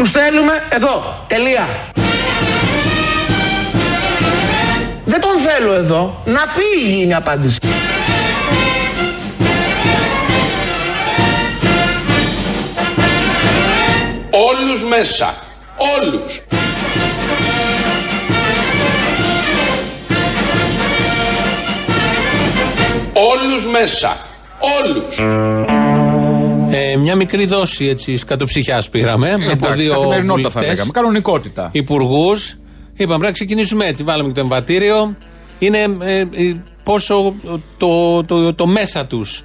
Τους 0.00 0.10
θέλουμε 0.10 0.62
εδώ. 0.68 1.24
Τελεία. 1.26 1.68
Δεν 5.04 5.20
τον 5.20 5.30
θέλω 5.38 5.72
εδώ. 5.72 6.22
Να 6.24 6.40
φύγει 6.46 7.02
είναι 7.02 7.10
η 7.10 7.14
απάντηση. 7.14 7.58
Όλους 14.30 14.82
μέσα. 14.84 15.34
Όλους. 15.76 16.42
Όλους 23.12 23.66
μέσα. 23.66 24.16
Όλους. 24.58 25.16
Ε, 26.70 26.96
μια 26.96 27.14
μικρή 27.14 27.46
δόση 27.46 27.86
έτσι 27.86 28.16
σκατοψυχιάς 28.16 28.88
πήραμε. 28.88 29.28
Ε, 29.28 29.32
από 29.32 29.50
εντάξει, 29.50 29.82
δύο 29.82 29.92
καθημερινότητα 29.92 30.50
θα 30.50 30.60
βουλευτές, 30.60 30.68
λέγαμε. 30.68 30.90
Κανονικότητα. 30.92 31.68
υπουργούς. 31.72 32.48
Είπαμε 32.92 33.06
πρέπει 33.06 33.22
να 33.22 33.30
ξεκινήσουμε 33.30 33.86
έτσι. 33.86 34.02
Βάλαμε 34.02 34.28
και 34.28 34.34
το 34.34 34.40
εμβατήριο. 34.40 35.16
Είναι 35.58 35.78
ε, 36.00 36.18
ε, 36.18 36.26
πόσο 36.82 37.34
το, 37.76 38.24
το, 38.24 38.54
το, 38.54 38.66
μέσα 38.66 39.06
τους 39.06 39.44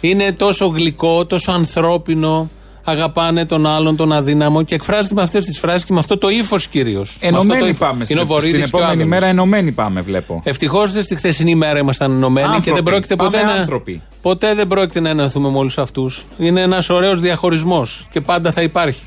είναι 0.00 0.32
τόσο 0.32 0.66
γλυκό, 0.66 1.26
τόσο 1.26 1.52
ανθρώπινο. 1.52 2.50
Αγαπάνε 2.84 3.46
τον 3.46 3.66
άλλον, 3.66 3.96
τον 3.96 4.12
αδύναμο 4.12 4.62
και 4.62 4.74
εκφράζεται 4.74 5.14
με 5.14 5.22
αυτές 5.22 5.44
τις 5.44 5.58
φράσεις 5.58 5.84
και 5.84 5.92
με 5.92 5.98
αυτό 5.98 6.18
το 6.18 6.28
ύφος 6.28 6.66
κυρίως. 6.66 7.16
Ενωμένοι 7.20 7.74
πάμε. 7.74 8.04
Είναι 8.08 8.20
ο 8.20 8.24
Στην, 8.24 8.26
Βορύδης 8.26 8.60
στην 8.60 8.70
και 8.70 8.76
ο 8.76 8.78
επόμενη 8.78 8.90
Άδωνης. 8.92 9.06
μέρα 9.10 9.26
ενωμένοι 9.26 9.72
πάμε, 9.72 10.00
βλέπω. 10.00 10.40
Ευτυχώς 10.44 10.88
στη 10.88 11.16
χθεσινή 11.16 11.54
μέρα 11.54 11.78
ήμασταν 11.78 12.10
ενωμένοι 12.12 12.46
και 12.48 12.52
Άνθρωποι. 12.54 12.74
δεν 12.82 12.92
πρόκειται 12.92 13.16
ποτέ 13.16 13.38
Πάμε 13.38 13.52
να. 13.52 13.58
άνθρωποι. 13.58 14.02
Ποτέ 14.22 14.54
δεν 14.54 14.66
πρόκειται 14.66 15.00
να 15.00 15.08
ενωθούμε 15.08 15.50
με 15.50 15.58
όλους 15.58 15.78
αυτούς. 15.78 16.24
Είναι 16.38 16.60
ένας 16.60 16.88
ωραίος 16.90 17.20
διαχωρισμός 17.20 18.06
και 18.10 18.20
πάντα 18.20 18.52
θα 18.52 18.62
υπάρχει. 18.62 19.02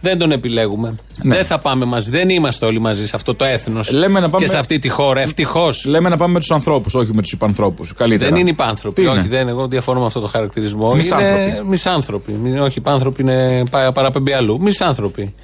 Δεν 0.00 0.18
τον 0.18 0.30
επιλέγουμε. 0.32 0.94
Ναι. 1.22 1.34
Δεν 1.36 1.44
θα 1.44 1.58
πάμε 1.58 1.84
μαζί. 1.84 2.10
Δεν 2.10 2.28
είμαστε 2.28 2.66
όλοι 2.66 2.78
μαζί 2.78 3.06
σε 3.06 3.16
αυτό 3.16 3.34
το 3.34 3.44
έθνος 3.44 3.90
Λέμε 3.90 4.20
να 4.20 4.28
πάμε- 4.30 4.44
και 4.46 4.50
σε 4.50 4.58
αυτή 4.58 4.78
τη 4.78 4.88
χώρα. 4.88 5.20
Ευτυχώς. 5.20 5.84
Λέμε 5.84 6.08
να 6.08 6.16
πάμε 6.16 6.32
με 6.32 6.38
τους 6.38 6.50
ανθρώπους, 6.50 6.94
όχι 6.94 7.10
με 7.14 7.22
τους 7.22 7.32
υπανθρώπους. 7.32 7.94
Καλύτερα. 7.94 8.30
Δεν 8.30 8.40
είναι 8.40 8.50
υπάνθρωποι. 8.50 9.02
Τι 9.02 9.08
όχι, 9.08 9.18
είναι; 9.18 9.28
δεν, 9.28 9.48
εγώ 9.48 9.68
διαφωνώ 9.68 10.00
με 10.00 10.06
αυτό 10.06 10.20
το 10.20 10.26
χαρακτηρισμό. 10.26 10.94
Μισάνθρωποι. 10.94 11.42
Είναι 11.42 11.62
μισάνθρωποι. 11.68 12.32
Μη- 12.32 12.60
Όχι, 12.60 12.78
υπάνθρωποι 12.78 13.22
είναι 13.22 13.62
πα- 13.70 13.92
παραπέμπει 13.92 14.32
αλλού. 14.32 14.60
Μισάνθρωποι. 14.60 15.34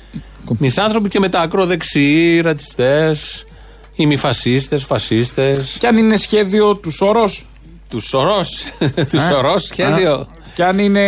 Μισάνθρωποι 0.59 1.09
και 1.09 1.19
μετά 1.19 1.41
ακροδεξιοί, 1.41 2.41
ρατσιστές, 2.41 3.45
ημιφασίστες, 3.97 4.85
φασίστες. 4.85 5.77
Και 5.79 5.87
αν 5.87 5.97
είναι 5.97 6.17
σχέδιο 6.17 6.77
του 6.77 6.91
Σόρος. 6.91 7.47
Του 7.95 8.01
σωρός. 8.01 8.65
Του 9.11 9.17
Ε; 9.17 9.31
σωρός 9.33 9.63
σχέδιο. 9.63 10.27
Και 10.55 10.65
αν 10.65 10.79
είναι, 10.79 11.03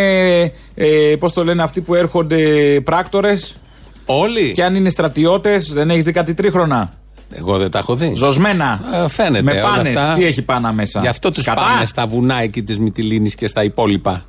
ε, 0.75 1.15
πώς 1.19 1.33
το 1.33 1.43
λένε, 1.43 1.63
αυτοί 1.63 1.81
που 1.81 1.95
έρχονται 1.95 2.37
πράκτορες. 2.83 3.57
Όλοι. 4.05 4.51
Και 4.51 4.63
αν 4.63 4.75
είναι 4.75 4.89
στρατιώτες, 4.89 5.73
δεν 5.73 5.89
έχεις 5.89 6.03
δει 6.03 6.11
κάτι 6.11 6.33
τρίχρονα. 6.33 6.93
Εγώ 7.29 7.57
δεν 7.57 7.71
τα 7.71 7.79
έχω 7.79 7.95
δει. 7.95 8.13
Ζωσμένα. 8.15 8.79
Ε, 8.93 9.07
φαίνεται 9.09 9.43
Με 9.43 9.51
όλα 9.51 9.75
πάνες. 9.75 9.97
αυτά. 9.97 10.13
Τι 10.13 10.25
έχει 10.25 10.41
πάνω 10.41 10.73
μέσα; 10.73 10.99
Γι' 10.99 11.07
αυτό 11.07 11.29
τους 11.31 11.43
Σκατά; 11.43 11.61
πάμε 11.61 11.85
στα 11.85 12.07
βουνά 12.07 12.41
εκεί 12.41 12.63
της 12.63 12.79
Μυτιλίνης 12.79 13.35
και 13.35 13.47
στα 13.47 13.63
υπόλοιπα. 13.63 14.25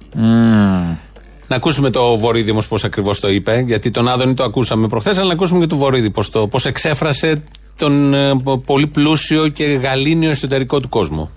Να 1.47 1.57
ακούσουμε 1.57 1.91
το 1.91 2.17
Βορύδη 2.19 2.51
όμως 2.51 2.67
πώς 2.69 2.85
ακριβώς 2.85 3.21
το 3.21 3.29
είπε, 3.29 3.65
γιατί 3.67 3.91
τον 3.91 4.09
Άδωνη 4.09 4.35
το 4.35 4.45
ακούσαμε 4.45 4.87
προχθές, 4.87 5.19
αλλά 5.19 5.27
να 5.27 5.33
ακούσουμε 5.33 5.61
και 5.61 5.67
του 5.67 5.77
Βορύδη 5.77 6.11
πώς 6.11 6.31
πώς 6.51 6.65
εξέφρασε 6.67 7.43
τον 7.77 8.15
ε, 8.15 8.31
πολύ 8.65 8.87
πλούσιο 8.87 9.49
και 9.49 9.65
γαλήνιο 9.65 10.31
εσωτερικό 10.31 10.81
του 10.81 10.89
κόσμο. 10.89 11.31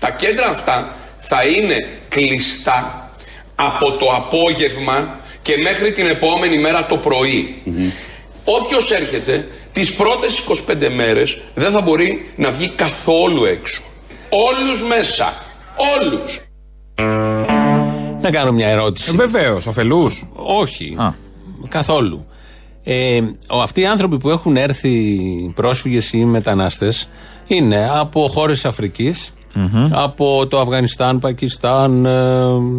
Τα 0.00 0.10
κέντρα 0.10 0.46
αυτά 0.48 0.94
θα 1.18 1.44
είναι 1.46 1.88
κλειστά 2.08 3.10
από 3.54 3.90
το 3.92 4.06
απόγευμα 4.16 5.18
και 5.42 5.56
μέχρι 5.56 5.92
την 5.92 6.06
επόμενη 6.06 6.58
μέρα 6.58 6.86
το 6.86 6.96
πρωί. 6.96 7.62
Όποιος 8.44 8.90
έρχεται 8.90 9.48
τις 9.72 9.94
πρώτες 9.94 10.38
25 10.38 10.88
μέρες 10.94 11.40
δεν 11.54 11.70
θα 11.70 11.80
μπορεί 11.80 12.30
να 12.36 12.50
βγει 12.50 12.68
καθόλου 12.68 13.44
έξω. 13.44 13.82
Όλους 14.28 14.82
μέσα. 14.82 15.34
Όλους. 16.00 16.40
Να 18.20 18.30
κάνω 18.30 18.52
μια 18.52 18.68
ερώτηση. 18.68 19.16
Βεβαίως, 19.16 19.66
ωφελού. 19.66 20.10
Όχι. 20.34 20.96
Α. 20.98 21.14
Καθόλου. 21.68 22.26
Ε, 22.84 23.20
ο- 23.48 23.60
αυτοί 23.62 23.80
οι 23.80 23.86
άνθρωποι 23.86 24.16
που 24.16 24.30
έχουν 24.30 24.56
έρθει 24.56 25.18
πρόσφυγες 25.54 26.12
ή 26.12 26.24
μετανάστες 26.24 27.08
είναι 27.46 27.88
από 27.92 28.28
χώρες 28.28 28.64
Αφρικής, 29.54 29.90
από 29.90 30.46
το 30.46 30.60
Αφγανιστάν, 30.60 31.18
Πακιστάν, 31.18 32.06
ε, 32.06 32.10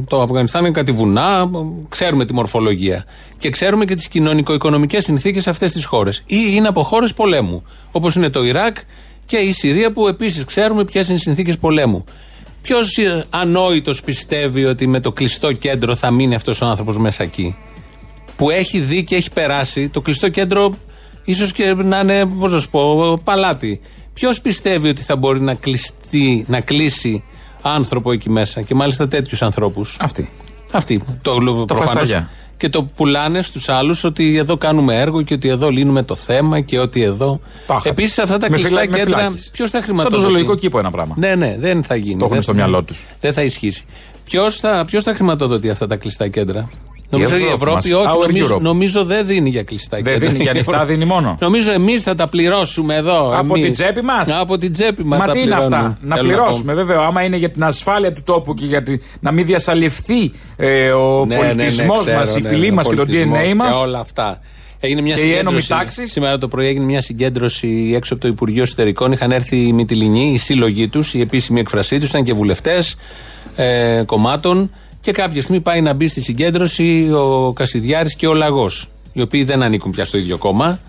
το 0.08 0.22
Αφγανιστάν 0.22 0.62
είναι 0.62 0.72
κάτι 0.72 0.92
βουνά, 0.92 1.50
ξέρουμε 1.90 2.26
τη 2.26 2.34
μορφολογία 2.34 3.06
και 3.38 3.50
ξέρουμε 3.50 3.86
και 3.86 3.96
τις 3.96 4.08
κοινωνικο-οικονομικές 4.08 5.04
συνθήκες 5.04 5.44
σε 5.44 5.50
αυτές 5.50 5.72
τις 5.72 5.86
χώρες 5.86 6.24
ή 6.26 6.38
είναι 6.56 6.68
από 6.68 6.84
χώρες 6.84 7.14
πολέμου 7.14 7.64
όπως 7.92 8.16
είναι 8.16 8.30
το 8.30 8.44
Ιράκ 8.44 8.78
και 9.26 9.38
η 9.38 9.52
Συρία 9.52 9.92
που 9.92 10.08
επίσης 10.08 10.46
ξέρουμε 10.46 10.84
ποιες 10.84 11.08
είναι 11.08 11.18
οι 11.18 11.20
συνθήκες 11.20 11.58
πολέμου. 11.58 12.04
Ποιος 12.62 12.98
ανόητος 13.30 14.02
πιστεύει 14.02 14.66
ότι 14.66 14.88
με 14.88 15.00
το 15.00 15.12
κλειστό 15.12 15.54
κέντρο 15.54 15.96
θα 15.96 16.12
μείνει 16.12 16.36
αυτός 16.36 16.62
ο 16.62 16.66
άνθρωπος 16.66 16.98
μέσα 16.98 17.24
εκεί; 17.24 17.56
Που 18.36 18.50
έχει 18.50 18.80
δει 18.80 19.04
και 19.04 19.16
έχει 19.16 19.32
περάσει 19.32 19.90
το 19.90 20.02
κλειστό 20.02 20.30
κέντρο, 20.30 20.74
ίσως 21.26 21.52
και 21.52 21.74
να 21.74 22.00
είναι, 22.00 22.26
πώς 22.26 22.54
να 22.54 22.60
σου 22.60 22.70
πω, 22.70 23.20
παλάτι. 23.24 23.82
Ποιος 24.14 24.42
πιστεύει 24.42 24.90
ότι 24.90 25.02
θα 25.02 25.16
μπορεί 25.16 25.40
να 25.42 25.54
κλειστεί, 25.54 26.46
να 26.48 26.62
κλείσει 26.62 27.24
άνθρωπο 27.62 28.12
εκεί 28.12 28.30
μέσα 28.30 28.62
και 28.62 28.76
μάλιστα 28.76 29.08
τέτοιους 29.08 29.42
ανθρώπους; 29.42 29.98
Αυτή. 30.00 30.30
Αυτοί. 30.72 31.04
Το, 31.22 31.34
προφανώς, 31.68 31.86
φασταγιά. 31.92 32.30
Και 32.58 32.70
το 32.70 32.84
πουλάνε 32.84 33.42
στους 33.42 33.70
άλλους 33.70 34.04
ότι 34.04 34.38
εδώ 34.38 34.58
κάνουμε 34.58 35.00
έργο 35.00 35.22
και 35.22 35.34
ότι 35.34 35.48
εδώ 35.50 35.70
λύνουμε 35.70 36.04
το 36.04 36.16
θέμα 36.16 36.60
και 36.60 36.80
ότι 36.80 37.02
εδώ. 37.04 37.40
Τα 37.66 37.76
είχα. 37.80 37.90
Επίσης 37.90 38.20
αυτά 38.20 38.38
τα 38.38 38.50
Με 38.50 38.56
κλειστά 38.58 38.80
φυλα- 38.80 38.92
με 38.92 38.98
κέντρα. 38.98 39.18
φυλάκιση. 39.20 39.50
Ποιος 39.52 39.70
θα 39.72 39.78
Σαν 39.78 39.86
το 39.88 39.94
χρηματοδοτεί; 39.94 40.24
ζωολογικό 40.24 40.56
κήπο 40.56 40.80
ένα 40.80 40.92
πράγμα. 40.92 41.16
Ναι, 41.18 41.36
ναι, 41.36 41.56
δεν 41.60 41.84
θα 41.84 41.96
γίνει. 41.96 42.12
Το 42.18 42.24
έχουν 42.24 42.34
Δεν- 42.34 42.42
στο 42.44 42.54
μυαλό 42.54 42.84
τους. 42.84 43.04
Δεν 43.20 43.34
θα 43.34 43.42
ισχύσει. 43.42 43.86
Ποιος 44.26 44.56
θα, 44.60 44.86
ποιος 44.86 45.04
θα 45.04 45.14
χρηματοδοτεί 45.14 45.70
αυτά 45.70 45.88
τα 45.88 45.96
κλειστά 45.96 46.28
κέντρα; 46.28 46.70
Νομίζω 47.12 47.36
η 47.38 47.42
Ευρώπη 47.42 47.54
Ευρώπη, 47.64 47.90
μας. 47.90 48.06
όχι. 48.06 48.18
Our 48.18 48.28
Νομίζω, 48.28 48.56
Europe. 48.56 48.62
νομίζω 48.62 49.04
δεν 49.06 49.26
δίνει 49.26 49.50
για 49.50 49.64
κλειστά 49.64 49.98
Δεν 50.02 50.14
κέντρα. 50.14 50.30
δίνει, 50.30 50.42
για 50.44 50.52
ανοιχτά 50.52 50.86
δίνει 50.92 51.06
μόνο. 51.06 51.38
Νομίζω 51.40 51.72
εμείς 51.72 52.04
θα 52.04 52.16
τα 52.16 52.28
πληρώσουμε 52.28 52.96
εδώ. 52.96 53.38
Από 53.38 53.56
εμείς. 53.56 53.64
την 53.64 53.74
τσέπη 53.74 54.02
μας; 54.02 54.30
Από 54.30 54.58
την 54.58 54.72
τσέπη 54.74 55.04
μας. 55.04 55.20
Μα 55.20 55.26
τα 55.26 55.32
τι 55.32 55.40
είναι 55.40 55.48
πληρώνουμε. 55.50 55.76
αυτά. 55.78 55.98
Να 56.02 56.16
Θέλω 56.16 56.28
πληρώσουμε, 56.28 56.74
βέβαια. 56.74 56.98
Άμα 57.00 57.24
είναι 57.24 57.38
για 57.38 57.52
την 57.52 57.64
ασφάλεια 57.64 58.14
του 58.14 58.22
τόπου 58.26 58.54
και 58.54 58.66
για 58.66 58.84
τη- 58.84 58.98
να 59.20 59.32
μην 59.32 59.46
διασαλευθεί 59.46 60.32
ε, 60.56 60.92
ο 60.92 61.26
Ναι, 61.26 61.36
ναι, 61.38 61.42
ναι, 61.42 61.48
πολιτισμός 61.54 62.00
ξέρω, 62.00 62.18
μας, 62.18 62.36
η 62.36 62.42
ναι, 62.42 62.50
φυλή 62.50 62.70
ο 62.70 62.74
μας 62.74 62.88
και 62.88 62.96
το 62.96 63.02
πολιτισμός 63.04 63.40
DNA 63.44 63.48
Και 63.48 63.56
μας. 63.56 63.76
όλα 63.76 64.00
αυτά. 64.00 64.40
Έγινε 64.84 65.02
μια 65.02 65.16
Και 65.16 65.22
η 65.22 65.24
ένομη 65.34 65.62
συγκέντρωση. 65.62 65.68
τάξη. 65.68 66.08
Σήμερα 66.08 66.38
το 66.38 66.48
πρωί 66.48 66.68
έγινε 66.68 66.86
μια 66.86 67.02
συγκέντρωση 67.02 67.94
έξω 67.96 68.14
από 68.14 68.22
το 68.22 68.28
Υπουργείο 68.28 68.62
Εσωτερικών. 68.62 69.12
Είχαν 69.12 69.32
έρθει 69.32 69.56
οι 69.68 69.74
Μυτιλινοί, 69.74 70.32
οι 70.34 70.38
σύλλογοι 70.38 70.88
τους, 70.88 71.14
η 71.14 71.22
επίσημη 71.22 71.60
εκφρασή 71.60 71.98
τους, 72.00 72.10
ήταν 72.10 72.24
και 72.24 72.34
βουλευτές 72.34 72.96
ε, 73.56 74.04
κομμάτων. 74.06 74.72
Και 75.02 75.12
κάποια 75.12 75.42
στιγμή 75.42 75.62
πάει 75.62 75.82
να 75.82 75.94
μπει 75.94 76.08
στη 76.08 76.22
συγκέντρωση 76.22 77.10
ο 77.14 77.54
Κασιδιάρης 77.54 78.16
και 78.16 78.28
ο 78.28 78.34
Λαγός. 78.34 78.90
Οι 79.14 79.22
οποίοι 79.22 79.44
δεν 79.44 79.64
ανήκουν 79.64 79.92
πια 79.92 80.06
στο 80.06 80.18
ίδιο 80.18 80.38
κόμμα. 80.38 80.80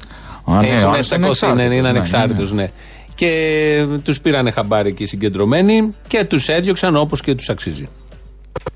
Α, 0.44 0.60
ναι, 0.60 0.66
Έχουν 0.68 0.84
ο 0.84 0.90
άλλος 0.90 0.98
εξακωθεί, 0.98 1.46
είναι 1.46 1.66
ναι, 1.66 1.74
είναι 1.74 1.88
ανεξάρτητος, 1.88 2.50
ανεξάρτητο, 2.50 2.54
ναι. 2.54 2.70
Και 3.14 4.00
τους 4.04 4.20
πήρανε 4.20 4.50
χαμπάρι 4.50 4.88
εκεί 4.88 5.06
συγκεντρωμένοι 5.06 5.94
και 6.06 6.24
τους 6.24 6.48
έδιωξαν 6.48 6.96
όπως 6.96 7.20
και 7.20 7.34
τους 7.34 7.48
αξίζει. 7.48 7.88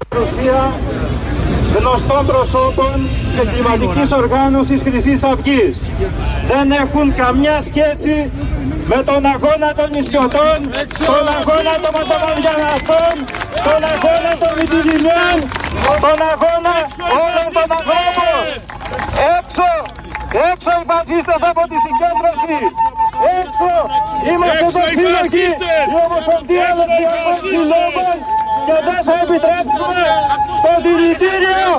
Ρωσία 0.09 0.81
γνωστών 1.79 2.27
προσώπων 2.27 3.09
της 3.29 3.39
εγκληματικής 3.43 4.11
οργάνωσης 4.21 4.81
Χρυσής 4.87 5.23
Αυγής. 5.23 5.75
Δεν 6.51 6.67
έχουν 6.83 7.07
καμιά 7.23 7.57
σχέση 7.69 8.17
με 8.91 8.99
τον 9.09 9.21
αγώνα 9.35 9.71
των 9.79 9.89
νησιωτών, 9.95 10.59
τον 11.11 11.25
αγώνα 11.39 11.75
των 11.83 11.93
ματοβαδιαναστών, 11.97 13.15
τον 13.67 13.81
αγώνα 13.93 14.33
των 14.43 14.53
Μητυλινιών, 14.59 15.37
τον 16.05 16.19
αγώνα 16.33 16.75
όλων 17.25 17.49
των 17.57 17.67
ανθρώπων. 17.79 18.43
Έξω! 19.37 19.71
Έξω 20.51 20.71
οι 20.81 20.85
φασίστες 20.91 21.43
από 21.51 21.63
τη 21.71 21.77
συγκέντρωση! 21.85 22.59
Έξω! 23.41 23.75
Είμαστε 24.31 24.65
το 24.77 24.83
σύλλογοι! 24.99 25.47
Η 25.93 25.97
Ομοσπονδία 26.05 26.69
Λευκιωτών 26.79 27.37
Συλλόγων 27.51 28.17
και 28.67 28.77
δεν 28.89 29.01
θα 29.09 29.15
επιτρέψουμε 29.25 30.01
το 30.65 30.73
δηλητήριο 30.85 31.71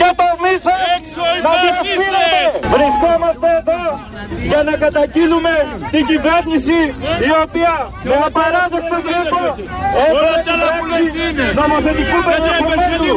και 0.00 0.08
το 0.20 0.28
μίσος 0.42 1.00
να 1.44 1.50
διασπείρεται. 1.60 2.42
Βρισκόμαστε 2.74 3.48
εδώ 3.60 3.82
για 4.50 4.60
να 4.68 4.74
καταγγείλουμε 4.84 5.54
την 5.94 6.02
κυβέρνηση 6.10 6.78
η 7.28 7.30
οποία 7.44 7.74
με 8.08 8.16
απαράδεκτο 8.28 8.96
τρόπο 9.06 9.40
έχει 10.06 10.28
επιτρέψει 10.38 11.44
νομοθετικού 11.60 12.18
περιεχομένου 12.28 13.14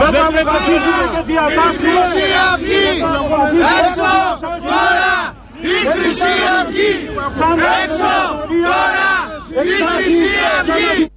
να 0.00 0.06
τα 0.16 0.26
μετασύσουμε 0.36 1.04
και 1.14 1.22
διατάσσουμε 1.30 2.02
έξω. 3.78 4.12
τώρα. 4.70 5.14
Η 5.60 5.76
Χρυσή 5.92 6.34
Αυγή 6.58 6.90
έξω. 7.84 8.16
τώρα. 8.68 9.10
η 9.68 9.74
Χρυσή 9.86 10.34
Αυγή 10.58 11.08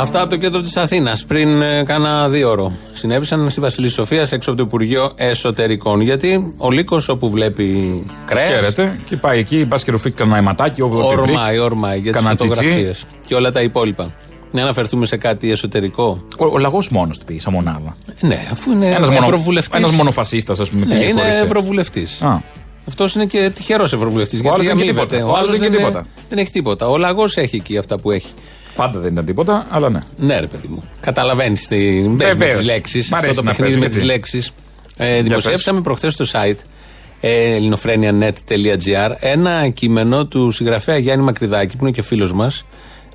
Αυτά 0.00 0.20
από 0.20 0.30
το 0.30 0.36
κέντρο 0.36 0.60
της 0.60 0.76
Αθήνας 0.76 1.24
πριν 1.24 1.62
ε, 1.62 1.82
κάνα 1.82 2.28
δύο 2.28 2.50
ώρο. 2.50 2.72
Συνέβησαν 2.92 3.50
στη 3.50 3.60
Βασιλής 3.60 3.92
Σοφίας 3.92 4.32
έξω 4.32 4.50
από 4.50 4.58
το 4.58 4.64
Υπουργείο 4.66 5.12
Εσωτερικών. 5.14 6.00
Γιατί 6.00 6.54
ο 6.56 6.70
Λύκος 6.70 7.08
όπου 7.08 7.30
βλέπει 7.30 8.02
κρέα. 8.26 8.46
Χαίρεται 8.46 8.98
και 9.08 9.16
πάει 9.16 9.38
εκεί, 9.38 9.66
πα 9.66 9.76
και 9.84 9.90
ρουφεί 9.90 10.10
κανένα 10.10 10.36
αιματάκι. 10.38 10.80
όπου 10.82 10.94
τη 10.94 11.02
βρει. 11.06 11.20
Ορμάει, 11.20 11.58
ορμάει 11.58 11.98
για 11.98 12.12
τις 12.12 12.20
Κανένα 12.20 12.34
τσιτσί. 12.36 12.54
φωτογραφίες 12.54 13.04
και 13.26 13.34
όλα 13.34 13.52
τα 13.52 13.60
υπόλοιπα. 13.62 14.12
Να 14.50 14.62
αναφερθούμε 14.62 15.06
σε 15.06 15.16
κάτι 15.16 15.50
εσωτερικό. 15.50 16.24
Ο, 16.38 16.44
ο 16.46 16.58
λαγός 16.58 16.88
μόνος 16.88 17.18
του 17.18 17.24
πήγε, 17.24 17.40
σαν 17.40 17.52
μονάδα. 17.52 17.96
Ναι, 18.20 18.48
αφού 18.52 18.72
είναι 18.72 18.86
Ένας 18.86 19.08
μονο, 19.08 19.24
ευρωβουλευτής. 19.24 19.78
ένας 19.80 19.92
μονοφασίστας, 19.92 20.60
ας 20.60 20.68
πούμε. 20.70 20.84
Ναι, 20.86 20.94
πήγε 20.94 21.06
είναι 21.06 21.20
χωρίς, 21.20 21.36
ε, 21.36 21.40
ευρωβουλευτής. 21.42 22.22
Α, 22.22 22.40
Αυτός 22.88 23.14
είναι 23.14 23.24
και 23.26 23.50
τυχερός 23.54 23.92
ευρωβουλευτής. 23.92 24.40
άλλος 24.40 24.52
δεν 24.56 24.60
έχει 24.60 24.70
αμείβεται. 24.70 25.06
τίποτα. 25.16 25.32
Ο 25.32 25.36
άλλος 25.36 25.50
δεν 25.50 25.58
έχει 25.60 25.66
είναι- 25.66 25.76
τίποτα. 25.76 26.06
Δεν 26.28 26.38
έχει 26.38 26.50
τίποτα. 26.50 26.88
Ο 26.88 26.98
λαγός 26.98 27.36
έχει 27.36 27.56
εκεί 27.56 27.78
αυτά 27.78 27.98
που 27.98 28.10
έχει. 28.10 28.28
Πάντα 28.76 28.98
δεν 28.98 29.12
ήταν 29.12 29.24
τίποτα, 29.24 29.66
αλλά 29.70 29.90
ναι. 29.90 29.98
Ναι, 30.16 30.38
ρε 30.40 30.46
παιδί 30.46 30.68
μου. 30.68 30.82
Καταλαβαίνεις 31.00 31.66
τι. 31.66 32.00
Μπες 32.08 32.26
με 32.26 32.34
Βεβαίως. 32.34 32.56
τι 32.58 32.64
λέξεις. 32.64 33.10
Μ' 33.10 33.14
Αυτό 33.14 33.26
αρέσει 33.26 33.40
το 33.40 33.46
να 33.46 33.50
παιχνίδι 33.50 33.72
παίζω, 33.72 33.82
με 33.82 33.88
τις 33.88 33.96
γιατί. 33.96 34.12
λέξεις. 34.12 34.52
Ε, 34.96 35.22
δημοσιεύσαμε 35.22 35.80
προχθές 35.80 36.12
στο 36.12 36.24
site 36.32 36.58
ε, 37.20 37.54
ελληνοφρένια.net.gr 37.54 39.10
ένα 39.20 39.68
κείμενο 39.68 40.26
του 40.26 40.50
συγγραφέα 40.50 40.96
Γιάννη 40.98 41.24
Μακρυδάκη, 41.24 41.76
που 41.76 41.84
είναι 41.84 41.92
και 41.92 42.02
φίλος 42.02 42.32
μας, 42.32 42.64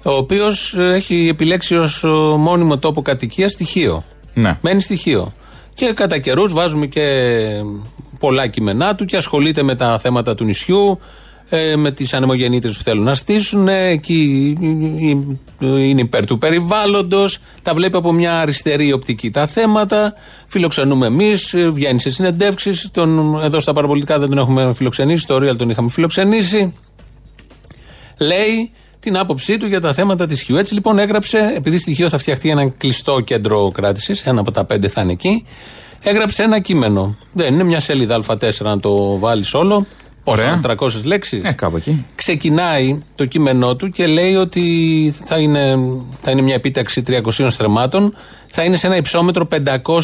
ο 0.04 0.12
οποίος 0.12 0.76
έχει 0.78 1.28
επιλέξει 1.32 1.76
ως 1.76 2.04
μόνιμο 2.38 2.78
τόπο 2.78 3.02
κατοικία 3.02 3.50
στοιχείο. 3.50 4.04
Ναι. 4.34 4.58
Μένει 4.62 4.82
στοιχείο. 4.82 5.34
Και 5.74 5.94
κατά 5.94 6.18
καιρούς 6.18 6.54
βάζουμε 6.54 6.86
και 6.86 7.04
πολλά 8.20 8.48
κείμενά 8.48 8.96
του 8.96 9.06
και 9.06 9.18
ασχολείται 9.18 9.64
με 9.64 9.76
τα 9.76 10.00
θέματα 10.00 10.36
του 10.36 10.44
νησιού, 10.44 11.00
ε, 11.54 11.76
με 11.76 11.92
τις 11.92 12.14
ανεμογεννήτρε 12.14 12.72
που 12.72 12.84
θέλουν 12.84 13.04
να 13.04 13.16
στήσουν. 13.16 13.68
ε, 13.68 13.88
Εκεί 13.88 14.54
ε, 15.60 15.66
ε, 15.66 15.84
είναι 15.88 16.02
υπέρ 16.02 16.26
του 16.26 16.38
περιβάλλοντος. 16.38 17.38
Τα 17.62 17.74
βλέπει 17.74 17.98
από 17.98 18.12
μια 18.12 18.40
αριστερή 18.40 18.92
οπτική 18.92 19.32
τα 19.32 19.48
θέματα. 19.48 20.14
Φιλοξενούμε 20.48 21.06
εμείς, 21.06 21.56
βγαίνει 21.72 22.00
σε 22.00 22.10
συνεντεύξεις. 22.10 22.92
Εδώ 23.44 23.60
στα 23.60 23.74
παραπολιτικά 23.74 24.20
δεν 24.20 24.30
τον 24.30 24.38
έχουμε 24.38 24.74
φιλοξενήσει. 24.74 25.22
Στο 25.22 25.36
Real 25.36 25.58
τον 25.58 25.70
είχαμε 25.70 25.90
φιλοξενήσει 25.90 26.74
λέει 28.20 28.72
την 29.00 29.18
άποψή 29.18 29.58
του 29.58 29.66
για 29.66 29.82
τα 29.82 29.94
θέματα 29.94 30.26
της 30.26 30.42
Χιού. 30.42 30.58
Έτσι 30.58 30.74
λοιπόν 30.74 31.00
έγραψε, 31.00 31.54
επειδή 31.56 31.78
στοιχείο 31.78 32.10
θα 32.10 32.18
φτιαχτεί 32.18 32.50
ένα 32.50 32.70
κλειστό 32.70 33.20
κέντρο 33.20 33.72
κράτησης, 33.72 34.22
ένα 34.22 34.42
από 34.42 34.52
τα 34.52 34.66
πέντε 34.66 34.88
θα 34.88 35.02
είναι 35.02 35.12
εκεί, 35.12 35.46
έγραψε 36.04 36.44
ένα 36.44 36.60
κείμενο. 36.60 37.18
Δεν 37.34 37.54
είναι 37.54 37.64
μια 37.64 37.80
σελίδα 37.80 38.22
Α4 38.28 38.50
να 38.60 38.80
το 38.80 39.20
βάλεις 39.20 39.54
όλο. 39.54 39.86
Πόσο, 40.24 40.44
Ωραία. 40.44 40.60
300 40.64 41.04
λέξεις. 41.04 41.44
Ε, 41.44 41.52
κάπου 41.52 41.76
εκεί. 41.78 42.06
Ξεκινάει 42.16 43.02
το 43.16 43.26
κείμενό 43.26 43.76
του 43.76 43.90
και 43.90 44.08
λέει 44.08 44.36
ότι 44.36 44.64
θα 45.26 45.38
είναι, 45.38 45.76
θα 46.22 46.32
είναι 46.32 46.42
μια 46.42 46.56
επίταξη 46.56 47.04
300 47.08 47.48
στρεμμάτων, 47.50 48.16
θα 48.48 48.64
είναι 48.64 48.76
σε 48.78 48.88
ένα 48.88 48.96
υψόμετρο 48.96 49.48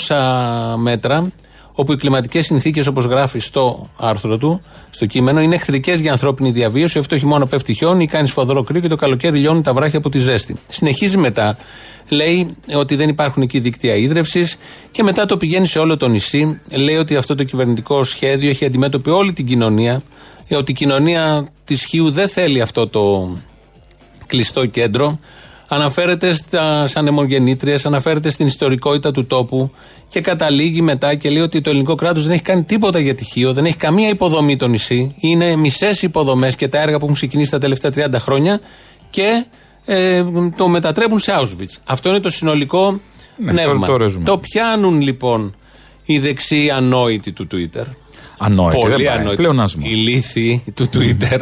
500 0.08 0.76
μέτρα, 0.78 1.32
όπου 1.80 1.92
οι 1.92 1.96
κλιματικές 1.96 2.46
συνθήκες, 2.46 2.88
όπως 2.88 3.06
γράφει 3.06 3.40
στο 3.40 3.90
άρθρο 3.98 4.38
του, 4.38 4.62
στο 4.90 5.06
κείμενο, 5.06 5.42
είναι 5.42 5.56
εχθρικές 5.56 6.00
για 6.00 6.12
ανθρώπινη 6.12 6.52
διαβίωση. 6.52 7.00
Αυτό 7.00 7.14
το 7.14 7.20
χειμώνα 7.20 7.48
πέφτει 7.48 7.74
χιόνι, 7.74 8.08
κάνει 8.08 8.28
σφοδρό 8.28 8.64
κρύο 8.64 8.82
και 8.82 8.88
το 8.88 8.96
καλοκαίρι 8.96 9.40
λιώνουν 9.40 9.64
τα 9.64 9.74
βράχια 9.74 9.98
από 9.98 10.10
τη 10.10 10.20
ζέστη. 10.20 10.56
Συνεχίζει 10.68 11.18
μετά. 11.18 11.58
Λέει 12.10 12.56
ότι 12.76 12.96
δεν 12.96 13.10
υπάρχουν 13.10 13.42
εκεί 13.42 13.60
δίκτυα 13.60 13.96
ίδρυυση 13.96 14.48
και 14.92 15.04
μετά 15.04 15.26
το 15.26 15.38
πηγαίνει 15.38 15.68
σε 15.68 15.80
όλο 15.80 15.98
το 15.98 16.08
νησί. 16.08 16.60
Λέει 16.70 16.96
ότι 16.96 17.16
αυτό 17.16 17.36
το 17.36 17.44
κυβερνητικό 17.44 18.04
σχέδιο 18.04 18.50
έχει 18.50 18.66
αντιμέτωπη 18.66 19.10
όλη 19.10 19.34
την 19.34 19.46
κοινωνία. 19.46 20.04
ε, 20.48 20.56
Ότι 20.56 20.72
η 20.72 20.76
κοινωνία 20.76 21.48
της 21.64 21.84
Χίου 21.84 22.12
δεν 22.12 22.30
θέλει 22.30 22.62
αυτό 22.62 22.88
το 22.88 23.38
κλειστό 24.26 24.66
κέντρο. 24.66 25.20
Αναφέρεται 25.70 26.34
στα 26.34 26.88
ανεμογεννήτριε, 26.94 27.78
αναφέρεται 27.84 28.30
στην 28.30 28.46
ιστορικότητα 28.46 29.12
του 29.12 29.26
τόπου 29.26 29.72
και 30.10 30.22
καταλήγει 30.22 30.82
μετά 30.82 31.16
και 31.16 31.30
λέει 31.30 31.42
ότι 31.42 31.62
το 31.62 31.70
ελληνικό 31.70 31.96
κράτος 31.96 32.24
δεν 32.24 32.32
έχει 32.34 32.42
κάνει 32.42 32.64
τίποτα 32.64 33.00
για 33.00 33.16
τυχείο, 33.16 33.54
δεν 33.54 33.66
έχει 33.66 33.76
καμία 33.76 34.10
υποδομή 34.10 34.56
το 34.56 34.68
νησί. 34.68 35.16
Είναι 35.20 35.56
μισές 35.56 36.02
υποδομές 36.02 36.56
και 36.56 36.68
τα 36.68 36.82
έργα 36.82 36.98
που 36.98 37.04
έχουν 37.04 37.16
ξεκινήσει 37.16 37.52
τα 37.52 37.58
τελευταία 37.58 37.92
30 37.96 38.14
χρόνια 38.20 38.60
και 39.10 39.46
ε, 39.86 40.24
το 40.58 40.68
μετατρέπουν 40.68 41.20
σε 41.20 41.32
Auschwitz. 41.42 41.76
Αυτό 41.86 42.10
είναι 42.10 42.20
το 42.20 42.30
συνολικό 42.30 43.00
Ναι, 43.38 43.52
πνεύμα. 43.52 43.80
το- 43.86 43.92
το 43.92 43.98
ρεζουμέ. 43.98 44.26
το 44.26 44.38
πιάνουν 44.38 45.02
λοιπόν 45.02 45.56
οι 46.06 46.20
δεξιοί 46.20 46.72
ανόητοι 46.72 47.32
του 47.32 47.48
Twitter. 47.52 47.84
Ανόητο. 48.38 48.80
Πολύ 48.80 48.94
δεν 48.96 49.06
πάει. 49.06 49.16
ανόητοι. 49.16 49.36
Πλεονάσμα. 49.36 49.84
Οι 49.88 49.94
λύθοι 49.94 50.64
του 50.74 50.90
Twitter. 50.94 51.40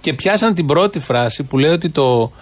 Και 0.00 0.12
πιάσαν 0.12 0.54
την 0.54 0.66
πρώτη 0.66 0.98
φράση 0.98 1.42
που 1.42 1.58
λέει 1.58 1.70
ότι 1.70 1.88
το 1.88 2.32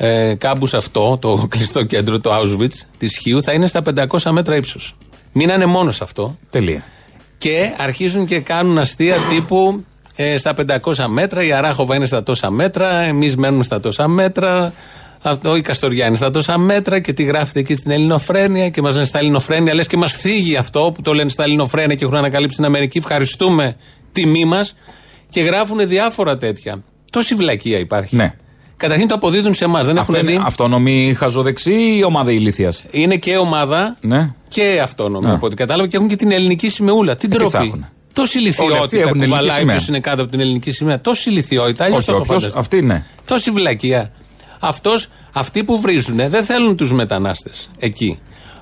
ε, 0.00 0.34
κάμπους 0.34 0.74
αυτό, 0.74 1.18
το 1.20 1.36
κλειστό 1.50 1.84
κέντρο, 1.84 2.20
το 2.20 2.30
Auschwitz 2.36 2.86
της 2.96 3.18
Χίου, 3.18 3.42
θα 3.42 3.52
είναι 3.52 3.66
στα 3.66 3.82
500 4.08 4.30
μέτρα 4.30 4.56
ύψος. 4.56 4.96
Μείνανε 5.32 5.66
μόνος 5.66 5.96
σε 5.96 6.04
αυτό. 6.04 6.38
Τελεία. 6.50 6.84
Και 7.38 7.74
αρχίζουν 7.78 8.26
και 8.26 8.40
κάνουν 8.40 8.78
αστεία 8.78 9.16
τύπου 9.30 9.84
ε, 10.16 10.36
στα 10.36 10.54
500 10.82 11.04
μέτρα, 11.08 11.44
η 11.44 11.52
Αράχοβα 11.52 11.96
είναι 11.96 12.06
στα 12.06 12.22
τόσα 12.22 12.50
μέτρα, 12.50 13.00
εμείς 13.00 13.36
μένουμε 13.36 13.62
στα 13.62 13.80
τόσα 13.80 14.08
μέτρα. 14.08 14.72
Αυτό 15.22 15.56
η 15.56 15.60
Καστοριά 15.60 16.06
είναι 16.06 16.16
στα 16.16 16.30
τόσα 16.30 16.58
μέτρα 16.58 17.00
και 17.00 17.12
τι 17.12 17.22
γράφεται 17.22 17.58
εκεί 17.58 17.74
στην 17.74 17.90
Ελληνοφρένεια 17.90 18.68
και 18.68 18.82
μας 18.82 18.94
λένε 18.94 19.06
στα 19.06 19.18
Ελληνοφρένεια. 19.18 19.74
Λες 19.74 19.86
και 19.86 19.96
μας 19.96 20.12
θίγει 20.12 20.56
αυτό 20.56 20.92
που 20.94 21.02
το 21.02 21.14
λένε 21.14 21.30
στα 21.30 21.42
Ελληνοφρένεια 21.42 21.94
και 21.94 22.04
έχουν 22.04 22.16
ανακαλύψει 22.16 22.54
στην 22.54 22.64
Αμερική. 22.64 22.98
Ευχαριστούμε 22.98 23.76
τιμή 24.12 24.44
μας. 24.44 24.74
Και 25.28 25.40
γράφουν 25.40 25.88
διάφορα 25.88 26.36
τέτοια. 26.36 26.82
Τόση 27.12 27.34
βλακεία 27.34 27.78
υπάρχει. 27.78 28.16
Ναι. 28.16 28.34
Καταρχήν 28.78 29.08
το 29.08 29.14
αποδίδουν 29.14 29.54
σε 29.54 29.64
εμάς. 29.64 29.86
Δεν 29.86 29.98
Αυτό 29.98 30.16
έχουν 30.16 30.28
είναι 30.28 30.38
δει. 30.38 30.44
αυτόνομη 30.46 31.14
χαζοδεξή 31.18 31.72
ή 31.96 32.04
ομάδα 32.04 32.30
ηλίθεια. 32.32 32.72
Είναι 32.90 33.16
και 33.16 33.36
ομάδα 33.36 33.96
Ναι. 34.00 34.32
και 34.48 34.80
αυτόνομη 34.82 35.26
Ναι. 35.26 35.32
από 35.32 35.46
ό,τι 35.46 35.54
κατάλαβα 35.56 35.88
και 35.88 35.96
έχουν 35.96 36.08
και 36.08 36.16
την 36.16 36.30
ελληνική 36.32 36.68
σημεούλα. 36.68 37.16
Την 37.16 37.30
Ε, 37.32 37.36
τι 37.36 37.42
θα 37.44 37.48
τροπή. 37.50 37.66
έχουνε; 37.66 37.90
Τόση 38.12 38.38
Όλοι 38.38 38.48
αυτοί 38.48 38.62
ηλικιότητα 38.64 38.96
έχουν 38.98 39.10
που 39.12 39.18
ελληνική 39.22 39.40
βαλάει 39.40 39.58
σημαία. 39.58 39.74
ποιος 39.76 39.88
είναι 39.88 40.00
κάτω 40.00 40.22
από 40.22 40.30
την 40.30 40.40
ελληνική 40.40 40.70
σημαία. 40.70 41.00
Τόση 41.00 41.30
ηλικιότητα, 41.30 41.84
αλλιώς 41.84 41.98
Όχι, 41.98 42.06
το 42.06 42.12
έχω 42.12 42.22
όποιος, 42.22 42.42
φανταστεί. 42.42 42.58
αυτή 42.60 42.82
ναι. 42.82 43.04
Τόση 43.24 43.50
βλακεία. 43.50 44.10
Αυτός, 44.60 45.08
αυτοί 45.32 45.64
που 45.64 45.80
βρίζουν 45.80 46.16
δεν 46.16 46.44
θέλουν 46.44 46.76
τους 46.76 46.92
μετανάστες 46.92 47.70
εκεί. 47.78 48.18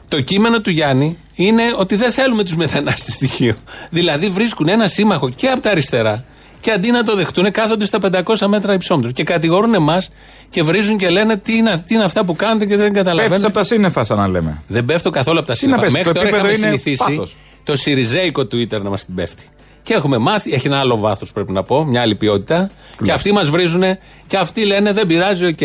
Το 0.09 0.21
κείμενο 0.21 0.61
του 0.61 0.71
Γιάννη 0.71 1.19
είναι 1.35 1.63
ότι 1.79 1.97
δεν 1.97 2.13
θέλουμε 2.13 2.43
τους 2.45 2.57
μετανάστες 2.57 3.15
στοιχείο. 3.19 3.55
Δηλαδή 3.91 4.29
βρίσκουν 4.29 4.69
ένα 4.69 4.87
σύμμαχο 4.87 5.29
και 5.31 5.47
από 5.49 5.61
τα 5.61 5.71
αριστερά 5.71 6.25
και 6.61 6.71
αντί 6.71 6.91
να 6.91 7.03
το 7.03 7.17
δεχτούν 7.17 7.51
κάθονται 7.51 7.85
στα 7.85 7.99
500 8.25 8.47
μέτρα 8.47 8.73
υψόμετρο 8.73 9.11
και 9.11 9.23
κατηγορούν 9.23 9.75
εμάς 9.75 10.11
και 10.49 10.63
βρίζουν 10.63 10.97
και 10.99 11.09
λένε 11.09 11.37
τι 11.37 11.57
είναι, 11.57 11.83
τι 11.87 11.95
είναι 11.95 12.05
αυτά 12.05 12.25
που 12.25 12.37
κάνετε 12.37 12.65
και 12.67 12.77
δεν 12.77 12.93
Πέφτεις 12.93 13.03
καταλαβαίνετε. 13.03 13.47
από 13.47 13.55
τα 13.55 13.65
σύννεφα, 13.65 14.05
σαν 14.05 14.17
να 14.19 14.29
λέμε. 14.29 14.63
Δεν 14.67 14.85
πέφτω 14.85 15.11
καθόλου 15.11 15.39
από 15.39 15.47
τα 15.47 15.53
να 15.53 15.59
σύννεφα. 15.59 15.81
πέσει, 15.81 15.93
Μέχρι 15.93 16.09
το 16.09 16.15
τώρα 16.15 16.29
επίπεδο 16.29 16.49
είχαμε 16.53 16.67
είναι 16.67 16.79
συνηθίσει 16.79 17.11
πάθος. 17.17 17.37
το 17.63 17.77
σιριζέικο 17.77 18.43
Twitter 18.43 18.81
να 18.83 18.91
μας 18.91 19.05
την 19.05 19.15
πέφτει. 19.15 19.43
Και 19.83 19.95
έχουμε 19.95 20.19
μάθει, 20.19 20.53
έχει 20.55 20.67
ένα 20.67 20.79
άλλο 20.79 20.97
βάθος 20.99 21.33
πρέπει 21.33 21.53
να 21.53 21.63
πω, 21.63 21.85
μια 21.85 22.01
άλλη 22.01 22.15
ποιότητα. 22.15 22.71
Και 23.03 23.13
αυτοί 23.13 23.33
μας 23.33 23.51
βρίζουν 23.51 23.83
και 24.27 24.37
αυτοί 24.37 24.65
λένε 24.65 24.93
δεν 24.93 25.07
πειράζει, 25.07 25.47
οκ. 25.47 25.59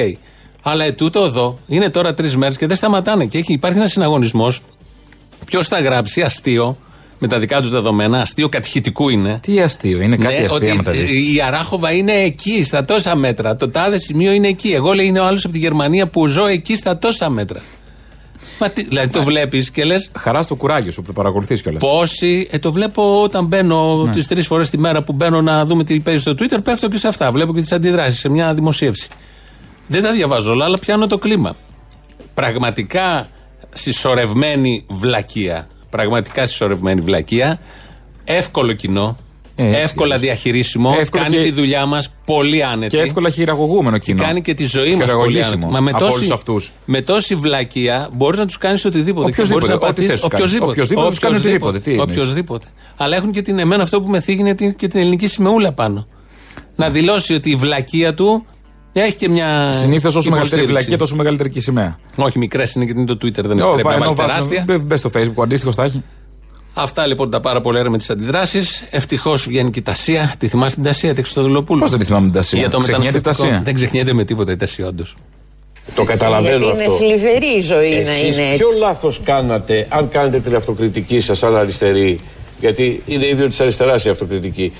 Αλλά 0.62 0.84
ετούτο 0.86 1.24
εδώ 1.24 1.60
είναι 1.68 1.90
τώρα 1.90 2.14
τρεις 2.14 2.36
μέρες 2.36 2.58
και 2.58 2.68
δεν 2.68 2.76
σταματάνε. 2.78 3.26
Και 3.26 3.38
έχει, 3.38 3.54
υπάρχει 3.54 3.78
ένας 3.78 3.92
συναγωνισμός. 3.92 4.62
Ποιος 5.46 5.68
θα 5.68 5.80
γράψει 5.82 6.22
αστείο 6.22 6.78
με 7.24 7.28
τα 7.28 7.40
δικά 7.40 7.62
τους 7.62 7.70
δεδομένα, 7.70 8.22
αστείο 8.22 8.50
κατηχητικού 8.50 9.10
είναι. 9.10 9.40
Τι 9.42 9.62
αστείο, 9.62 10.02
είναι 10.02 10.16
κάτι 10.18 10.34
Ναι, 10.34 10.46
αστεία 10.46 10.52
ότι 10.56 10.74
με 10.78 10.84
τα 10.84 10.92
δεις. 10.92 11.34
η 11.36 11.42
Αράχοβα 11.42 11.92
είναι 11.92 12.12
εκεί, 12.14 12.64
στα 12.64 12.86
τόσα 12.86 13.16
μέτρα. 13.16 13.56
Το 13.56 13.70
τάδε 13.70 13.98
σημείο 14.00 14.32
είναι 14.32 14.48
εκεί. 14.48 14.70
Εγώ 14.70 14.94
λέει 14.94 15.06
είναι 15.06 15.20
ο 15.20 15.26
άλλος 15.26 15.44
από 15.44 15.54
τη 15.54 15.60
Γερμανία 15.60 16.08
που 16.08 16.28
ζω 16.28 16.46
εκεί 16.46 16.76
στα 16.76 16.98
τόσα 16.98 17.30
μέτρα. 17.30 17.62
Μα 18.60 18.70
τι, 18.70 18.84
δηλαδή 18.84 19.08
το 19.08 19.24
βλέπεις 19.24 19.72
και 19.72 19.84
λε. 19.84 19.96
Χαράς 20.18 20.46
στο 20.46 20.56
κουράγιο 20.56 20.92
σου 20.92 21.02
που 21.02 21.14
παρακολουθείς 21.14 21.62
κιόλας. 21.62 21.82
Πόσοι. 21.82 22.48
Ε, 22.52 22.58
το 22.60 22.72
βλέπω 22.72 23.22
όταν 23.24 23.46
μπαίνω 23.46 24.04
Ναι. 24.04 24.12
τις 24.12 24.28
τρεις 24.28 24.48
φορές 24.48 24.70
τη 24.70 24.78
μέρα 24.78 25.04
που 25.04 25.14
μπαίνω 25.14 25.42
να 25.42 25.66
δούμε 25.66 25.84
τι 25.84 26.00
παίζει 26.00 26.20
στο 26.22 26.32
Twitter, 26.32 26.58
πέφτω 26.64 26.88
και 26.90 26.98
σε 26.98 27.08
αυτά. 27.08 27.32
Βλέπω 27.32 27.54
και 27.54 27.62
τις 27.62 27.72
αντιδράσεις 27.72 28.20
σε 28.20 28.30
μια 28.30 28.54
δημοσίευση. 28.54 29.08
Δεν 29.88 30.04
τα 30.04 30.12
διαβάζω 30.12 30.52
όλα, 30.52 30.66
αλλά 30.66 30.80
πιάνω 30.80 31.08
το 31.08 31.18
κλίμα. 31.18 31.56
Πραγματικά 32.34 33.28
συσσωρευμένη 33.74 34.86
βλακεία. 34.90 35.68
Πραγματικά 35.92 36.46
συσσωρευμένη 36.46 37.02
βλακεία. 37.02 37.60
Εύκολο 38.24 38.74
κοινό. 38.74 39.18
Έτσι, 39.56 39.80
εύκολα 39.82 40.16
έτσι. 40.16 40.26
διαχειρίσιμο. 40.28 40.96
Εύκολο 41.00 41.24
κάνει 41.24 41.36
και- 41.36 41.42
τη 41.44 41.52
δουλειά 41.52 41.86
μας 41.86 42.14
πολύ 42.26 42.64
άνετη. 42.64 42.96
Και 42.98 43.02
εύκολα 43.04 43.30
χειραγωγούμενο 43.30 43.98
κοινό. 43.98 44.24
Κάνει 44.24 44.42
και 44.42 44.54
τη 44.54 44.66
ζωή 44.66 44.84
μας 44.84 44.92
πολύ 44.92 45.06
Χειραγωγήσιμο 45.08 45.48
άνετη. 45.54 45.68
Μα 45.72 45.80
με 45.80 45.90
από 45.90 46.00
τόση, 46.00 46.16
όλους 46.18 46.32
αυτούς. 46.32 46.72
με 46.86 47.02
τόση 47.02 47.36
βλακεία 47.36 48.10
μπορείς 48.14 48.40
να 48.40 48.46
τους 48.46 48.58
κάνεις 48.58 48.86
οτιδήποτε. 48.86 49.26
Και 49.26 49.32
Οποιοςδήποτε, 49.42 49.54
μπορείς 49.54 49.68
να 49.68 49.76
ό,τι 49.76 49.86
πατήσεις- 49.86 50.12
θες 50.12 50.20
τους 50.22 50.30
κάνεις. 50.30 50.46
οποιοςδήποτε. 50.46 50.72
Οποιοςδήποτε 50.72 51.10
τους 51.10 51.20
κάνεις 51.20 51.40
οτιδήποτε. 51.40 51.80
Τι 51.80 51.92
εννοείς; 51.92 52.10
Οποιοςδήποτε. 52.10 52.68
Αλλά 52.98 53.16
έχουν 53.16 53.32
και 53.32 53.42
την 53.42 53.60
εμένα 53.60 53.84
αυτό 53.84 54.02
που 54.02 54.10
με 54.10 54.20
θίγει 54.20 54.40
είναι 54.40 54.56
την- 54.56 54.76
και 54.76 54.88
την 54.88 55.00
ελληνική 55.00 55.28
σημεούλα 55.28 55.72
πάνω. 55.72 56.08
Να 56.76 56.90
δηλώσει 56.90 57.34
ότι 57.34 57.50
η 57.50 57.56
βλακεία 57.56 58.14
του 58.14 58.46
έχει 58.94 59.16
και 59.16 59.30
μια. 59.30 59.72
Συνήθως 59.72 60.16
όσο 60.16 60.30
μεγαλύτερη 60.30 60.62
υποστήριξη. 60.62 60.68
βλακία, 60.72 60.98
τόσο 60.98 61.16
μεγαλύτερη 61.16 61.50
και 61.50 61.60
η 61.60 61.62
σημαία. 61.62 62.00
Όχι, 62.16 62.38
μικρές 62.38 62.74
είναι 62.74 62.86
και 62.86 62.92
είναι 62.96 63.06
το 63.06 63.14
Twitter, 63.14 63.44
δεν 63.44 63.60
Ω, 63.62 63.68
επιτρέπει 63.68 63.88
να 63.88 63.94
ενώ 63.94 64.04
βάλει 64.14 64.16
τεράστια. 64.30 64.64
βάζουν- 64.68 64.86
Μπες 64.86 65.00
στο 65.00 65.10
facebook, 65.16 65.34
ο 65.36 65.42
αντίστοιχος 65.42 65.76
τα 65.76 65.84
έχει. 65.84 66.04
Αυτά 66.74 67.06
λοιπόν 67.06 67.30
τα 67.30 67.40
πάρα 67.40 67.62
πολλά 67.62 67.90
με 67.90 67.98
τις 67.98 68.10
αντιδράσεις. 68.10 68.84
Ευτυχώς 68.90 69.46
βγαίνει 69.48 69.70
και 69.70 69.80
η 69.80 69.82
Τασία. 69.82 70.34
Τη 70.38 70.48
θυμάσαι 70.48 70.76
την 70.76 70.84
Τασία, 70.84 71.14
τη 71.14 71.22
Χρυστοδουλοπούλου. 71.22 71.80
Πώς 71.80 71.90
δεν 71.90 72.00
τη 72.00 72.06
θυμάμαι 72.06 72.26
την 72.26 72.36
Τασία; 72.36 72.60
Για 72.60 72.70
το 72.70 72.78
Ξεχνιέται 72.78 73.08
η 73.10 73.14
μεταναστευτικό. 73.16 73.48
Τασία; 73.50 73.62
Δεν 73.66 73.74
ξεχνιέται 73.74 74.14
με 74.14 74.24
τίποτα 74.24 74.52
η 74.52 74.56
Τασία, 74.56 74.88
όντως. 74.88 75.16
Το 75.96 76.04
καταλαβαίνω 76.04 76.58
Γιατί 76.66 76.84
είναι 76.84 76.94
αυτό. 76.94 76.98
θλιβερή 77.06 77.58
η 77.58 77.62
ζωή 77.62 77.90
να 78.04 78.12
Εσείς 78.12 78.38
είναι 78.38 78.46
έτσι. 78.46 78.58
ποιο 78.58 78.68
λάθος 78.80 79.22
κάνατε, 79.24 79.86
αν 79.90 80.10
κάνετε 80.10 80.40
την 80.40 80.56
αυτοκριτική 80.56 81.20
σας 81.20 81.38
σαν 81.38 81.56
αριστερή, 81.56 82.20
γιατί 82.60 83.04
είναι 83.06 83.28
ίδιο 83.28 83.48
της 83.48 83.60
αριστεράς 83.60 84.06
η 84.06 84.10
αυτοκριτική. 84.10 84.74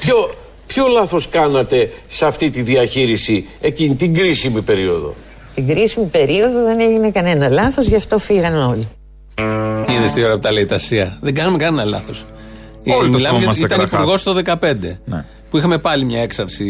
Ποιο, 0.00 0.30
ποιο 0.66 0.86
λάθος 0.86 1.28
κάνατε 1.28 1.92
σε 2.08 2.26
αυτή 2.26 2.50
τη 2.50 2.62
διαχείριση 2.62 3.46
εκείνη 3.60 3.94
την 3.94 4.14
κρίσιμη 4.14 4.62
περίοδο; 4.62 5.14
Την 5.54 5.66
κρίσιμη 5.66 6.06
περίοδο 6.06 6.64
δεν 6.64 6.80
έγινε 6.80 7.10
κανένα 7.10 7.48
λάθος, 7.48 7.86
γι' 7.86 7.96
αυτό 7.96 8.18
φύγαν 8.18 8.56
όλοι. 8.56 8.88
Είδες 9.88 10.12
τι 10.12 10.24
ώρα 10.24 10.34
που 10.34 10.40
τα 10.40 10.52
λέει 10.52 10.66
τα 10.66 10.78
ΣΥΑ. 10.78 11.18
Δεν 11.20 11.34
κάνουμε 11.34 11.58
κανένα 11.58 11.84
λάθος. 11.84 12.24
Όλοι 12.86 13.10
το 13.10 13.16
Μιλάμε 13.16 13.18
για 13.18 13.28
θυμόμαστε 13.28 13.64
ήταν 13.64 13.78
καταρχάς. 13.78 14.00
υπουργός 14.00 14.22
το 14.22 14.32
2015. 14.34 14.98
Ναι. 15.04 15.24
Που 15.50 15.56
είχαμε 15.56 15.78
πάλι 15.78 16.04
μια 16.04 16.22
έξαρση 16.22 16.64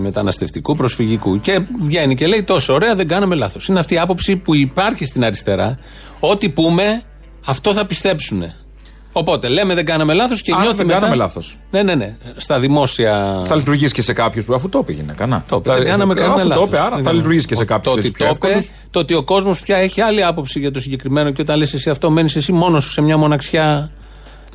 μεταναστευτικού, 0.00 0.74
προσφυγικού. 0.74 1.40
Και 1.40 1.60
βγαίνει 1.82 2.14
και 2.14 2.26
λέει 2.26 2.42
τόσο 2.42 2.72
ωραία, 2.74 2.94
δεν 2.94 3.08
κάναμε 3.08 3.34
λάθος. 3.34 3.66
Είναι 3.66 3.78
αυτή 3.78 3.94
η 3.94 3.98
άποψη 3.98 4.36
που 4.36 4.54
υπάρχει 4.54 5.04
στην 5.04 5.24
αριστερά. 5.24 5.78
Ό,τι 6.20 6.48
πούμε, 6.50 7.02
αυτό 7.46 7.72
θα 7.72 7.86
πιστέψουν. 7.86 8.52
Οπότε 9.12 9.48
λέμε 9.48 9.74
δεν 9.74 9.84
κάναμε 9.84 10.12
λάθος 10.14 10.42
και 10.42 10.52
Άρα 10.52 10.60
νιώθει 10.62 10.76
δεν 10.76 10.86
μετά. 10.86 10.98
κάναμε 10.98 11.16
λάθος. 11.16 11.56
Ναι, 11.70 11.82
ναι, 11.82 11.94
ναι. 11.94 12.14
Στα 12.36 12.58
δημόσια. 12.60 13.42
Θα 13.46 13.56
λειτουργήσει 13.56 13.92
και 13.94 14.02
σε 14.02 14.12
κάποιους 14.12 14.44
που 14.44 14.54
αφού 14.54 14.68
το 14.68 14.78
είπε 14.82 14.92
γυναίκα. 14.92 15.44
Το 15.48 15.56
είπε, 15.56 15.72
δεν 15.72 15.84
κάναμε 15.84 16.14
κανένα 16.14 16.34
Αφού 16.34 16.46
λάθος. 16.48 16.64
το 16.68 16.70
είπε, 16.76 16.82
άρα 16.86 17.00
θα 17.02 17.12
λειτουργήσει 17.12 17.46
και 17.46 17.54
σε 17.54 17.60
Το 17.64 17.66
κάποιου 17.66 17.92
ότι 17.96 18.10
το 18.10 18.26
είπε, 18.34 18.64
το 18.90 18.98
ότι 18.98 19.14
ο 19.14 19.22
κόσμος 19.22 19.60
πια 19.60 19.76
έχει 19.76 20.00
άλλη 20.00 20.24
άποψη 20.24 20.58
για 20.60 20.70
το 20.70 20.80
συγκεκριμένο 20.80 21.30
και 21.30 21.40
όταν 21.40 21.58
λες 21.58 21.74
εσύ 21.74 21.90
αυτό, 21.90 22.10
μένεις 22.10 22.36
εσύ 22.36 22.52
μόνος 22.52 22.84
σου 22.84 22.90
σε 22.90 23.00
μια 23.02 23.16
μοναξιά 23.16 23.90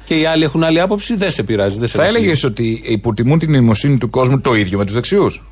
και 0.03 0.15
οι 0.19 0.25
άλλοι 0.25 0.43
έχουν 0.43 0.63
άλλη 0.63 0.79
άποψη, 0.79 1.15
δεν 1.15 1.31
σε 1.31 1.43
πειράζει. 1.43 1.79
Δεν 1.79 1.87
σε 1.87 1.97
Θα 1.97 2.03
ενοχλεί. 2.03 2.21
έλεγες 2.23 2.43
ότι 2.43 2.81
υποτιμούν 2.85 3.39
την 3.39 3.51
νοημοσύνη 3.51 3.97
του 3.97 4.09
κόσμου 4.09 4.39
το 4.41 4.53
ίδιο 4.53 4.77
με 4.77 4.85
τους 4.85 4.93
δεξιούς; 4.93 5.43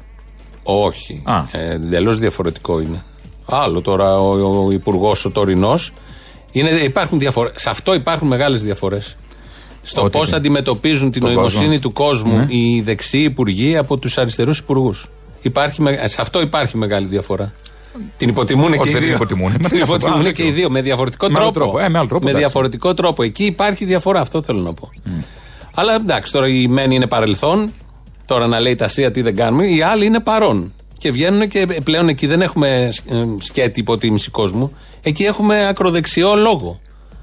Όχι. 0.63 1.23
Α. 1.25 1.43
Ε, 1.51 1.73
Εντελώς 1.73 2.19
διαφορετικό 2.19 2.79
είναι. 2.79 3.03
Άλλο 3.45 3.81
τώρα 3.81 4.19
ο, 4.19 4.65
ο, 4.65 4.71
υπουργός 4.71 5.25
ο 5.25 5.29
τωρινός. 5.31 5.93
Υπάρχουν 6.83 7.19
διαφορέ. 7.19 7.49
Σε 7.55 7.69
αυτό 7.69 7.93
υπάρχουν 7.93 8.27
μεγάλες 8.27 8.63
διαφορές. 8.63 9.15
Στο 9.81 10.01
Ότι 10.01 10.17
πώς 10.17 10.29
τι; 10.29 10.35
αντιμετωπίζουν 10.35 11.11
την 11.11 11.21
Τον 11.21 11.33
νοημοσύνη 11.33 11.65
κόσμο. 11.65 11.79
του 11.79 11.91
κόσμου 11.91 12.37
Ναι. 12.37 12.45
οι 12.49 12.81
δεξιοί 12.81 13.21
υπουργοί 13.29 13.77
από 13.77 13.97
τους 13.97 14.17
αριστερούς 14.17 14.57
υπουργούς. 14.57 15.05
Υπάρχει, 15.41 15.81
με- 15.81 16.07
σε 16.07 16.21
αυτό 16.21 16.41
υπάρχει 16.41 16.77
μεγάλη 16.77 17.07
διαφορά. 17.07 17.51
Την 18.17 18.29
υποτιμούν 18.29 18.71
και 18.71 18.79
Όχι, 18.79 18.89
οι 18.89 18.91
δεν 18.91 18.99
την 19.01 19.07
δύο. 19.07 19.15
υποτιμούν. 19.15 19.51
Με 19.51 19.57
Την 19.67 19.69
διαφορά, 19.69 19.97
υποτιμούν 19.97 20.23
δεν 20.23 20.33
και 20.33 20.41
οι 20.41 20.45
ξέρω. 20.45 20.57
δύο. 20.59 20.69
Με 20.69 20.81
διαφορετικό 20.81 21.27
Με 21.29 21.33
άλλο 21.39 21.51
τρόπο. 21.51 21.59
τρόπο. 21.69 21.85
Ε, 21.85 21.89
με 21.89 21.97
άλλο 21.97 22.07
τρόπο, 22.07 22.23
εντάξει. 22.23 22.43
διαφορετικό 22.43 22.93
τρόπο. 22.93 23.23
Εκεί 23.23 23.43
υπάρχει 23.45 23.85
διαφορά. 23.85 24.19
Αυτό 24.19 24.41
θέλω 24.41 24.61
να 24.61 24.73
πω. 24.73 24.89
Αλλά 25.75 25.93
εντάξει, 25.95 26.31
τώρα 26.31 26.47
η 26.47 26.67
μένη 26.67 26.95
είναι 26.95 27.07
παρελθόν. 27.07 27.73
Τώρα 28.25 28.47
να 28.47 28.59
λέει 28.59 28.75
τα 28.75 28.87
ΣΥΑ 28.87 29.11
τι 29.11 29.21
δεν 29.21 29.35
κάνουμε. 29.35 29.67
Οι 29.67 29.81
άλλοι 29.81 30.05
είναι 30.05 30.19
παρόν. 30.19 30.73
Και 30.97 31.11
βγαίνουν 31.11 31.47
και 31.47 31.67
πλέον 31.83 32.07
εκεί 32.07 32.27
δεν 32.27 32.41
έχουμε 32.41 32.91
ε, 33.09 33.25
σκέτη 33.37 33.79
υποτίμηση 33.79 34.29
κόσμου. 34.29 34.71
Εκεί 35.07 35.23
έχουμε 35.23 35.67
ακροδεξιό 35.67 36.35
λόγο. 36.35 36.79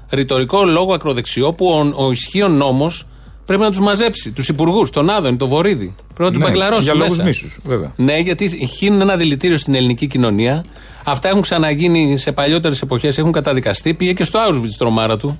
Ρητορικό 0.09 0.65
λόγο 0.65 0.93
ακροδεξιό 0.93 1.53
που 1.53 1.67
ο, 1.67 2.03
ο 2.05 2.11
ισχύον 2.11 2.51
νόμος 2.57 3.07
πρέπει 3.45 3.61
να 3.61 3.69
τους 3.69 3.79
μαζέψει. 3.79 4.31
Τους 4.31 4.47
υπουργούς, 4.49 4.89
τον 4.89 5.09
Άδωνη, 5.09 5.37
τον 5.37 5.47
Βορύδη. 5.47 5.95
Πρέπει 6.07 6.21
να 6.23 6.29
τους 6.29 6.37
Ναι, 6.37 6.43
μπαγκλαρώσει. 6.45 6.83
για 6.83 6.93
λόγους 6.93 7.11
μέσα. 7.11 7.23
μίσους, 7.23 7.57
βέβαια. 7.63 7.93
Ναι, 7.95 8.17
γιατί 8.17 8.67
χύνουν 8.77 9.01
ένα 9.01 9.15
δηλητήριο 9.17 9.57
στην 9.57 9.75
ελληνική 9.75 10.07
κοινωνία. 10.07 10.65
Αυτά 11.05 11.29
έχουν 11.29 11.41
ξαναγίνει 11.41 12.17
σε 12.17 12.31
παλιότερες 12.31 12.81
εποχές, 12.81 13.17
έχουν 13.17 13.31
καταδικαστεί. 13.31 13.93
Πήγε 13.93 14.13
και 14.13 14.23
στο 14.23 14.39
Auschwitz 14.49 14.71
τρομάρα 14.77 15.17
του. 15.17 15.39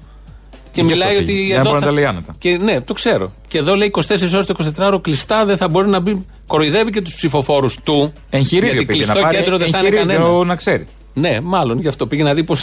Και 0.71 0.81
Και 0.81 0.83
μιλάει 0.87 1.07
αυτό 1.09 1.21
ότι 1.21 1.31
πήγε. 1.31 1.43
Για 1.45 1.55
να 1.55 1.61
εδώ. 1.61 1.69
μπορεί 1.69 1.79
να 1.81 1.87
θα- 1.87 1.93
τα 1.93 1.99
λέει 1.99 2.05
άνετα. 2.05 2.35
Και, 2.37 2.57
ναι, 2.57 2.81
το 2.81 2.93
ξέρω. 2.93 3.33
Και 3.47 3.57
εδώ 3.57 3.75
λέει 3.75 3.87
24 3.87 4.33
ώρες 4.33 4.45
το 4.45 4.53
24ωρο 4.53 4.99
κλειστά 5.01 5.45
δεν 5.45 5.57
θα 5.57 5.67
μπορεί 5.67 5.87
να 5.89 5.99
μπει. 5.99 6.25
Κοροϊδεύει 6.47 6.91
και 6.91 7.01
τους 7.01 7.15
ψηφοφόρους 7.15 7.77
του. 7.83 8.13
Εγχειρίδιο 8.29 8.71
γιατί 8.71 8.85
πήγε 8.85 8.97
κλειστό 8.99 9.19
να 9.19 9.25
πάρει 9.25 9.35
κέντρο 9.37 9.57
δεν 9.57 9.69
θα 9.71 9.77
είναι 9.77 9.87
εγχειρίδιο 9.87 10.15
κανένα. 10.17 10.43
να 10.45 10.55
ξέρει. 10.55 10.87
Ναι, 11.13 11.39
μάλλον 11.41 11.79
γι' 11.79 11.87
αυτό 11.87 12.07
πήγε 12.07 12.23
να 12.23 12.33
δει 12.33 12.43
πώ 12.43 12.55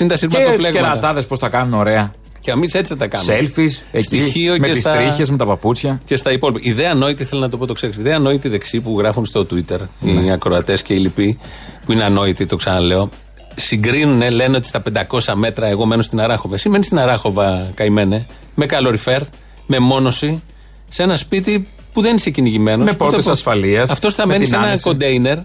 είναι 0.00 0.08
τα 0.08 0.16
Και 0.18 0.26
του 0.26 0.32
σειρματοπλέγματα. 0.36 0.70
κερατάδες 0.70 1.24
πώς 1.26 1.38
τα 1.38 1.48
κάνουν 1.48 1.74
ωραία. 1.74 2.14
Και 2.40 2.50
εμεί 2.52 2.64
έτσι 2.72 2.92
θα 2.92 2.96
τα 2.96 3.06
κάνουμε. 3.06 3.32
Σέλφι, 3.32 3.70
εκεί, 3.92 4.04
Στοιχείο 4.04 4.52
με 4.58 4.66
και 4.66 4.72
τις 4.72 4.80
στα- 4.80 4.92
τρίχες, 4.96 5.30
με 5.30 5.36
τα 5.36 5.46
παπούτσια. 5.46 6.00
και 6.04 6.16
στα 6.16 6.32
υπόλοιπα. 6.32 6.60
Η 6.62 6.68
ιδέα 6.70 6.90
ανόητη, 6.90 7.24
θέλω 7.24 7.40
να 7.40 7.48
το 7.48 7.56
πω 7.56 7.66
το 7.66 7.72
ξέρεις. 7.72 7.96
Η 7.96 8.00
ιδέα 8.00 8.16
ανόητη 8.16 8.48
δεξί 8.48 8.80
που 8.80 8.98
γράφουν 8.98 9.24
στο 9.24 9.46
Twitter, 9.50 9.78
Ναι. 10.00 10.20
οι 10.20 10.30
ακροατές 10.30 10.82
και 10.82 10.94
οι 10.94 10.96
λοιποί, 10.98 11.38
που 11.86 11.92
είναι 11.92 12.04
ανόητοι, 12.04 12.46
το 12.46 12.56
ξαναλέω, 12.56 13.08
συγκρίνουν, 13.54 14.30
λένε 14.30 14.56
ότι 14.56 14.66
στα 14.66 14.80
500 14.80 15.34
μέτρα 15.34 15.66
εγώ 15.66 15.86
μένω 15.86 16.02
στην 16.02 16.20
Αράχοβα. 16.20 16.54
Εσύ 16.54 16.68
μένεις 16.68 16.86
στην 16.86 16.98
Αράχοβα, 16.98 17.70
καημένε, 17.74 18.26
με 18.54 18.66
καλοριφέρ, 18.66 19.22
με 19.66 19.78
μόνωση, 19.78 20.42
σε 20.88 21.02
ένα 21.02 21.16
σπίτι 21.16 21.68
που 21.92 22.00
δεν 22.00 22.16
είσαι 22.16 22.30
κυνηγημένος. 22.30 22.86
Με 22.86 22.94
πόρτες 22.96 23.26
ασφαλείας, 23.26 23.90
Αυτός 23.90 24.14
θα 24.14 24.26
με 24.26 24.32
μένει 24.32 24.42
την 24.44 24.52
σε 24.52 24.58
ένα 24.58 24.66
άνεση. 24.66 24.82
κοντέινερ, 24.82 25.36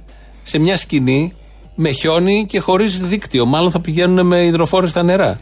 σε 0.43 0.57
μια 0.60 0.77
σκηνή, 0.77 1.33
με 1.81 1.91
χιόνι 1.91 2.45
και 2.47 2.59
χωρίς 2.59 3.00
δίκτυο. 3.00 3.45
Μάλλον 3.45 3.71
θα 3.71 3.79
πηγαίνουν 3.79 4.25
με 4.27 4.45
υδροφόρε 4.45 4.88
στα 4.88 5.03
νερά. 5.03 5.39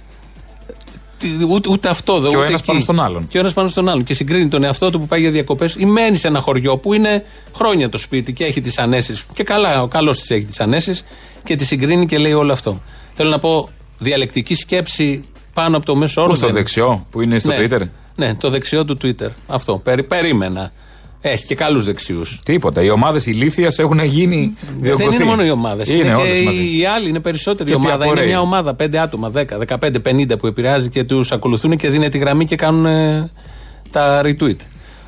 Τι- 1.18 1.28
Ούτε, 1.50 1.70
ούτε 1.70 1.90
αυτό 1.90 2.20
δεν 2.20 2.30
Και 2.32 2.36
ο 2.36 2.40
ούτε 2.40 2.48
ένας 2.48 2.60
εκεί. 2.60 2.68
πάνω 2.70 2.80
στον 2.80 3.00
άλλον. 3.00 3.28
Και 3.28 3.38
ο 3.38 3.40
ένας 3.40 3.54
πάνω 3.54 3.68
στον 3.68 3.90
άλλον. 3.90 4.04
Και 4.04 4.14
συγκρίνει 4.14 4.48
τον 4.48 4.64
εαυτό 4.64 4.90
του 4.90 5.00
που 5.00 5.06
πάει 5.08 5.20
για 5.22 5.32
διακοπές 5.32 5.76
ή 5.78 5.86
μένει 5.86 6.16
σε 6.18 6.28
ένα 6.28 6.40
χωριό 6.40 6.78
που 6.78 6.94
είναι 6.94 7.26
χρόνια 7.56 7.90
το 7.90 7.98
σπίτι 7.98 8.34
και 8.34 8.44
έχει 8.46 8.62
τις 8.62 8.78
ανέσεις. 8.78 9.26
Και 9.34 9.44
καλά, 9.44 9.82
ο 9.82 9.88
καλός 9.88 10.20
της 10.20 10.30
έχει 10.30 10.46
τις 10.46 10.60
ανέσεις 10.60 11.04
και 11.44 11.56
τη 11.56 11.66
συγκρίνει 11.66 12.06
και 12.06 12.18
λέει 12.18 12.34
όλο 12.34 12.52
αυτό. 12.52 12.82
Θέλω 13.14 13.30
να 13.30 13.40
πω 13.40 13.70
διαλεκτική 13.98 14.56
σκέψη 14.56 15.24
πάνω 15.54 15.78
από 15.78 15.86
το 15.86 15.96
μέσο 15.96 16.22
όρο. 16.22 16.30
Πού 16.30 16.36
στο 16.36 16.46
δεν- 16.46 16.56
δεξιό 16.56 17.06
που 17.12 17.22
είναι 17.22 17.40
στο 17.40 17.48
ναι, 17.50 17.58
Twitter; 17.60 17.82
Ναι, 18.16 18.34
το 18.36 18.50
δεξιό 18.50 18.86
του 18.86 18.98
Twitter. 19.04 19.28
Αυτό. 19.48 19.78
Περι, 19.78 20.04
περίμενα. 20.04 20.72
Έχει 21.22 21.46
και 21.46 21.56
καλούς 21.56 21.86
δεξιούς. 21.86 22.40
Τίποτα. 22.46 22.84
Οι 22.84 22.90
ομάδες 22.90 23.26
ηλίθεια 23.26 23.74
έχουν 23.78 24.00
γίνει 24.04 24.54
διωγγωθεί. 24.80 25.10
Δεν 25.10 25.14
είναι 25.16 25.24
μόνο 25.30 25.46
οι 25.46 25.50
ομάδες. 25.50 25.90
Είναι, 25.90 26.04
Είναι, 26.06 26.16
όλες 26.16 26.38
και 26.40 26.44
μαζί. 26.44 26.78
οι 26.80 26.86
άλλοι, 26.86 27.10
είναι 27.10 27.20
περισσότεροι. 27.20 27.70
Και 27.70 27.76
Η 27.76 27.80
τι 27.80 27.86
ομάδα 27.86 28.04
είναι 28.04 28.12
απορρέει. 28.12 28.28
μια 28.30 28.42
ομάδα, 28.42 28.76
5 28.76 28.96
άτομα, 28.98 29.32
10, 29.36 29.58
15, 29.58 30.00
50 30.02 30.38
που 30.40 30.48
επηρεάζει 30.48 30.90
και 30.90 31.04
τους 31.04 31.32
ακολουθούν 31.32 31.78
και 31.78 31.90
δίνει 31.90 32.10
τη 32.10 32.18
γραμμή 32.18 32.46
και 32.46 32.56
κάνουν 32.56 32.86
ε, 32.86 33.32
τα 33.92 34.22
retweet. 34.24 34.56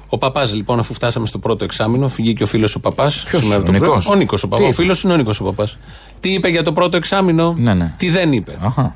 Ο 0.08 0.18
παπάς, 0.18 0.54
λοιπόν, 0.54 0.80
αφού 0.80 0.94
φτάσαμε 0.94 1.26
στο 1.26 1.38
πρώτο 1.40 1.64
εξάμεινο, 1.64 2.08
φυγεί 2.08 2.34
και 2.34 2.44
ο 2.44 2.46
φίλος 2.46 2.76
ο 2.76 2.80
παπάς. 2.80 3.24
Ποιος, 3.28 3.52
ο 3.52 3.72
Νικός; 3.72 4.06
Ο 4.08 4.16
Νίκος 4.16 4.44
ο 4.44 4.48
Τι 4.48 4.52
παπά. 4.52 4.64
Ο 4.64 4.66
είπε; 4.68 4.76
φίλος 4.76 5.04
είναι 5.04 5.14
ο 5.14 5.16
Νίκος 5.18 5.40
ο 5.40 5.44
παπάς. 5.44 5.78
Τι 6.20 6.34
είπε 6.34 6.48
για 6.50 6.64
το 6.64 6.72
πρώτο 6.74 6.98
εξάμεινο, 6.98 7.56
Ναι, 7.58 7.74
ναι. 7.74 7.94
τι 7.98 8.10
δεν 8.10 8.32
είπε; 8.32 8.58
Αχα. 8.62 8.96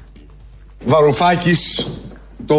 Βαρουφάκης, 0.85 1.87
το, 2.45 2.55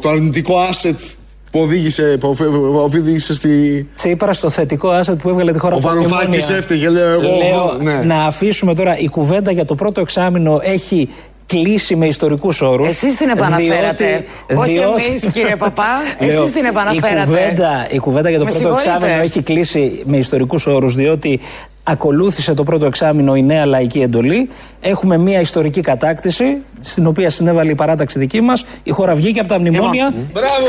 το 0.00 0.08
αρνητικό 0.08 0.54
asset 0.72 1.14
που 1.52 1.60
οδήγησε, 1.60 2.16
που 2.20 2.36
οδήγησε 2.84 3.34
στη... 3.34 3.86
Τσίπρας 3.96 4.36
στο 4.36 4.50
θετικό 4.50 4.88
asset 5.00 5.18
που 5.18 5.28
έβγαλε 5.28 5.52
τη 5.52 5.58
χώρα 5.58 5.74
Ο 5.74 5.78
από 5.78 5.86
τα 5.86 5.94
Βαρουφάκης 5.94 6.26
μνημόνια. 6.28 6.56
έφταιγε, 6.56 6.88
λέω 6.88 7.08
εγώ, 7.08 7.20
Λέω, 7.20 7.76
ναι. 7.80 8.04
να 8.04 8.24
αφήσουμε 8.24 8.74
τώρα 8.74 8.98
η 8.98 9.08
κουβέντα 9.08 9.50
για 9.52 9.64
το 9.64 9.74
πρώτο 9.74 10.00
εξάμεινο 10.00 10.60
έχει 10.62 11.08
κλείσει 11.46 11.96
με 11.96 12.06
ιστορικούς 12.06 12.60
όρους. 12.60 12.88
Εσείς 12.88 13.14
την 13.16 13.28
επαναφέρατε. 13.28 14.24
Όχι 14.54 14.76
εμείς, 14.76 15.24
κύριε 15.32 15.56
Παπά. 15.56 15.84
Εσείς 16.18 16.34
Λέω, 16.34 16.50
την 16.50 16.64
επαναφέρατε. 16.64 17.20
Η 17.20 17.24
κουβέντα, 17.24 17.86
η 17.90 17.98
κουβέντα 17.98 18.28
για 18.28 18.38
το 18.38 18.44
Με 18.44 18.50
πρώτο 18.50 18.64
συγχωρείτε. 18.64 18.92
εξάμεινο 18.94 19.22
έχει 19.22 19.42
κλείσει 19.42 20.02
με 20.04 20.16
ιστορικούς 20.16 20.66
όρους 20.66 20.94
διότι 20.94 21.40
ακολούθησε 21.84 22.54
το 22.54 22.62
πρώτο 22.62 22.86
εξάμεινο 22.86 23.34
η 23.34 23.42
νέα 23.42 23.66
λαϊκή 23.66 24.00
εντολή. 24.00 24.48
Έχουμε 24.80 25.16
μια 25.18 25.40
ιστορική 25.40 25.80
κατάκτηση 25.80 26.56
στην 26.80 27.06
οποία 27.06 27.30
συνέβαλε 27.30 27.70
η 27.70 27.74
παράταξη 27.74 28.18
δική 28.18 28.40
μας. 28.40 28.64
Η 28.82 28.90
χώρα 28.90 29.14
βγήκε 29.14 29.40
από 29.40 29.48
τα 29.48 29.58
μνημόνια. 29.58 30.12
Μπράβο! 30.32 30.66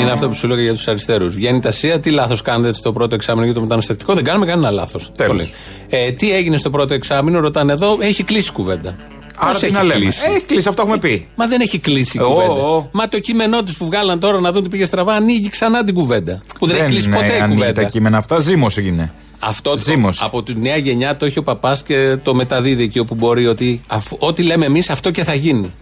Είναι 0.00 0.10
αυτό 0.10 0.28
που 0.28 0.34
σου 0.34 0.48
λέγα 0.48 0.62
για 0.62 0.72
τους 0.72 0.88
αριστερούς. 0.88 1.34
Βγαίνει 1.34 1.60
τα 1.60 1.70
ΣΥΑ, 1.72 2.00
τι 2.00 2.10
λάθος 2.10 2.42
κάνετε 2.42 2.74
στο 2.74 2.92
πρώτο 2.92 3.14
εξάμεινο 3.14 3.44
για 3.44 3.54
το 3.54 3.60
μεταναστευτικό. 3.60 4.14
Δεν 4.14 4.24
κάνουμε 4.24 4.46
κανένα 4.46 4.70
λάθος. 4.70 5.10
Τέλος. 5.16 5.52
Ε, 5.88 6.10
τι 6.10 6.32
έγινε 6.32 6.56
στο 6.56 6.70
πρώτο 6.70 6.94
εξάμεινο, 6.94 7.40
ρωτάνε 7.40 7.72
εδώ, 7.72 7.98
έχει 8.00 8.22
κλείσει 8.22 8.48
η 8.48 8.52
κουβέντα. 8.52 8.96
Άρα 9.38 9.50
Πώς 9.50 9.60
τι 9.60 9.66
έχει 9.66 9.74
να 9.74 9.82
λέμε; 9.82 10.00
κλείσει; 10.00 10.20
Έχει 10.34 10.44
κλείσει, 10.44 10.68
αυτό 10.68 10.82
έχουμε 10.82 10.98
πει. 10.98 11.28
Μα 11.34 11.46
δεν 11.46 11.60
έχει 11.60 11.78
κλείσει 11.78 12.18
η 12.18 12.20
Ω, 12.20 12.26
κουβέντα. 12.26 12.52
ω. 12.52 12.88
Μα 12.92 13.08
το 13.08 13.18
κείμενό 13.20 13.62
τους 13.62 13.76
που 13.76 13.84
βγάλαν 13.84 14.18
τώρα 14.20 14.40
να 14.40 14.52
δουν 14.52 14.62
τι 14.62 14.68
πήγε 14.68 14.84
στραβά, 14.84 15.14
ανοίγει 15.14 15.48
ξανά 15.48 15.84
την 15.84 15.94
κουβέντα. 15.94 16.42
Που 16.58 16.66
δεν, 16.66 16.76
έχει 16.76 16.84
κλείσει 16.84 17.06
είναι, 17.08 17.16
ποτέ 17.16 17.32
η 17.36 17.38
ανοίγει 17.38 17.58
κουβέντα. 17.58 17.82
τα 17.82 17.88
κείμενα 17.88 18.18
αυτά, 18.18 18.38
ζήμος 18.38 18.76
είναι. 18.76 19.12
Αυτό 19.38 19.70
το, 19.70 19.78
Ζήμος. 19.78 20.22
από 20.22 20.42
τη 20.42 20.58
νέα 20.58 20.76
γενιά 20.76 21.16
το 21.16 21.24
έχει 21.26 21.38
ο 21.38 21.42
παπάς 21.42 21.82
και 21.82 22.16
το 22.22 22.34
μεταδίδει 22.34 22.82
εκεί 22.82 22.98
όπου 22.98 23.14
μπορεί 23.14 23.46
ότι 23.46 23.80
αφ- 23.86 24.12
ό,τι 24.22 24.42
λέμε 24.42 24.66
εμείς 24.66 24.90
αυτό 24.90 25.10
και 25.10 25.24
θα 25.24 25.34
γίνει. 25.34 25.72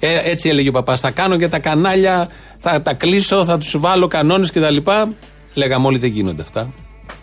Ε, 0.00 0.30
έτσι 0.30 0.48
έλεγε 0.48 0.68
ο 0.68 0.72
παπάς. 0.72 1.00
Θα 1.00 1.10
κάνω 1.10 1.36
και 1.36 1.48
τα 1.48 1.58
κανάλια, 1.58 2.28
θα 2.58 2.82
τα 2.82 2.94
κλείσω, 2.94 3.44
θα 3.44 3.58
τους 3.58 3.74
βάλω 3.78 4.06
κανόνες 4.06 4.50
κτλ. 4.50 4.76
Λέγαμε 5.54 5.86
όλοι 5.86 5.98
δεν 5.98 6.10
γίνονται 6.10 6.42
αυτά. 6.42 6.72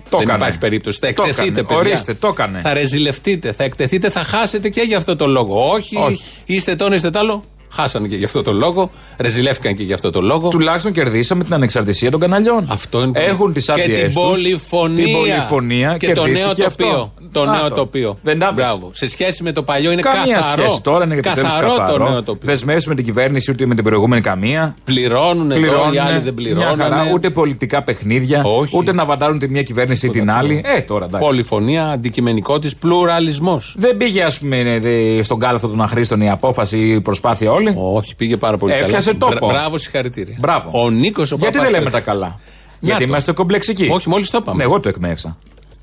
Το 0.10 0.17
δεν 0.17 0.27
έκανε. 0.27 0.44
υπάρχει 0.44 0.58
περίπτωση. 0.60 1.00
Θα 1.01 1.13
Το 1.13 1.24
εκτεθείτε, 1.24 1.60
έκανε. 1.60 1.62
παιδιά. 1.67 1.77
Ορίστε, 1.77 2.13
το 2.13 2.27
έκανε. 2.27 2.60
Θα 2.60 2.74
ρεζιλευτείτε, 2.74 3.51
θα 3.51 3.63
εκτεθείτε, 3.63 4.10
θα 4.10 4.24
χάσετε 4.24 4.70
και 4.70 4.82
για 4.82 4.98
αυτό 4.98 5.15
το 5.15 5.27
λόγο. 5.27 5.70
Όχι, 5.72 5.96
Όχι. 5.98 6.22
είστε 6.46 6.75
τόνο, 6.75 6.96
είστε 6.96 7.10
τ' 7.10 7.17
άλλο. 7.17 7.44
Χάσανε 7.75 8.08
και 8.08 8.15
γι' 8.15 8.25
αυτό 8.25 8.41
το 8.41 8.51
λόγο. 8.51 8.89
Ρεζιλεύτηκαν 9.17 9.75
και 9.75 9.84
γι' 9.84 9.94
αυτό 9.94 10.10
το 10.10 10.22
λόγο. 10.22 10.50
Τουλάχιστον 10.50 10.91
κερδίσαμε 10.91 11.44
την 11.44 11.53
ανεξαρτησία 11.53 12.12
των 12.12 12.20
καναλιών. 12.20 12.65
Αυτό 12.70 13.01
είναι 13.01 13.20
Έχουν 13.20 13.53
τις 13.53 13.65
και 13.65 13.72
άδειέ 13.72 14.03
την 14.03 14.13
πολυφωνία. 14.13 15.03
Την 15.05 15.13
πολυφωνία 15.13 15.98
και 15.98 16.12
το 16.13 16.25
νέο 16.25 16.34
κερδίστηκε 16.34 16.62
τοπίο. 16.63 16.88
αυτό. 16.88 17.13
Το 17.32 17.46
Να 17.46 17.51
νέο 17.51 17.67
το. 17.70 17.75
τοπίο. 17.75 18.17
Δεν 18.22 18.39
τα 18.39 18.51
βρεις. 18.53 18.65
Μπράβο. 18.65 18.89
Σε 18.94 19.10
σχέση 19.10 19.44
με 19.44 19.51
το 19.51 19.63
παλιό 19.63 19.91
είναι 19.91 20.01
Καμία 20.01 20.36
καθαρό. 20.36 20.62
σχέση 20.62 20.82
τώρα 20.82 21.03
είναι 21.03 21.13
επιτέλους 21.13 21.41
καθαρό, 21.44 21.67
καθαρό. 21.70 22.05
το 22.05 22.12
νέο 22.12 22.24
τοπίο. 22.24 22.50
Δεσμεύσει 22.50 22.89
με 22.89 22.96
την 22.96 23.05
κυβέρνηση 23.05 23.51
ούτε 23.51 23.65
με 23.65 23.75
την 23.75 23.84
προηγούμενη 23.84 24.22
καμία. 24.22 24.75
Πληρώνουν 24.84 25.51
εδώ, 25.51 25.60
οι 25.60 25.63
Πληρώνουν. 25.63 25.98
άλλοι 26.00 26.20
δεν 26.20 26.34
πληρώνουν. 26.34 26.75
Μια 26.75 26.84
χαρά, 26.86 27.12
ούτε 27.13 27.29
πολιτικά 27.29 27.84
παιχνίδια. 27.84 28.41
Όχι. 28.44 28.77
Ούτε 28.77 28.94
να 28.94 29.05
βαντάρουν 29.05 29.39
τη 29.39 29.50
μία 29.50 29.62
κυβέρνηση 29.63 30.05
ή 30.05 30.10
την 30.10 30.20
Τίποτα, 30.22 30.38
άλλη. 30.39 30.55
τίποτα. 30.55 30.75
Ε, 30.75 30.82
τώρα 30.82 31.05
εντάξει. 31.05 31.25
Πολυφωνία, 31.27 31.88
αντικειμενικό 31.88 32.60
τη, 32.60 32.70
πλουραλισμός. 32.79 33.75
Δεν 33.77 33.98
πήγε, 33.98 34.24
ας 34.24 34.38
πούμε, 34.39 34.58
ε, 34.60 34.79
δε- 34.79 35.22
στον 35.22 35.39
κάλαθο 35.39 35.67
των 35.67 35.82
αχρήστων 35.82 36.22
η 36.22 36.29
απόφαση 36.29 36.77
ή 36.77 36.89
η 36.89 37.01
προσπάθεια 37.01 37.51
όλη. 37.69 37.98
Όχι, 37.98 38.15
πήγε 38.15 38.38
πάρα 38.38 38.57
πολύ 38.57 38.74
καλά. 38.74 38.86
Έπιασε 38.86 39.13
τόπο. 39.13 39.45
Μπρα- 39.48 39.48
Μπράβο, 39.48 39.77
συγχαρητήρια. 39.77 40.38
Μπράβο. 40.39 40.69
Ο 40.84 40.89
Νίκος 40.89 41.31
ο 41.31 41.36
Γιατί 41.36 41.57
Παπάς 41.57 41.72
δεν 41.72 41.79
λέμε 41.79 41.91
το 41.91 41.91
τα 41.91 41.98
έπαιξε. 41.98 42.19
καλά; 42.19 42.39
Να 42.79 42.88
Γιατί 42.88 43.03
το. 43.03 43.10
είμαστε 43.10 43.31
κομπλεξικοί. 43.31 43.89
Όχι, 43.91 44.10
μόλις 44.10 44.29
το 44.29 44.38
είπαμε. 44.41 44.57
Ναι, 44.57 44.63
εγώ 44.63 44.79
το 44.79 44.89
εκμεύσα. 44.89 45.38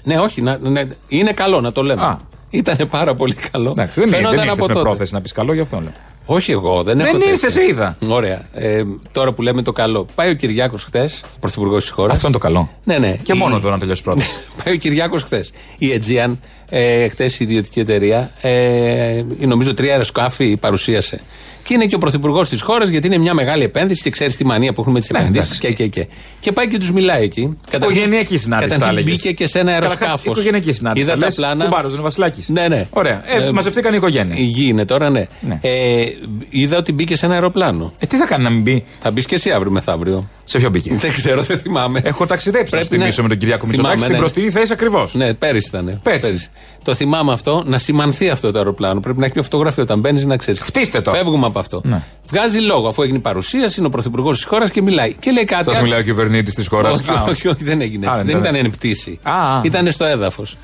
Ναι, 0.04 0.18
όχι, 0.18 0.42
να, 0.42 0.58
ναι, 0.62 0.82
είναι 1.08 1.32
καλό 1.32 1.60
να 1.60 1.72
το 1.72 1.82
λέμε. 1.82 2.02
Α. 2.02 2.18
Ήταν 2.50 2.76
πάρα 2.90 3.14
πολύ 3.14 3.34
καλό. 3.52 3.70
Εντάξει, 3.70 4.00
δεν, 4.00 4.08
Φαίνονταν 4.08 4.30
δεν 4.38 4.40
από 4.42 4.50
ήρθες 4.52 4.66
με 4.66 4.72
τότε. 4.72 4.88
πρόθεση 4.88 5.14
να 5.14 5.20
πεις 5.20 5.32
καλό, 5.32 5.52
γι' 5.54 5.60
αυτό 5.60 5.80
λέω. 5.80 5.92
Όχι 6.24 6.50
εγώ, 6.52 6.82
δεν, 6.82 6.96
Δεν 6.96 7.06
έχω 7.06 7.16
ήρθες, 7.16 7.40
τέτοια. 7.40 7.60
σε 7.60 7.66
είδα. 7.68 7.96
Ωραία. 8.08 8.42
Ε, 8.52 8.82
τώρα 9.12 9.32
που 9.32 9.42
λέμε 9.42 9.62
το 9.62 9.72
καλό. 9.72 10.06
Πάει 10.14 10.30
ο 10.30 10.34
Κυριάκος 10.34 10.84
χθες, 10.84 11.22
ο 11.24 11.38
πρωθυπουργός 11.40 11.82
της 11.82 11.90
χώρας. 11.92 12.14
Αυτό 12.14 12.26
είναι 12.28 12.36
το 12.38 12.42
καλό. 12.42 12.68
Ναι, 12.84 12.98
ναι. 12.98 13.16
Και 13.22 13.32
Η- 13.34 13.38
μόνο 13.38 13.56
εδώ 13.56 13.70
να 13.70 13.78
τελειώσει 13.78 14.02
πρώτα. 14.02 14.22
Πάει 14.64 14.74
ο 14.74 14.76
Κυριάκος 14.76 15.22
χθες. 15.22 15.52
Η 15.78 15.86
Aegean, 16.00 16.32
ε, 16.74 17.08
χθε 17.08 17.24
η 17.24 17.36
ιδιωτική 17.38 17.80
εταιρεία, 17.80 18.30
ε, 18.40 19.22
νομίζω 19.38 19.74
τρία 19.74 19.90
αεροσκάφη 19.92 20.56
παρουσίασε. 20.56 21.20
Και 21.64 21.74
είναι 21.74 21.84
και 21.86 21.94
ο 21.94 21.98
πρωθυπουργός 21.98 22.48
της 22.48 22.60
χώρας, 22.60 22.88
γιατί 22.88 23.06
είναι 23.06 23.18
μια 23.18 23.34
μεγάλη 23.34 23.62
επένδυση 23.62 24.02
και 24.02 24.10
ξέρεις 24.10 24.36
τη 24.36 24.44
μανία 24.44 24.72
που 24.72 24.80
έχουμε 24.80 24.94
με 24.94 25.00
τις 25.00 25.10
Ναι, 25.10 25.18
επενδύσεις 25.18 25.58
εντάξει. 25.58 25.74
και, 25.74 25.88
και, 25.88 26.00
και. 26.00 26.08
Και 26.40 26.52
πάει 26.52 26.68
και 26.68 26.78
τους 26.78 26.90
μιλάει 26.92 27.22
εκεί. 27.22 27.56
Καταρχήν- 27.70 27.96
Οικογενειακή 27.96 28.38
συνάντηση. 28.38 28.68
τα 28.68 28.74
Καταρχήν 28.74 28.98
έλεγες. 28.98 29.14
μπήκε 29.22 29.32
και 29.32 29.46
σε 29.46 29.58
ένα 29.58 29.72
Καταρχάς, 29.72 29.96
αεροσκάφος. 30.00 30.32
Οικογενειακή 30.36 30.72
συνάντηση. 30.72 31.04
Είδα 31.04 31.14
τα 31.14 31.18
τα 31.20 31.26
λες, 31.26 31.34
πλάνα. 31.34 31.64
Κουμπάρος, 31.64 31.84
δεν 31.90 31.94
είναι 31.94 32.02
Βασιλάκη. 32.08 32.42
Ναι, 32.46 32.68
ναι. 32.68 32.86
Ωραία. 32.90 33.22
Ε, 33.26 33.44
Ε, 33.46 33.50
μαζευτήκαν 33.52 33.92
οι 33.92 33.96
οικογένειες. 33.98 34.38
Η 34.38 34.42
γη 34.42 34.66
είναι 34.68 34.84
τώρα, 34.84 35.10
ναι. 35.10 35.26
Ναι. 35.40 35.58
Ε, 35.62 36.04
είδα 36.50 36.76
ότι 36.76 36.92
μπήκε 36.92 37.16
σε 37.16 37.26
ένα 37.26 37.34
αεροπλάνο. 37.34 37.92
Ε, 38.00 38.06
τι 38.06 38.16
θα 38.16 38.26
κάνει 38.26 38.42
να 38.42 38.50
μην 38.50 38.62
μπει; 38.62 38.84
Θα 39.00 39.10
μπεις 39.10 39.26
και 39.26 39.34
εσύ 39.34 39.50
αύριο 39.50 39.70
μεθαύριο. 39.70 40.28
Σε 40.44 40.58
ποιο 40.58 40.68
μπήκε; 40.70 40.94
Δεν 40.94 41.12
ξέρω, 41.12 41.42
δεν 41.42 41.58
θυμάμαι. 41.58 42.00
Έχω 42.04 42.26
ταξιδέψει. 42.26 42.70
Πρέπει 42.70 42.84
να 42.84 42.84
σου 42.84 43.00
θυμίσω 43.00 43.16
να- 43.16 43.22
με 43.22 43.28
τον 43.28 43.38
Κυριάκο 43.38 43.66
Θυμάμαι, 43.66 43.78
Μητσοτάκη 43.88 44.00
στην 44.02 44.12
ναι. 44.12 44.18
προστινή 44.18 44.50
θέση 44.50 44.72
ακριβώς. 44.72 45.14
Ναι, 45.14 45.34
πέρυσι 45.34 45.66
ήταν. 45.68 46.00
Πέρυσι. 46.02 46.48
Το 46.82 46.94
θυμάμαι 46.94 47.32
αυτό, 47.32 47.62
να 47.66 47.78
σημανθεί 47.78 48.28
αυτό 48.28 48.50
το 48.52 48.58
αεροπλάνο. 48.58 49.00
Πρέπει 49.00 49.18
να 49.18 49.24
έχει 49.24 49.32
μια 49.34 49.44
φωτογραφία 49.44 49.82
όταν 49.82 50.00
μπαίνεις 50.00 50.24
να 50.24 50.36
ξέρεις. 50.36 50.60
Χτίστε 50.60 51.00
το. 51.00 51.10
Φεύγουμε 51.10 51.46
από 51.46 51.58
αυτό. 51.58 51.80
Ναι. 51.84 52.02
Βγάζει 52.28 52.58
λόγο 52.58 52.88
αφού 52.88 53.02
έγινε 53.02 53.16
η 53.16 53.20
παρουσίαση, 53.20 53.74
είναι 53.78 53.86
ο 53.86 53.90
πρωθυπουργός 53.90 54.36
της 54.36 54.44
χώρας 54.44 54.70
και 54.70 54.82
μιλάει. 54.82 55.14
Και 55.14 55.30
λέει 55.30 55.44
κάτι. 55.44 55.64
Σας 55.72 55.82
μιλάει 55.82 56.00
ο 56.00 56.02
κυβερνήτης 56.02 56.54
της 56.54 56.66
χώρας. 56.66 56.94
όχι, 56.94 57.10
όχι, 57.30 57.48
όχι, 57.48 57.64
δεν 57.64 57.80
έγινε 57.80 58.06
Α, 58.06 58.08
έτσι. 58.08 58.22
δεν 58.22 58.32
δεν 58.32 58.40
ήταν 58.40 58.54
ήταν 58.54 58.54
έτσι. 58.54 58.64
εν 58.66 58.70
πτήση. 58.70 59.18
Α, 59.22 59.56
α. 59.56 59.60
Ήταν 59.64 59.90
στο 59.92 60.04
έδαφος. 60.04 60.56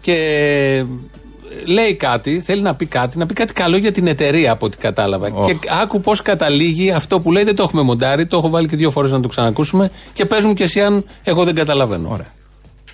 Και 0.00 0.14
λέει 1.64 1.94
κάτι, 1.94 2.40
θέλει 2.40 2.60
να 2.60 2.74
πει 2.74 2.86
κάτι, 2.86 3.18
να 3.18 3.26
πει 3.26 3.34
κάτι 3.34 3.52
καλό 3.52 3.76
για 3.76 3.92
την 3.92 4.06
εταιρεία 4.06 4.52
από 4.52 4.66
ό,τι 4.66 4.76
κατάλαβα. 4.76 5.30
Οχ. 5.34 5.46
Και 5.46 5.58
άκου 5.82 6.00
πώς 6.00 6.22
καταλήγει 6.22 6.92
αυτό 6.92 7.20
που 7.20 7.32
λέει, 7.32 7.44
δεν 7.44 7.56
το 7.56 7.62
έχουμε 7.62 7.82
μοντάρει, 7.82 8.26
το 8.26 8.36
έχω 8.36 8.48
βάλει 8.48 8.68
και 8.68 8.76
δύο 8.76 8.90
φορές 8.90 9.10
να 9.10 9.20
το 9.20 9.28
ξανακούσουμε 9.28 9.90
και 10.12 10.24
παίζουν 10.24 10.54
και 10.54 10.64
εσύ 10.64 10.80
αν 10.80 11.04
εγώ 11.22 11.44
δεν 11.44 11.54
καταλαβαίνω. 11.54 12.08
Ωραία. 12.12 12.26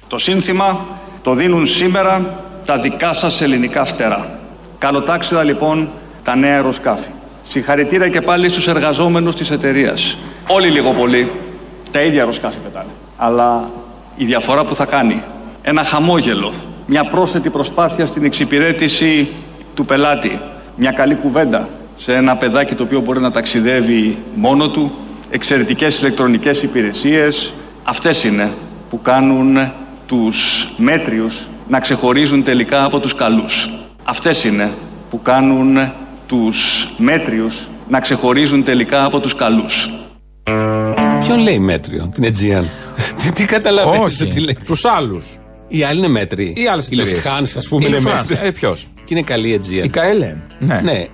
Το 0.08 0.18
σύνθημα 0.18 0.86
το 1.22 1.34
δίνουν 1.34 1.66
σήμερα 1.66 2.44
τα 2.64 2.78
δικά 2.78 3.12
σας 3.12 3.40
ελληνικά 3.40 3.84
φτερά. 3.84 4.38
Καλοτάξιδα 4.78 5.42
λοιπόν 5.42 5.90
τα 6.24 6.36
νέα 6.36 6.54
αεροσκάφη. 6.54 7.08
Συγχαρητήρια 7.40 8.08
και 8.08 8.20
πάλι 8.20 8.48
στους 8.48 8.68
εργαζόμενους 8.68 9.34
της 9.34 9.50
εταιρείας. 9.50 10.18
Όλοι 10.48 10.68
λίγο 10.68 10.92
πολύ 10.92 11.30
τα 11.90 12.00
ίδια 12.02 12.20
αεροσκάφη 12.20 12.56
πετάνε. 12.58 12.90
Αλλά 13.16 13.70
η 14.16 14.24
διαφορά 14.24 14.64
που 14.64 14.74
θα 14.74 14.84
κάνει 14.84 15.22
ένα 15.62 15.84
χαμόγελο, 15.84 16.52
μια 16.86 17.04
πρόσθετη 17.04 17.50
προσπάθεια 17.50 18.06
στην 18.06 18.24
εξυπηρέτηση 18.24 19.28
του 19.74 19.84
πελάτη, 19.84 20.40
μια 20.76 20.90
καλή 20.90 21.14
κουβέντα 21.14 21.68
σε 21.96 22.14
ένα 22.14 22.36
παιδάκι 22.36 22.74
το 22.74 22.82
οποίο 22.82 23.00
μπορεί 23.00 23.20
να 23.20 23.30
ταξιδεύει 23.30 24.18
μόνο 24.34 24.68
του, 24.68 24.92
εξαιρετικές 25.30 26.00
ηλεκτρονικές 26.00 26.62
υπηρεσίες, 26.62 27.54
αυτές 27.82 28.24
είναι 28.24 28.50
που 28.90 29.02
κάνουν 29.02 29.70
τους 30.06 30.68
μέτριους 30.76 31.46
να 31.68 31.80
ξεχωρίζουν 31.80 32.42
τελικά 32.42 32.84
από 32.84 32.98
τους 32.98 33.14
καλούς. 33.14 33.68
Αυτές 34.04 34.44
είναι 34.44 34.70
που 35.10 35.22
κάνουν 35.22 35.92
τους 36.26 36.88
μέτριους 36.96 37.68
να 37.88 38.00
ξεχωρίζουν 38.00 38.64
τελικά 38.64 39.04
από 39.04 39.20
τους 39.20 39.34
καλούς. 39.34 39.90
Ποιον 41.20 41.38
λέει 41.38 41.58
μέτριο, 41.58 42.08
την 42.14 42.24
Aegean; 42.24 42.64
τι, 43.22 43.32
τι 43.32 43.44
καταλαβαίνεις 43.44 44.20
Όχι. 44.20 44.26
τι 44.26 44.40
λέει; 44.40 44.58
Τους 44.64 44.84
άλλους. 44.84 45.38
Οι 45.74 45.82
άλλοι 45.82 45.98
είναι 45.98 46.08
μέτροι. 46.08 46.52
Οι 46.56 46.66
άλλε 46.66 46.82
Η 46.82 46.96
Lufthansa, 46.96 47.52
ας 47.56 47.68
πούμε, 47.68 47.84
Η 47.84 47.88
είναι 47.88 47.98
Lufthansa. 47.98 48.26
μέτρη. 48.28 48.46
Ε, 48.46 48.50
ποιος; 48.50 48.86
Και 49.04 49.14
είναι 49.14 49.22
καλή 49.22 49.48
η 49.48 49.60
Aegean. 49.62 49.84
Η 49.84 49.88
ΚΑΕΛΕ. 49.88 50.36
Ναι. 50.58 50.80
Ναι, 50.82 51.04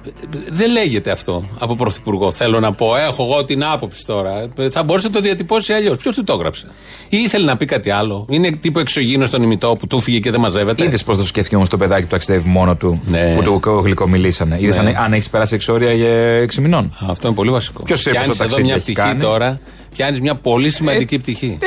δεν 0.51 0.71
λέγεται 0.73 1.11
αυτό 1.11 1.49
από 1.59 1.75
πρωθυπουργό. 1.75 2.33
Θέλω 2.33 2.61
να 2.61 2.73
πω, 2.73 2.97
έχω 2.97 3.23
εγώ 3.31 3.44
την 3.44 3.64
άποψη 3.64 4.07
τώρα. 4.07 4.49
Θα 4.71 4.83
μπορούσε 4.83 5.07
να 5.07 5.12
το 5.12 5.21
διατυπώσει 5.21 5.73
αλλιώς. 5.73 5.97
Ποιος 5.97 6.14
του 6.14 6.25
το 6.25 6.33
έγραψε; 6.33 6.66
Ή 7.09 7.16
ήθελε 7.16 7.44
να 7.44 7.57
πει 7.57 7.64
κάτι 7.64 7.90
άλλο; 7.90 8.27
Είναι 8.29 8.51
τύπο 8.51 8.81
εξωγήινο 8.81 9.27
στον 9.27 9.42
ημιτό 9.42 9.77
που 9.79 9.87
του 9.87 10.01
φύγε 10.01 10.18
και 10.18 10.31
δεν 10.31 10.40
μαζεύεται; 10.40 10.85
Είδες 10.85 11.03
πώς 11.03 11.16
το 11.16 11.25
σκέφτηκε 11.25 11.57
όμως 11.57 11.68
το 11.68 11.77
παιδάκι 11.77 12.03
που 12.03 12.09
ταξιδεύει 12.09 12.49
μόνο 12.49 12.77
του. 12.77 13.01
Ναι. 13.07 13.35
Που 13.37 13.42
του 13.42 13.61
γλυκομιλήσανε. 13.85 14.57
Είδες 14.61 14.77
Ναι. 14.83 14.88
αν, 14.88 14.97
αν 14.97 15.12
έχεις 15.12 15.29
περάσει 15.29 15.55
εξόρια 15.55 15.92
για 15.92 16.09
6 16.42 16.61
μηνών; 16.61 16.97
Αυτό 17.09 17.27
είναι 17.27 17.37
πολύ 17.37 17.51
βασικό. 17.51 17.83
Ποιος 17.83 17.99
ξέρει 17.99 18.14
Πιάνεις 18.16 18.37
πόσο 18.37 18.44
εδώ 18.44 18.55
ταξίδι 18.57 18.68
μια 18.68 18.83
έχει 18.85 18.92
πτυχή 18.92 19.09
κάνει; 19.09 19.21
τώρα. 19.21 19.61
Πιάνεις 19.94 20.21
μια 20.21 20.35
πολύ 20.35 20.71
σημαντική 20.71 21.18
πτυχή. 21.18 21.59
Ε, 21.61 21.66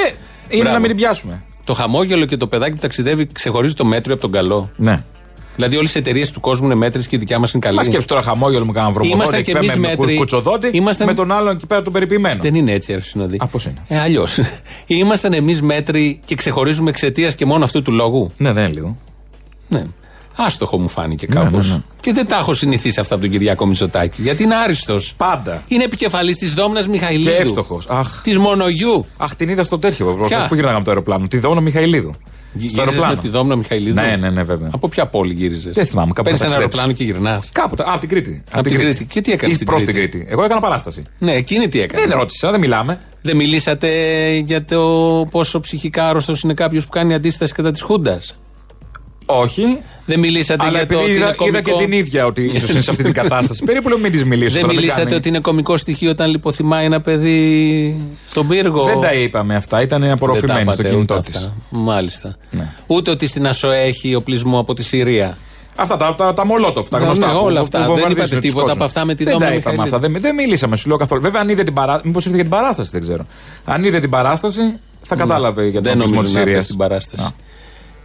είναι 0.49 0.61
Μπράβο. 0.61 0.71
να 0.73 0.79
μην 0.79 0.87
την 0.89 0.97
πιάσουμε. 0.97 1.43
Το 1.63 1.73
χαμόγελο 1.73 2.25
και 2.25 2.37
το 2.37 2.47
παιδάκι 2.47 2.73
που 2.73 2.79
ταξιδεύει 2.81 3.27
ξεχωρίζει 3.31 3.73
το 3.73 3.85
μέτριο 3.85 4.13
από 4.13 4.21
τον 4.21 4.31
καλό. 4.31 4.69
Ναι. 4.75 5.03
Δηλαδή 5.55 5.77
όλες 5.77 5.95
οι 5.95 5.97
εταιρείες 5.97 6.31
του 6.31 6.39
κόσμου 6.39 6.65
είναι 6.65 6.75
μέτρες 6.75 7.07
και 7.07 7.15
η 7.15 7.19
δικιά 7.19 7.39
μας 7.39 7.51
είναι 7.53 7.61
καλή. 7.65 7.75
Μα 7.77 7.83
σκέψει 7.83 8.07
τώρα 8.07 8.21
χαμόγελο 8.21 8.65
μου 8.65 8.71
κάναν 8.71 8.93
βρωμοδότη. 8.93 9.17
Ήμασταν 9.21 9.41
κι 9.43 9.49
εκεί 9.51 9.59
πέρα 9.59 9.73
εμείς 9.73 9.87
με 9.89 9.95
μέτροι. 9.95 10.17
κουτσοδότη. 10.17 10.69
Ήμασταν- 10.73 11.07
Με 11.07 11.13
τον 11.13 11.31
άλλον 11.31 11.55
εκεί 11.55 11.65
πέρα 11.65 11.81
τον 11.81 11.93
περιποιημένο. 11.93 12.39
Δεν 12.41 12.55
είναι 12.55 12.71
έτσι, 12.71 12.91
Αεροσυνοδή. 12.91 13.37
Α, 13.41 13.47
πώς 13.47 13.65
είναι; 13.65 13.81
Ε, 13.87 13.99
Αλλιώς. 13.99 14.39
Ήμασταν 14.87 15.33
εμείς 15.33 15.61
μέτροι 15.61 16.21
και 16.25 16.35
ξεχωρίζουμε 16.35 16.89
εξαιτίας 16.89 17.35
και 17.35 17.45
μόνο 17.45 17.63
αυτού 17.63 17.81
του 17.81 17.91
λόγου; 17.91 18.31
Ναι, 18.37 18.51
δεν 18.53 18.63
είναι 18.63 18.73
λίγο. 18.73 18.97
Ναι. 19.67 19.85
Άστοχο 20.35 20.77
μου 20.77 20.89
φάνηκε 20.89 21.25
Ναι, 21.29 21.35
κάπως. 21.35 21.67
ναι, 21.69 21.73
ναι. 21.73 21.81
Και 22.01 22.13
δεν 22.13 22.27
τα 22.27 22.37
έχω 22.37 22.53
συνηθίσει 22.53 22.99
αυτά 22.99 23.13
από 23.13 23.23
τον 23.23 23.31
Κυριάκο 23.31 23.65
Μητσοτάκη. 23.65 24.21
Γιατί 24.21 24.43
είναι 24.43 24.55
άριστος. 24.55 25.13
Πάντα. 25.17 25.63
Είναι 25.67 25.83
επικεφαλής 25.83 26.37
της 26.37 26.53
Δόμνας 26.53 26.87
Μιχαηλίδου. 26.87 27.29
Και 27.29 27.35
εύστοχος. 27.35 27.85
Αχ. 27.89 28.21
Της 28.21 28.37
Μονογιού. 28.37 29.05
Αχ, 29.17 29.35
την 29.35 29.49
είδα 29.49 29.63
στο 29.63 29.79
τέτοιο. 29.79 30.05
Ποια; 30.05 30.15
Προχθές 30.17 30.47
Πού 30.47 30.55
γυρνάγαμε 30.55 30.83
το 30.83 30.89
αεροπλάνο; 30.91 31.27
Τη 31.27 31.37
Δόνα 31.39 31.61
Μιχαηλίδου. 31.61 32.11
Στο 32.11 32.59
Γύριζες 32.59 32.79
αεροπλάνο. 32.79 33.13
με 33.13 33.19
τη 33.21 33.29
Δόμνα 33.29 33.55
Μιχαηλίδου; 33.55 33.93
Ναι, 33.93 34.15
ναι, 34.15 34.29
ναι, 34.29 34.43
βέβαια. 34.43 34.69
Από 34.73 34.87
ποια 34.87 35.07
πόλη 35.07 35.33
γύριζες; 35.33 35.73
Δεν 35.73 35.85
θυμάμαι, 35.85 36.11
κάπου 36.13 36.23
Παίρνεις 36.23 36.39
θα 36.41 36.45
ένα 36.45 36.55
ταξιδέψει. 36.55 36.79
αεροπλάνο 36.79 36.91
και 36.91 37.03
γυρνάς; 37.03 37.49
Κάποτε. 37.51 37.83
Α, 37.83 37.85
από 37.89 37.99
την 37.99 38.09
Κρήτη. 38.09 38.43
Από 38.51 38.69
την 38.69 38.79
Κρήτη. 38.79 39.05
Και 39.05 39.21
τι 39.21 39.31
έκανες 39.31 39.51
Ή 39.51 39.55
στην 39.55 39.67
προς 39.67 39.83
Κρήτη; 39.83 39.99
την 39.99 40.09
Κρήτη. 40.11 40.31
Εγώ 40.31 40.43
έκανα 40.43 40.59
παράσταση. 40.59 41.03
Ναι, 41.19 41.31
εκείνη 41.33 41.67
τι 41.67 41.81
έκανες; 41.81 42.05
Δεν 42.07 42.17
ρώτησα, 42.17 42.51
δεν 42.51 42.59
μιλάμε. 42.59 42.99
Δεν 43.21 43.35
μιλήσατε 43.35 43.89
για 44.45 44.65
το 44.65 44.81
πόσο 45.31 45.59
ψυχικά 45.59 46.07
άρρωστος 46.09 46.41
είναι 46.41 46.53
κάποιος 46.53 46.83
που 46.83 46.89
κάνει 46.89 47.13
αντίσταση 47.13 47.53
κατά 47.53 47.71
της 47.71 47.81
Χούντας; 47.81 48.37
Όχι. 49.39 49.77
Δεν 50.05 50.19
μιλήσατε 50.19 50.65
Αλλά 50.65 50.77
για 50.77 50.87
το 50.87 50.93
επειδή 50.93 51.03
ότι 51.09 51.11
είδα, 51.17 51.25
είναι 51.25 51.35
κωμικό. 51.35 51.57
είδα 51.57 51.61
και 51.79 51.83
την 51.85 51.91
ίδια 51.91 52.25
ότι 52.25 52.49
ίσως 52.53 52.69
είναι 52.69 52.81
σε 52.81 52.91
αυτή 52.91 53.03
την 53.03 53.13
κατάσταση. 53.13 53.63
Περίπου 53.69 53.89
λέω 53.89 53.97
μην 53.97 54.11
της 54.11 54.23
μιλήσω. 54.25 54.53
Δεν 54.53 54.61
τώρα, 54.61 54.73
μιλήσατε 54.73 55.03
κάνει. 55.03 55.15
ότι 55.15 55.27
είναι 55.27 55.39
κωμικό 55.39 55.77
στοιχείο 55.77 56.09
όταν 56.09 56.29
λιποθυμάει 56.29 56.85
ένα 56.85 57.01
παιδί 57.01 57.95
στον 58.27 58.47
πύργο; 58.47 58.83
Δεν 58.83 58.99
τα 58.99 59.13
είπαμε 59.13 59.55
αυτά, 59.55 59.81
ήταν 59.81 59.99
Δεν 59.99 60.07
τα 60.09 60.13
απορροφημένη 60.15 60.61
στο 60.61 60.71
είπατε 60.73 60.89
κινητό 60.89 61.13
ούτε 61.15 61.31
τη. 61.31 61.37
αυτά. 61.37 61.53
Μάλιστα. 61.69 62.35
Ναι. 62.51 62.67
Ούτε 62.87 63.11
ότι 63.11 63.27
στην 63.27 63.47
ΑΣΟΕ 63.47 63.81
έχει 63.81 64.15
οπλισμό 64.15 64.59
από 64.59 64.73
τη 64.73 64.83
Συρία; 64.83 65.37
Αυτά 65.75 65.97
τα, 65.97 66.15
τα, 66.15 66.33
τα 66.33 66.45
μολότοφ, 66.45 66.87
τα 66.89 66.99
Ναι, 66.99 67.05
γνωστά. 67.05 67.25
ναι, 67.27 67.33
που- 67.33 67.39
όλα 67.45 67.55
που 67.55 67.61
αυτά. 67.61 67.77
Δεν 67.77 67.87
βομβαρδίζουν 67.87 68.17
είπατε 68.17 68.35
τους 68.35 68.45
τίποτα 68.45 68.61
κόσμους. 68.61 68.75
από 68.75 68.83
αυτά 68.85 69.05
με 69.05 69.15
τη 69.15 69.23
Δεν 69.23 69.33
Δόμνα 69.33 69.47
τα 69.47 69.53
είπαμε 69.53 69.75
Μιχαηλίδου. 69.75 69.95
αυτά. 69.95 70.09
Δεν, 70.09 70.21
δεν 70.21 70.35
μιλήσαμε, 70.35 70.75
σου 70.75 70.87
λέω 70.87 70.97
καθόλου. 70.97 71.21
Βέβαια, 71.21 71.41
αν 71.41 71.49
είδε 71.49 71.63
την 71.63 71.73
παράσταση. 71.73 72.07
Μήπως 72.07 72.23
ήρθε 72.25 72.35
για 72.37 72.45
την 72.45 72.55
παράσταση, 72.57 72.89
δεν 72.91 73.01
ξέρω. 73.01 73.25
Αν 73.65 73.83
είδε 73.83 73.99
την 73.99 74.09
παράσταση, 74.09 74.61
θα 75.01 75.15
κατάλαβε 75.15 75.63
για 75.63 75.73
τον 75.73 75.83
Δεν 75.83 75.91
οπλισμό 75.93 76.15
νομίζω 76.15 76.23
της 76.25 76.33
να 76.33 76.39
έρθει 76.39 76.49
Συρίας. 76.49 76.63
στην 76.65 76.77
παράσταση. 76.77 77.27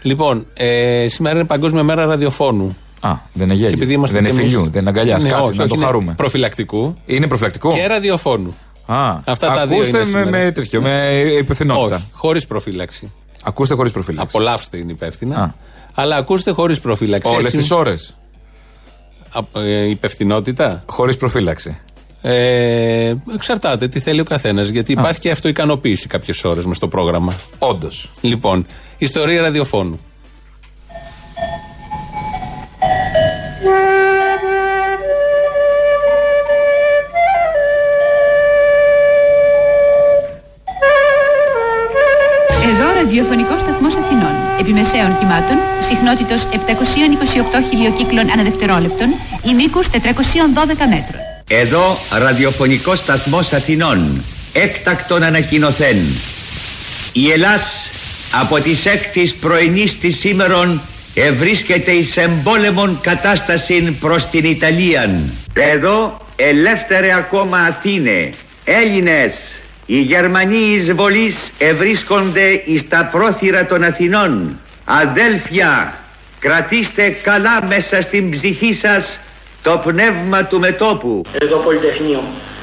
Λοιπόν, 0.06 0.46
ε, 0.54 1.06
σήμερα 1.08 1.38
είναι 1.38 1.46
Παγκόσμια 1.46 1.82
Μέρα 1.82 2.04
Ραδιοφώνου. 2.04 2.76
Α, 3.00 3.10
δεν 3.32 3.44
είναι 3.44 3.54
Και 3.54 3.60
γέλιο. 3.60 3.74
επειδή 3.76 3.92
είμαστε 3.92 4.16
Δεν 4.20 4.24
είναι 4.24 4.34
κι 4.34 4.40
εμείς- 4.40 4.54
φιλιού, 4.54 4.70
δεν 4.70 4.80
είναι 4.80 4.90
αγκαλιάς. 4.90 5.22
Ναι, 5.22 5.28
κάτι, 5.28 5.42
όχι, 5.42 5.56
να 5.56 5.62
όχι, 5.62 5.68
το 5.70 5.76
είναι 5.76 5.84
χαρούμε. 5.84 6.14
Προφυλακτικού 6.16 6.96
Είναι 7.06 7.26
προφυλακτικό; 7.26 7.72
και 7.72 7.86
ραδιοφώνου. 7.86 8.56
Α, 8.86 9.18
Αυτά 9.24 9.50
τα 9.50 9.66
δύο 9.66 9.76
ακούστε 9.76 9.88
είναι 9.88 9.98
με, 9.98 10.04
σήμερα. 10.04 10.30
με, 10.30 10.52
τέτοιο, 10.52 10.80
με 10.80 11.22
υπευθυνότητα. 11.38 11.94
Όχι, 11.96 12.04
χωρίς 12.12 12.46
προφύλαξη. 12.46 13.12
Ακούστε 13.44 13.74
χωρίς 13.74 13.92
προφύλαξη. 13.92 14.28
Απολαύστε 14.34 14.76
είναι 14.76 14.92
υπεύθυνα. 14.92 15.36
Α. 15.42 15.50
Αλλά 15.94 16.16
ακούστε 16.16 16.50
χωρίς 16.50 16.80
προφύλαξη. 16.80 17.30
Όλες 17.32 17.44
Έτσι, 17.44 17.56
τις 17.56 17.70
ώρες. 17.70 18.16
α- 19.32 19.60
ε, 19.60 19.88
υπευθυνότητα. 19.88 20.82
Χωρίς 20.86 21.16
προφύλαξη. 21.16 21.78
Ε, 22.22 23.14
εξαρτάται 23.34 23.88
τι 23.88 24.00
θέλει 24.00 24.20
ο 24.20 24.24
καθένας. 24.24 24.68
Γιατί 24.68 24.92
υπάρχει 24.92 25.20
και 25.20 25.30
αυτοικανοποίηση 25.30 26.06
κάποιες 26.06 26.44
ώρες 26.44 26.64
μες 26.64 26.76
στο 26.76 26.88
πρόγραμμα. 26.88 27.34
Όντως. 27.58 28.10
Λοιπόν, 28.20 28.66
ιστορία 28.98 29.40
ραδιοφώνου. 29.42 30.00
Εδώ 42.70 42.92
ραδιοφωνικός 42.94 43.60
σταθμός 43.60 43.96
Αθηνών. 43.96 44.34
Επιμεσαίων 44.60 45.18
κυμάτων, 45.18 45.56
συχνότητος 45.80 46.46
728 46.52 47.60
χιλιοκύκλων 47.68 48.30
αναδευτερόλεπτων, 48.30 49.08
μήκο 49.56 49.80
412 49.80 50.86
μέτρων. 50.88 51.25
Εδώ 51.48 51.98
ραδιοφωνικός 52.10 52.98
σταθμός 52.98 53.52
Αθηνών. 53.52 54.24
Έκτακτον 54.52 55.22
ανακοινωθέν. 55.22 55.96
Η 57.12 57.30
Ελλάς 57.30 57.90
από 58.40 58.60
τις 58.60 58.86
έκτης 58.86 59.34
πρωινής 59.34 59.98
της 59.98 60.18
σήμερον 60.18 60.80
ευρίσκεται 61.14 61.90
εις 61.90 62.16
εμπόλεμον 62.16 62.98
κατάσταση 63.02 63.96
προς 64.00 64.26
την 64.26 64.44
Ιταλία. 64.44 65.20
Εδώ 65.52 66.20
ελεύθερε 66.36 67.14
ακόμα 67.14 67.58
Αθήνε. 67.58 68.32
Έλληνες, 68.64 69.34
οι 69.86 70.00
Γερμανοί 70.00 70.74
εισβολείς 70.74 71.36
ευρίσκονται 71.58 72.62
εις 72.64 72.88
τα 72.88 73.08
πρόθυρα 73.12 73.66
των 73.66 73.84
Αθηνών. 73.84 74.58
Αδέλφια, 74.84 75.94
κρατήστε 76.38 77.08
καλά 77.08 77.64
μέσα 77.64 78.02
στην 78.02 78.30
ψυχή 78.30 78.78
σας 78.80 79.18
το 79.62 79.80
πνεύμα 79.84 80.44
του 80.44 80.58
μετόπου. 80.58 81.22
Εδώ 81.42 81.56
Πολυτεχνείο. 81.56 82.20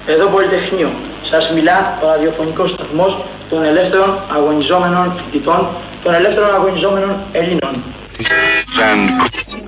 Εδώ 0.08 0.28
Πολυτεχνείο. 0.28 0.90
Σας 1.30 1.52
μιλά 1.52 2.00
ο 2.04 2.06
ραδιοφωνικός 2.08 2.70
σταθμός 2.70 3.26
των 3.50 3.64
ελεύθερων 3.64 4.20
αγωνιζόμενων 4.36 5.14
φοιτητών, 5.18 5.68
των 6.04 6.14
ελεύθερων 6.14 6.54
αγωνιζόμενων 6.56 7.10
Ελλήνων. 7.32 7.84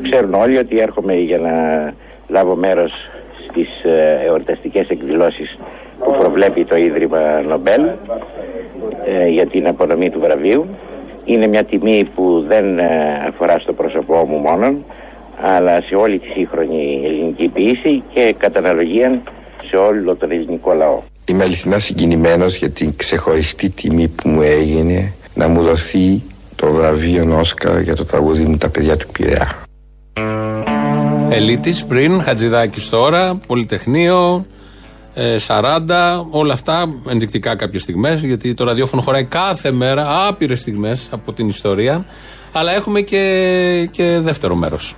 Ξέρουν 0.01 0.33
όλοι 0.33 0.57
ότι 0.57 0.79
έρχομαι 0.79 1.13
για 1.13 1.37
να 1.37 1.53
λάβω 2.27 2.55
μέρος 2.55 2.91
στις 3.49 3.67
ε, 3.83 4.21
εορταστικές 4.25 4.87
εκδηλώσεις 4.87 5.57
που 5.99 6.15
προβλέπει 6.19 6.65
το 6.65 6.75
Ίδρυμα 6.75 7.41
Νομπέλ 7.47 7.81
ε, 9.05 9.27
για 9.27 9.45
την 9.45 9.67
απονομή 9.67 10.09
του 10.09 10.19
βραβείου. 10.19 10.67
Είναι 11.25 11.47
μια 11.47 11.63
τιμή 11.63 12.09
που 12.15 12.45
δεν 12.47 12.79
ε, 12.79 13.25
αφορά 13.27 13.59
στο 13.59 13.73
πρόσωπό 13.73 14.25
μου 14.29 14.37
μόνον, 14.37 14.85
αλλά 15.41 15.81
σε 15.81 15.95
όλη 15.95 16.19
τη 16.19 16.27
σύγχρονη 16.27 17.01
ελληνική 17.05 17.47
ποιήση 17.47 18.03
και 18.13 18.35
κατά 18.37 18.59
αναλογία 18.59 19.21
σε 19.69 19.75
όλο 19.75 20.15
τον 20.15 20.31
ελληνικό 20.31 20.73
λαό. 20.73 21.01
Είμαι 21.25 21.43
αληθινά 21.43 21.79
συγκινημένος 21.79 22.55
για 22.55 22.69
την 22.69 22.95
ξεχωριστή 22.95 23.69
τιμή 23.69 24.07
που 24.07 24.29
μου 24.29 24.41
έγινε 24.41 25.13
να 25.33 25.47
μου 25.47 25.63
δοθεί 25.63 26.21
το 26.55 26.71
βραβείο 26.71 27.37
Όσκαρ 27.39 27.81
για 27.81 27.95
το 27.95 28.05
τραγούδι 28.05 28.43
μου 28.43 28.57
«Τα 28.57 28.69
παιδιά 28.69 28.97
του 28.97 29.07
Πειραιά». 29.11 29.55
Ελίτης 31.29 31.85
πριν, 31.85 32.21
Χατζηδάκης 32.21 32.89
τώρα, 32.89 33.39
Πολυτεχνείο, 33.47 34.45
40, 35.47 36.25
όλα 36.29 36.53
αυτά 36.53 36.93
ενδεικτικά 37.09 37.55
κάποιες 37.55 37.81
στιγμές 37.81 38.23
γιατί 38.23 38.53
το 38.53 38.63
ραδιόφωνο 38.63 39.01
χωράει 39.01 39.23
κάθε 39.23 39.71
μέρα 39.71 40.27
άπειρες 40.27 40.59
στιγμές 40.59 41.07
από 41.11 41.33
την 41.33 41.47
ιστορία 41.47 42.05
αλλά 42.51 42.71
έχουμε 42.71 43.01
και, 43.01 43.89
και 43.91 44.19
δεύτερο 44.19 44.55
μέρος. 44.55 44.95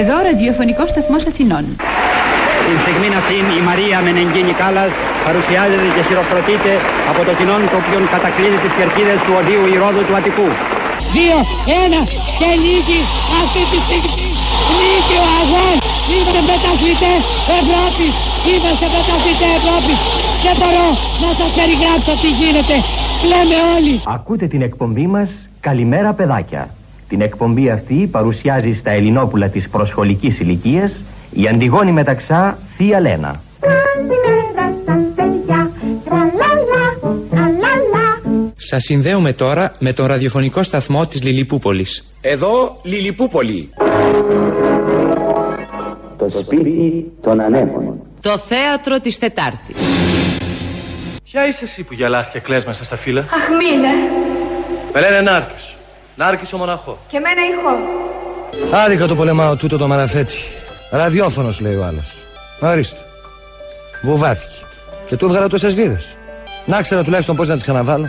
Εδώ 0.00 0.16
ραδιοφωνικός 0.22 0.88
σταθμός 0.88 1.26
Αθηνών. 1.26 1.64
Την 2.66 2.78
στιγμή 2.84 3.08
αυτή 3.22 3.34
η 3.58 3.62
Μαρία 3.68 3.96
Μενεγκίνη 4.04 4.52
Κάλλας 4.52 4.92
παρουσιάζεται 5.26 5.88
και 5.94 6.02
χειροκροτείται 6.08 6.72
από 7.10 7.20
το 7.26 7.32
κοινό 7.38 7.56
το 7.72 7.76
οποίο 7.82 7.98
κατακλείδει 8.14 8.58
τις 8.64 8.72
κερκίδες 8.78 9.18
του 9.24 9.32
οδείου 9.40 9.64
Ηρόδου 9.74 10.02
του 10.08 10.14
Αττικού. 10.18 10.48
Δύο, 11.16 11.38
ένα 11.84 12.00
και 12.40 12.50
νίκη 12.64 13.00
αυτή 13.42 13.62
τη 13.70 13.78
στιγμή. 13.86 14.26
Νίκη 14.78 15.16
ο 15.24 15.26
αγών. 15.40 15.83
Είμαστε 16.12 16.40
μεταθλητές 16.52 17.20
Ευρώπης. 17.60 18.12
Είμαστε 18.52 18.86
μεταθλητές 18.96 19.52
Ευρώπης. 19.60 19.98
Και 20.42 20.52
μπορώ 20.58 20.86
να 21.24 21.30
σας 21.38 21.50
περιγράψω 21.58 22.12
τι 22.22 22.30
γίνεται. 22.40 22.74
Κλαίμε 23.22 23.58
όλοι. 23.76 23.94
Ακούτε 24.16 24.46
την 24.46 24.62
εκπομπή 24.68 25.06
μας 25.14 25.30
Καλημέρα 25.64 26.12
παιδάκια. 26.12 26.74
Την 27.08 27.20
εκπομπή 27.20 27.70
αυτή 27.70 27.94
παρουσιάζει 27.94 28.72
στα 28.72 28.90
Ελληνόπουλα 28.90 29.48
της 29.48 29.68
προσχολικής 29.68 30.38
ηλικίας 30.38 30.92
η 31.30 31.48
Αντιγόνη 31.48 31.92
Μεταξά 31.92 32.58
Θεία 32.76 33.00
Λένα. 33.00 33.42
Σας 38.56 38.82
συνδέουμε 38.82 39.32
τώρα 39.32 39.74
με 39.78 39.92
τον 39.92 40.06
ραδιοφωνικό 40.06 40.62
σταθμό 40.62 41.06
της 41.06 41.22
Λιλιπούπολης. 41.22 42.04
Εδώ 42.20 42.78
Λιλιπούπολη. 42.82 43.70
Το 46.32 46.38
σπίτι 46.38 47.12
των 47.22 47.40
ανέμων. 47.40 48.00
Το 48.20 48.38
θέατρο 48.38 49.00
της 49.00 49.18
Τετάρτης. 49.18 49.76
Ποια 51.24 51.46
είσαι 51.46 51.64
εσύ 51.64 51.82
που 51.82 51.94
γελάς 51.94 52.30
και 52.30 52.38
κλαις 52.38 52.64
μέσα 52.64 52.84
στα 52.84 52.96
φύλλα; 52.96 53.20
Αχ, 53.20 53.48
μήνε. 53.48 53.88
Με 54.92 55.00
λένε 55.00 55.20
Νάρκης. 55.20 55.76
Νάρκης 56.16 56.52
ο 56.52 56.56
μοναχός. 56.56 56.96
Και 57.08 57.18
μένα 57.18 57.40
ηχό. 57.50 57.76
Άδικα 58.84 59.06
το 59.06 59.14
πολεμάω 59.14 59.56
τούτο 59.56 59.76
το 59.76 59.86
μαραφέτη. 59.86 60.36
Ραδιόφωνος 60.90 61.60
λέει 61.60 61.74
ο 61.74 61.84
άλλος. 61.84 62.12
Ορίστε. 62.60 62.98
Βουβάθηκε. 64.02 64.54
Και 65.06 65.16
του 65.16 65.24
έβγαλα 65.24 65.48
τόσες 65.48 65.74
βίδες. 65.74 66.16
Να 66.64 66.82
ξέρω 66.82 67.02
τουλάχιστον 67.02 67.36
πώς 67.36 67.48
να 67.48 67.54
τις 67.54 67.62
ξαναβάλω. 67.62 68.08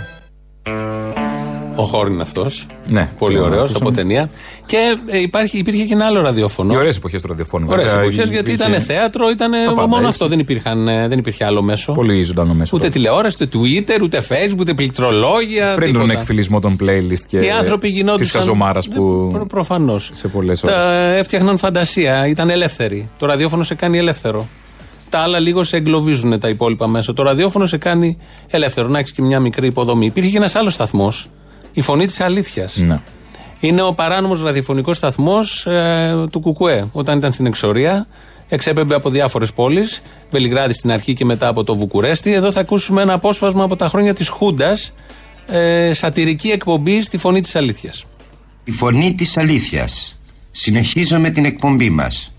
Ο 1.76 1.84
Χόρν 1.84 2.14
είναι 2.14 2.22
αυτός. 2.22 2.66
Ναι. 2.88 3.10
Πολύ 3.18 3.40
ωραίος 3.40 3.74
από 3.76 3.92
ταινία. 3.92 4.30
Και 4.66 4.98
ε, 5.06 5.20
υπάρχει, 5.20 5.58
υπήρχε 5.58 5.84
και 5.84 5.94
ένα 5.94 6.06
άλλο 6.06 6.22
ραδιόφωνο. 6.22 6.74
Οι 6.74 6.78
ωραίες 6.78 6.98
εποχές 6.98 7.22
του 7.22 7.28
ραδιοφώνου. 7.28 7.68
Ωραίες 7.70 7.94
εποχές 7.94 8.30
γιατί 8.30 8.52
ήταν 8.52 8.74
θέατρο, 8.74 9.30
ήταν 9.30 9.52
μόνο 9.90 10.08
αυτό. 10.08 10.28
Δεν, 10.28 10.40
υπήρχαν, 10.40 10.88
ε, 10.88 11.08
δεν 11.08 11.18
υπήρχε 11.20 11.46
άλλο 11.46 11.62
μέσο. 11.62 11.92
Πολύ 11.94 12.22
ζωντανό 12.24 12.54
μέσο. 12.54 12.72
Ούτε 12.78 12.90
τηλεόραση, 12.90 13.38
ούτε 13.42 13.58
Twitter, 13.58 14.02
ούτε 14.02 14.24
Facebook, 14.30 14.60
ούτε 14.60 14.74
πληκτρολόγια. 14.74 15.74
Πριν 15.76 15.94
τον 15.94 16.10
εκφυλισμό 16.10 16.60
των 16.60 16.78
playlist 16.82 17.24
και. 17.28 17.38
Οι 17.40 17.50
άνθρωποι 17.50 17.88
γινόντουσαν. 17.88 18.18
Της 18.26 18.32
καζομάρας 18.32 18.88
που. 18.88 19.34
Ε, 19.42 19.46
Προφανώς. 19.48 20.10
Σε 20.14 20.28
πολλές 20.28 20.64
ώρες. 20.64 20.76
Τα 20.76 20.92
έφτιαχναν 21.16 21.58
φαντασία, 21.58 22.28
ήταν 22.28 22.50
ελεύθεροι. 22.50 23.10
Το 23.18 23.26
ραδιόφωνο 23.26 23.64
σε 23.64 23.76
κάνει 23.76 23.98
ελεύθερο. 23.98 24.48
Τα 25.10 25.20
άλλα 25.20 25.40
λίγο 25.40 25.64
σε 25.64 25.78
εγκλωβίζουν 25.78 26.40
τα 26.40 26.50
υπόλοιπα 26.50 26.88
μέσα. 26.88 27.14
Το 27.14 27.24
ραδιόφωνο 27.24 27.66
σε 27.66 27.78
κάνει 27.78 28.18
ελεύθερο. 28.52 28.88
Να 28.88 29.00
έχεις 29.00 29.12
και 29.12 29.22
μια 29.22 29.40
μικρή 29.40 29.68
υποδομή. 29.68 30.06
Υπήρχε 30.06 30.30
και 30.30 30.38
ένας 30.38 30.56
άλλος 30.56 30.74
σταθμός 30.74 31.30
η 31.76 31.82
φωνή 31.82 32.06
της 32.06 32.20
αλήθειας. 32.20 32.76
Ναι. 32.76 33.00
Είναι 33.60 33.82
ο 33.82 33.94
παράνομος 33.94 34.42
ραδιοφωνικός 34.42 34.98
σταθμός 34.98 35.66
ε, 35.66 36.26
του 36.32 36.40
Κουκουέ. 36.40 36.88
Όταν 36.92 37.18
ήταν 37.18 37.34
στην 37.34 37.46
εξορία, 37.46 38.08
εξέπεμπε 38.50 38.96
από 38.96 39.10
διάφορες 39.10 39.54
πόλεις. 39.54 40.02
Βελιγράδι 40.32 40.74
στην 40.74 40.92
αρχή 40.92 41.14
και 41.14 41.26
μετά 41.26 41.48
από 41.48 41.64
το 41.64 41.76
Βουκουρέστι. 41.76 42.34
Εδώ 42.34 42.52
θα 42.52 42.60
ακούσουμε 42.60 43.02
ένα 43.02 43.14
απόσπασμα 43.14 43.64
από 43.64 43.76
τα 43.76 43.88
χρόνια 43.88 44.14
της 44.14 44.28
Χούντας. 44.28 44.94
Ε, 45.48 45.94
σατυρική 45.94 46.50
εκπομπή 46.50 47.02
στη 47.02 47.18
φωνή 47.18 47.42
της 47.42 47.56
αλήθειας. 47.56 48.06
Η 48.64 48.72
φωνή 48.72 49.14
της 49.16 49.38
αλήθειας. 49.38 50.20
Συνεχίζουμε 50.52 51.30
την 51.30 51.46
εκπομπή 51.46 51.90
μας. 51.90 52.32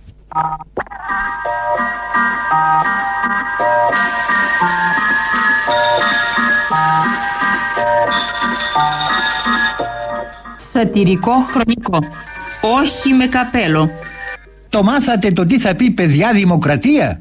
Σατυρικό 10.86 11.32
χρονικό. 11.32 11.98
Όχι 12.60 13.12
με 13.12 13.26
καπέλο. 13.26 13.88
Το 14.68 14.82
μάθατε 14.82 15.30
το 15.30 15.46
τι 15.46 15.58
θα 15.58 15.74
πει 15.74 15.90
παιδιά 15.90 16.32
δημοκρατία; 16.32 17.20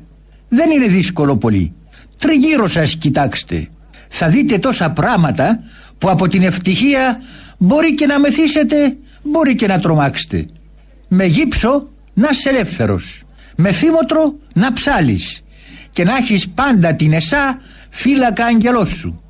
Δεν 0.49 0.71
είναι 0.71 0.87
δύσκολο 0.87 1.37
πολύ. 1.37 1.73
Τριγύρω 2.19 2.67
σας 2.67 2.95
κοιτάξτε. 2.95 3.67
Θα 4.09 4.29
δείτε 4.29 4.57
τόσα 4.57 4.91
πράγματα 4.91 5.59
που 5.97 6.09
από 6.09 6.27
την 6.27 6.43
ευτυχία 6.43 7.21
μπορεί 7.57 7.93
και 7.93 8.05
να 8.05 8.19
μεθύσετε, 8.19 8.97
μπορεί 9.23 9.55
και 9.55 9.67
να 9.67 9.79
τρομάξετε. 9.79 10.45
Με 11.07 11.25
γύψο 11.25 11.89
να 12.13 12.27
είσαι 12.31 12.49
ελεύθερος. 12.49 13.21
Με 13.55 13.71
φήμοτρο 13.71 14.35
να 14.53 14.73
ψάλεις. 14.73 15.43
Και 15.91 16.03
να 16.03 16.15
έχεις 16.15 16.49
πάντα 16.49 16.95
την 16.95 17.13
εσά 17.13 17.61
φύλακα 17.89 18.45
αγγελός 18.45 18.89
σου. 18.89 19.21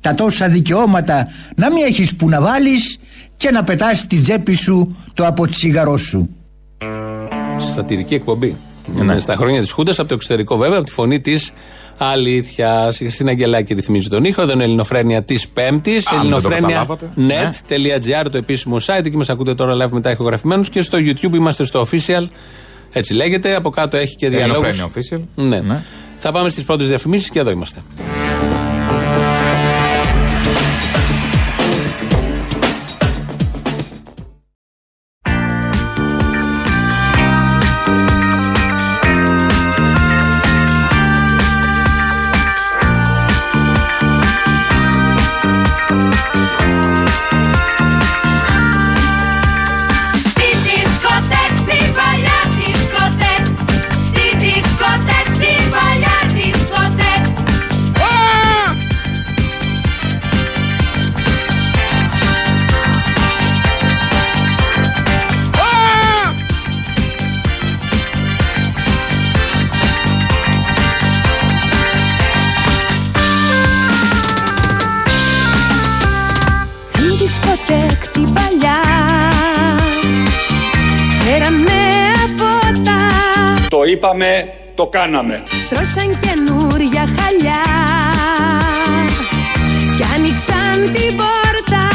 Τα 0.00 0.14
τόσα 0.14 0.48
δικαιώματα 0.48 1.26
να 1.56 1.72
μην 1.72 1.84
έχεις 1.84 2.14
που 2.14 2.28
να 2.28 2.40
βάλεις 2.40 2.98
και 3.44 3.50
να 3.50 3.64
πετάς 3.64 3.98
στη 3.98 4.20
τσέπη 4.20 4.54
σου 4.54 4.96
το 5.14 5.26
αποτσίγαρό 5.26 5.96
σου. 5.96 6.28
Σατυρική 7.56 8.14
εκπομπή. 8.14 8.56
Ναι. 8.94 9.18
Στα 9.18 9.36
χρόνια 9.36 9.60
της 9.60 9.70
Χούντας, 9.70 9.98
από 9.98 10.08
το 10.08 10.14
εξωτερικό 10.14 10.56
βέβαια, 10.56 10.76
από 10.76 10.86
τη 10.86 10.92
φωνή 10.92 11.20
της 11.20 11.52
αλήθεια. 11.98 12.90
Στην 13.08 13.28
Αγγελάκη 13.28 13.74
ρυθμίζει 13.74 14.08
τον 14.08 14.24
ήχο. 14.24 14.42
Εδώ 14.42 14.52
είναι 14.52 14.64
Ελληνοφρένια 14.64 15.22
της 15.22 15.48
Πέμπτης. 15.48 16.12
Ελληνοφρένια.net.gr 16.12 18.26
το 18.30 18.36
επίσημο 18.36 18.76
site. 18.76 19.04
Εκεί 19.04 19.16
μας 19.16 19.28
ακούτε 19.28 19.54
τώρα 19.54 19.86
live 19.86 19.90
μετά 19.90 20.10
ηχογραφημένους. 20.10 20.68
Και 20.68 20.82
στο 20.82 20.98
YouTube 20.98 21.34
είμαστε 21.34 21.64
στο 21.64 21.86
official. 21.90 22.26
Έτσι 22.92 23.14
λέγεται. 23.14 23.54
Από 23.54 23.70
κάτω 23.70 23.96
έχει 23.96 24.16
και 24.16 24.28
διαλόγους. 24.28 24.84
official. 24.84 25.20
Ναι. 25.34 25.60
ναι. 25.60 25.82
Θα 26.18 26.32
πάμε 26.32 26.48
στις 26.48 26.64
πρώτες 26.64 26.88
διαφημίσεις 26.88 27.30
και 27.30 27.38
εδώ 27.38 27.50
είμαστε. 27.50 27.80
Είπαμε, 84.04 84.52
το 84.74 84.86
κάναμε. 84.86 85.42
Στρώσαν 85.64 86.18
καινούρια 86.20 87.04
χαλιά 87.16 87.62
Κι 89.96 90.04
άνοιξαν 90.14 90.92
την 90.92 91.16
πόρτα 91.16 91.88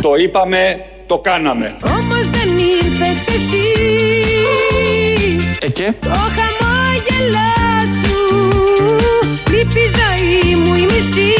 Το 0.00 0.14
είπαμε, 0.14 0.84
το 1.06 1.18
κάναμε. 1.18 1.76
Όμως 1.84 2.30
δεν 2.30 2.58
ήρθες 2.58 3.26
εσύ 3.26 3.66
Ε 5.60 5.68
και; 5.68 5.92
Το 6.00 6.08
χαμόγελό 6.08 7.52
σου 7.96 8.38
Λείπει 9.50 9.78
η 9.78 9.90
ζωή 9.96 10.54
μου 10.56 10.74
η 10.74 10.80
μισή 10.80 11.32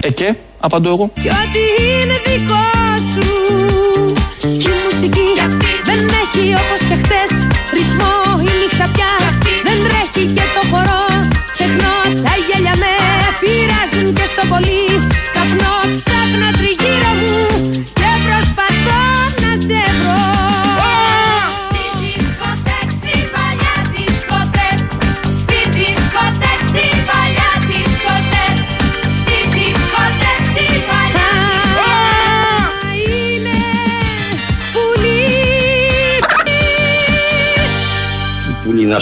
Ε 0.00 0.10
και; 0.10 0.34
Απαντώ 0.60 0.88
εγώ. 0.88 1.10
Κι 1.22 1.28
ό,τι 1.28 1.84
είναι 1.84 2.20
δικό 2.24 2.64
σου 3.12 3.93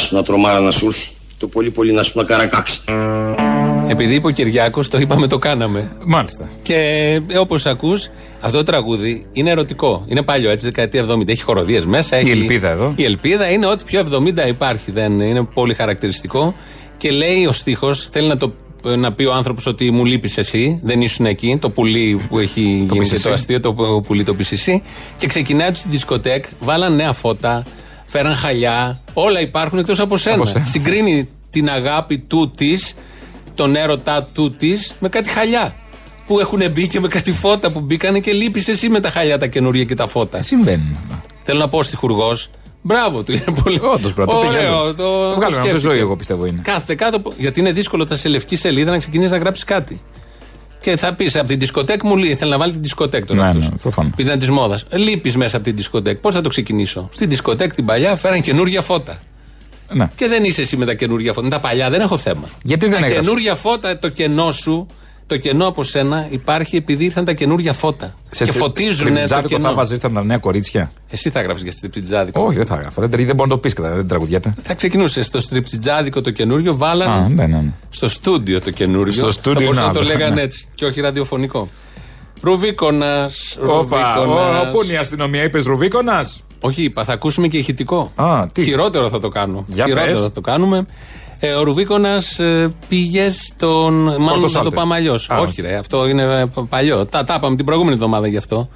σου 0.03 0.15
να 0.15 0.23
τρομάρα 0.23 0.61
να 0.61 0.71
σου 0.71 0.87
έρθει. 0.87 1.09
Το 1.39 1.49
πολύ 1.49 1.71
πολύ 1.71 1.93
να 1.93 2.03
σου 2.03 2.13
να 2.15 2.25
καρακάξει. 2.25 2.81
Επειδή 3.89 4.15
είπε 4.15 4.27
ο 4.27 4.31
Κυριάκος, 4.31 4.89
το 4.89 4.99
είπαμε, 4.99 5.27
το 5.27 5.39
κάναμε. 5.39 5.91
Μάλιστα. 6.05 6.51
Και 6.63 7.21
όπως 7.39 7.67
ακούς, 7.67 8.09
αυτό 8.41 8.57
το 8.59 8.63
τραγούδι 8.63 9.27
είναι 9.33 9.51
ερωτικό. 9.51 10.05
Είναι 10.09 10.23
παλιό, 10.23 10.51
έτσι, 10.51 10.67
δεκαετία 10.67 11.07
70. 11.09 11.29
Έχει 11.29 11.43
χοροδίες 11.43 11.87
μέσα. 11.87 12.17
Έχει... 12.17 12.31
ελπίδα 12.31 12.71
εδώ. 12.71 12.93
Η 12.97 13.05
ελπίδα 13.05 13.51
είναι 13.51 13.67
ότι 13.67 13.85
πιο 13.85 14.07
70 14.45 14.49
υπάρχει. 14.49 14.91
Δεν 14.91 15.21
είναι 15.21 15.45
πολύ 15.55 15.75
χαρακτηριστικό. 15.75 16.55
Και 16.97 17.11
λέει 17.11 17.47
ο 17.47 17.53
στίχος, 17.53 18.09
θέλει 18.13 18.29
να, 18.29 18.37
το, 18.37 18.53
να 18.97 19.13
πει 19.13 19.25
ο 19.25 19.33
άνθρωπος 19.33 19.67
ότι 19.67 19.91
μου 19.91 20.05
λείπεις 20.05 20.39
εσύ, 20.39 20.81
δεν 20.83 21.01
ήσουν 21.01 21.27
εκεί. 21.27 21.59
Το 21.61 21.71
πουλί 21.71 22.23
που 22.29 22.39
έχει 22.39 22.61
γίνει 22.61 22.87
και 22.87 23.17
PCC. 23.17 23.21
το 23.21 23.33
αστείο, 23.33 23.61
το 23.61 23.75
πουλί 24.07 24.23
το 24.23 24.37
PCC. 24.39 24.81
Και 25.17 25.27
ξεκινάει 25.27 25.75
στην 25.75 25.91
δισκοτέκ, 25.91 26.45
βάλαν 26.59 26.95
νέα 26.95 27.13
φώτα, 27.13 27.65
φέραν 28.13 28.35
χαλιά. 28.35 29.01
Όλα 29.13 29.41
υπάρχουν 29.41 29.79
εκτός 29.79 30.01
από 30.01 30.17
σένα. 30.17 30.37
Από 30.37 30.45
σένα. 30.47 30.65
Συγκρίνει 30.65 31.29
την 31.51 31.71
αγάπη 31.71 32.19
του 32.19 32.51
της, 32.57 32.95
τον 33.55 33.77
έρωτά 33.77 34.23
του 34.35 34.53
της 34.57 34.95
με 34.99 35.09
κάτι 35.09 35.29
χαλιά. 35.29 35.75
Που 36.27 36.39
έχουν 36.41 36.63
μπει 36.73 36.87
και 36.89 37.01
με 37.01 37.09
κάτι 37.09 37.33
φώτα 37.33 37.71
που 37.73 37.81
μπήκανε 37.81 38.19
και 38.19 38.33
λείπεις 38.33 38.69
εσύ 38.69 38.89
με 38.89 39.01
τα 39.01 39.11
χαλιά 39.11 39.39
τα 39.39 39.47
καινούργια 39.47 39.85
και 39.85 39.95
τα 39.95 40.07
φώτα. 40.09 40.43
Συμβαίνουν 40.43 40.97
αυτά; 40.99 41.23
Θέλω 41.43 41.59
να 41.59 41.69
πω 41.69 41.79
ο 41.79 41.83
στιχουργό, 41.83 42.37
μπράβο 42.83 43.23
του. 43.23 43.33
Είναι 43.33 43.45
πολύ 43.65 43.81
Όντως, 43.83 44.13
πρέπει 44.15 44.31
να 44.33 44.37
το 44.37 44.41
πει 44.41 44.47
ωραίο. 44.47 44.77
άλλο. 44.79 44.95
Το, 44.95 44.95
Το 44.95 45.03
βγάλουμε 45.11 45.37
από 45.45 45.47
τη 45.49 45.53
σκέφτηκε. 45.55 45.79
ζωή, 45.81 45.99
εγώ 45.99 46.17
πιστεύω 46.17 46.47
είναι. 46.47 46.61
Κάθε 46.65 46.95
κάτω. 46.95 47.17
από- 47.17 47.33
Γιατί 47.37 47.61
είναι 47.61 47.73
δύσκολο 47.73 48.05
τα 48.05 48.17
σε 48.17 48.29
λευκή 48.29 48.57
σελίδα 48.57 48.91
να 48.91 48.99
ξεκινήσεις 48.99 49.31
να 49.33 49.37
γράψεις 49.39 49.65
κάτι. 49.65 50.01
Και 50.83 50.97
θα 50.97 51.15
πεις 51.15 51.37
από 51.37 51.49
την 51.49 51.59
δισκοτέκ 51.59 52.03
μου 52.03 52.17
λέει, 52.17 52.35
θέλει 52.35 52.51
να 52.51 52.59
βάλει 52.59 52.73
την 52.73 52.83
δισκοτέκ 52.83 53.25
τώρα 53.27 53.43
Ναι, 53.43 53.49
αυτός. 53.49 53.69
ναι, 53.69 53.77
προφανώς. 53.77 54.13
Επειδή 54.13 54.29
είναι 54.29 54.39
της 54.39 54.51
μόδας. 54.51 54.85
Λείπεις 54.91 55.37
μέσα 55.37 55.57
από 55.57 55.65
την 55.65 55.77
δισκοτέκ. 55.77 56.19
Πώς 56.19 56.35
θα 56.35 56.41
το 56.41 56.49
ξεκινήσω; 56.49 57.09
Στην 57.13 57.29
δισκοτέκ 57.29 57.75
την 57.75 57.85
παλιά 57.85 58.17
φέραν 58.17 58.41
καινούργια 58.41 58.83
φώτα. 58.83 59.19
Ναι. 59.93 60.11
Και 60.15 60.29
δεν 60.29 60.45
είσαι 60.45 60.61
εσύ 60.61 60.77
με 60.77 60.85
τα 60.87 60.95
καινούργια 60.95 61.33
φώτα. 61.33 61.45
Με 61.45 61.51
τα 61.53 61.61
παλιά 61.61 61.91
δεν 61.91 62.01
έχω 62.01 62.17
θέμα. 62.19 62.49
Γιατί 62.63 62.85
δεν 62.85 62.91
τα 62.95 62.97
έγραψε; 63.07 63.21
καινούργια 63.21 63.55
φώτα, 63.55 63.99
το 63.99 64.09
κενό 64.09 64.53
σου, 64.53 64.87
το 65.33 65.39
κενό 65.39 65.67
από 65.67 65.83
σένα 65.83 66.27
υπάρχει 66.31 66.77
επειδή 66.77 67.05
ήρθαν 67.05 67.25
τα 67.25 67.33
καινούργια 67.33 67.73
φώτα. 67.73 68.15
Σε 68.31 68.45
και 68.45 68.51
τρι- 68.51 68.63
φωτίζουν 68.63 69.07
το 69.07 69.13
τριπτζάδικο 69.13 69.49
κενό. 69.49 69.69
θα 69.69 69.75
βάζεις 69.75 69.93
ήρθαν 69.95 70.15
τα 70.15 70.25
νέα 70.25 70.39
κορίτσια; 70.39 70.93
Εσύ 71.11 71.31
θα 71.31 71.43
γράψει 71.43 71.63
για 71.63 71.73
στριπτιτζάδικο. 71.73 72.45
Όχι, 72.45 72.57
δεν 72.57 72.67
θα 72.67 72.75
έγραφα. 72.75 73.07
Δεν, 73.07 73.11
δεν 73.27 73.35
μπορεί 73.37 73.49
να 73.49 73.55
το 73.55 73.59
πεις 73.59 73.73
κατά 73.73 73.91
δεν 73.95 74.07
τραγουδιέται. 74.09 74.55
Θα 74.63 74.75
ξεκινούσε 74.75 75.23
στο 75.23 75.41
στριπτιτζάδικο 75.41 76.21
το 76.21 76.31
καινούριο, 76.31 76.77
βάλαν 76.77 77.11
Α, 77.11 77.29
ναι, 77.29 77.47
ναι, 77.47 77.57
ναι. 77.61 77.73
στο 77.89 78.09
στούντιο 78.09 78.61
το 78.61 78.71
καινούριο. 78.71 79.13
Στο 79.13 79.31
στούντιο, 79.33 79.59
θα 79.61 79.65
μπορούσαν 79.65 79.83
να 79.83 79.89
να, 79.89 79.95
το 79.95 80.01
ναι. 80.01 80.07
λέγανε 80.07 80.41
έτσι. 80.43 80.69
Και 80.75 80.85
όχι 80.85 81.01
ραδιοφωνικό. 81.01 81.69
Ρουβίκονας. 82.41 83.59
Όπα, 83.67 84.19
ο- 84.21 84.71
πού 84.73 84.83
είναι 84.85 84.93
η 84.93 84.97
αστυνομία, 84.97 85.43
είπες 85.43 85.65
Ρουβίκονας; 85.65 86.43
Όχι, 86.61 86.83
είπα, 86.83 87.05
θα 87.05 87.13
ακούσουμε 87.13 87.49
και 87.49 87.59
ηχητικό. 87.59 88.13
Α, 88.15 88.47
τι; 88.53 88.63
Χειρότερο 88.63 89.09
θα 89.09 89.19
το 89.19 89.29
κάνω. 89.29 89.65
Για 89.69 89.85
Χειρότερο 89.85 90.13
πες. 90.13 90.21
θα 90.21 90.31
το 90.31 90.41
κάνουμε. 90.41 90.87
Ε, 91.45 91.53
ο 91.53 91.63
Ρουβίκονας 91.63 92.41
πήγε 92.89 93.31
στον. 93.31 93.93
Μάλλον 93.95 94.19
θα 94.19 94.25
το 94.25 94.31
Πορτοσάλτε. 94.33 94.71
πάμε 94.77 94.95
αλλιώς. 94.95 95.31
Α, 95.31 95.39
Όχι, 95.39 95.61
ρε, 95.61 95.77
αυτό 95.77 96.09
είναι 96.09 96.23
ε, 96.23 96.45
παλιό. 96.69 97.07
Τα, 97.07 97.25
τα 97.25 97.35
είπαμε 97.35 97.57
την 97.57 97.65
προηγούμενη 97.65 97.95
εβδομάδα 97.95 98.27
γι' 98.27 98.37
αυτό. 98.37 98.69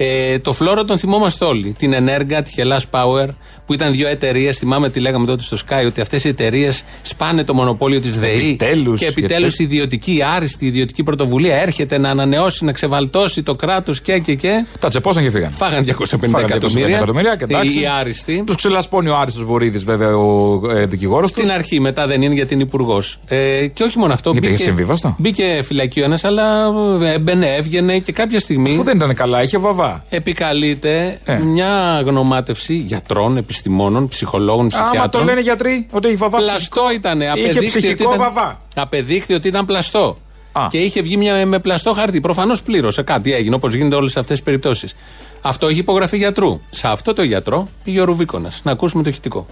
Ε, 0.00 0.38
το 0.38 0.52
φλόρο 0.52 0.84
τον 0.84 0.98
θυμόμαστε 0.98 1.44
όλοι. 1.44 1.74
Την 1.78 1.92
Ενέργα, 1.92 2.42
τη 2.42 2.50
Hellas 2.56 2.80
Power, 2.90 3.26
που 3.66 3.72
ήταν 3.72 3.92
δύο 3.92 4.08
εταιρείες. 4.08 4.58
Θυμάμαι 4.58 4.88
τι 4.88 5.00
λέγαμε 5.00 5.26
τότε 5.26 5.42
στο 5.42 5.56
Sky, 5.68 5.86
ότι 5.86 6.00
αυτές 6.00 6.24
οι 6.24 6.28
εταιρείες 6.28 6.84
σπάνε 7.02 7.44
το 7.44 7.54
μονοπόλιο 7.54 8.00
της 8.00 8.18
ΔΕΗ. 8.18 8.38
Επιτέλους, 8.48 9.00
και 9.00 9.06
επιτέλους 9.06 9.56
γιατί- 9.56 9.62
η 9.62 9.76
ιδιωτική, 9.76 10.16
η 10.16 10.22
άριστη 10.36 10.66
ιδιωτική 10.66 11.02
πρωτοβουλία 11.02 11.56
έρχεται 11.56 11.98
να 11.98 12.10
ανανεώσει, 12.10 12.64
να 12.64 12.72
ξεβαλτώσει 12.72 13.42
το 13.42 13.54
κράτος 13.54 14.00
και 14.00 14.18
και 14.18 14.34
και. 14.34 14.64
Τα 14.80 14.88
τσεπώσαν 14.88 15.22
και 15.22 15.30
φύγαν. 15.30 15.52
Φάγαν 15.52 15.84
250 15.84 16.30
Φάγαν 16.30 16.48
250 16.48 16.56
εκατομμύρια. 16.56 16.96
εκατομμύρια 16.96 17.36
και 17.36 17.44
εντάξει. 17.44 17.70
Οι, 17.70 17.80
οι 17.80 17.86
άριστοι. 17.86 18.42
Τους 18.46 18.56
ξελασπώνει 18.56 19.08
ο 19.08 19.16
Άριστος 19.16 19.44
Βορύδης, 19.44 19.84
βέβαια, 19.84 20.16
ο 20.16 20.60
ε, 20.70 20.84
δικηγόρος 20.86 21.32
τους. 21.32 21.42
Στην 21.44 21.54
αρχή, 21.54 21.80
μετά 21.80 22.06
δεν 22.06 22.22
είναι 22.22 22.34
γιατί 22.34 22.54
είναι 22.54 22.62
υπουργός. 22.62 23.18
Ε, 23.26 23.66
και 23.66 23.82
όχι 23.82 23.98
μόνο 23.98 24.12
αυτό. 24.12 24.30
Γιατί 24.30 24.48
είχε 24.48 24.62
συμβίβαστο. 24.62 25.14
Μπήκε 25.18 25.60
φυλακή 25.64 26.00
ο 26.00 26.04
ένας, 26.04 26.24
αλλά 26.24 26.64
ε, 27.02 27.12
έμπαινε, 27.12 27.54
έβγαινε 27.54 27.98
και 27.98 28.12
κάποια 28.12 28.40
στιγμή. 28.40 28.70
Αφού 28.72 28.82
δεν 28.82 28.96
ήταν 28.96 29.14
καλά, 29.14 29.42
είχε 29.42 29.58
βαβά. 29.58 29.87
Επικαλείται 30.08 31.18
Ε. 31.24 31.38
μια 31.38 32.02
γνωμάτευση 32.06 32.74
γιατρών, 32.74 33.36
επιστημόνων, 33.36 34.08
ψυχολόγων, 34.08 34.68
Άμα 34.72 34.82
ψυχιάτρων. 34.82 35.22
το 35.22 35.28
λένε 35.28 35.40
γιατροί 35.40 35.86
ότι 35.90 36.06
έχει 36.08 36.16
βαβά. 36.16 36.38
Πλαστό 36.38 36.82
ήταν. 36.94 37.20
Είχε 37.20 37.30
Απεδείχθη 37.30 37.58
ότι 37.58 37.66
ψυχικό 37.68 38.02
ήταν, 38.02 38.18
βαβά. 38.18 38.60
απεδείχθη 38.76 39.34
ότι 39.34 39.48
ήταν 39.48 39.64
πλαστό. 39.64 40.16
Α. 40.52 40.66
Και 40.70 40.78
είχε 40.78 41.02
βγει 41.02 41.16
μια, 41.16 41.46
με 41.46 41.58
πλαστό 41.58 41.92
χαρτί. 41.92 42.20
Προφανώς 42.20 42.62
πλήρωσε 42.62 43.02
κάτι, 43.02 43.34
έγινε 43.34 43.54
όπως 43.54 43.74
γίνεται 43.74 43.94
όλες 43.96 44.16
αυτές 44.16 44.36
τις 44.36 44.44
περιπτώσεις. 44.44 44.94
Αυτό 45.42 45.66
έχει 45.66 45.78
υπογραφή 45.78 46.16
γιατρού. 46.16 46.60
Σε 46.70 46.88
αυτό 46.88 47.12
το 47.12 47.22
γιατρό 47.22 47.68
πήγε 47.84 48.00
ο 48.00 48.04
Ρουβίκονας. 48.04 48.60
Να 48.64 48.72
ακούσουμε 48.72 49.02
το 49.02 49.08
ηχητικό. 49.08 49.46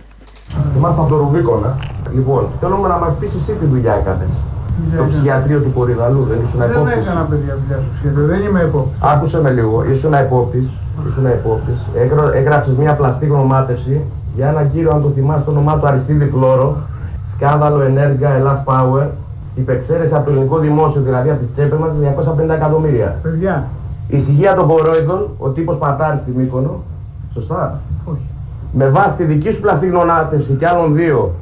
Θυμάστε 0.72 1.00
από 1.00 1.08
το 1.10 1.16
Ρουβίκονα. 1.16 1.78
Λοιπόν, 2.14 2.52
θέλουμε 2.60 2.88
να 2.88 2.96
μας 2.98 3.14
πεις 3.20 3.28
εσύ 3.42 3.58
τι 3.58 3.64
δουλειά 3.66 3.94
έκανες. 3.94 4.28
Στο 4.94 5.04
ψυχιατρίο 5.10 5.60
του 5.60 5.72
Κορυδαλού, 5.76 6.22
δεν 6.30 6.38
ήσουν 6.44 6.58
Δεν 6.60 6.70
υπόπτη. 6.70 6.92
έκανα 7.00 7.22
παιδιά 7.30 7.54
δουλειά 7.60 7.76
στο 7.82 7.88
ψυχιατρίο, 7.92 8.26
δεν 8.32 8.40
είμαι 8.46 8.60
υπόπτη. 8.68 8.90
Άκουσε 9.12 9.40
με 9.40 9.50
λίγο, 9.50 9.76
ήσουν 9.92 10.12
υπόπτη. 10.24 10.60
Ήσουν 11.08 11.26
υπόπτη. 11.38 11.72
Έγραψες 12.40 12.74
μια 12.82 12.92
πλαστή 12.92 13.26
γνωμάτευση 13.26 14.00
για 14.34 14.48
έναν 14.48 14.70
κύριο, 14.72 14.90
αν 14.92 15.02
το 15.02 15.08
θυμάσαι, 15.08 15.44
το 15.44 15.50
όνομά 15.50 15.78
του 15.78 15.86
Αριστίδη 15.86 16.26
Κλώρο. 16.26 16.76
Σκάνδαλο 17.34 17.80
ενέργεια 17.80 18.30
Ελλάς 18.30 18.62
Power. 18.64 19.06
Υπεξαίρεση 19.54 20.14
από 20.14 20.24
το 20.24 20.30
ελληνικό 20.30 20.58
δημόσιο, 20.58 21.00
δηλαδή 21.00 21.30
από 21.30 21.38
τις 21.40 21.48
τσέπες 21.54 21.78
μας, 21.78 21.90
250 22.00 22.54
εκατομμύρια. 22.54 23.18
Παιδιά, 23.22 23.64
Η 24.08 24.16
ησυχία 24.16 24.54
των 24.54 24.66
πορόιδων, 24.66 25.28
ο 25.38 25.48
τύπος 25.48 25.76
πατάρι 25.76 26.18
στη 26.22 26.30
Μύκονο. 26.36 26.82
Σωστά. 27.34 27.80
Όχι. 28.04 28.26
Με 28.72 28.88
βάση 28.88 29.10
τη 29.16 29.24
δική 29.24 29.50
σου 29.52 29.60
πλαστή 29.60 29.86
γνωμάτευση 29.86 30.52
και 30.52 30.66
άλλων 30.66 30.94
δύο 30.94 31.32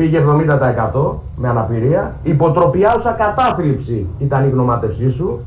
πήγε 0.00 0.18
70% 0.94 1.14
με 1.36 1.48
αναπηρία. 1.48 2.14
Υποτροπιάουσα 2.22 3.10
κατάθλιψη 3.10 4.06
ήταν 4.18 4.44
η 4.46 4.48
γνωμάτευσή 4.48 5.10
σου. 5.10 5.40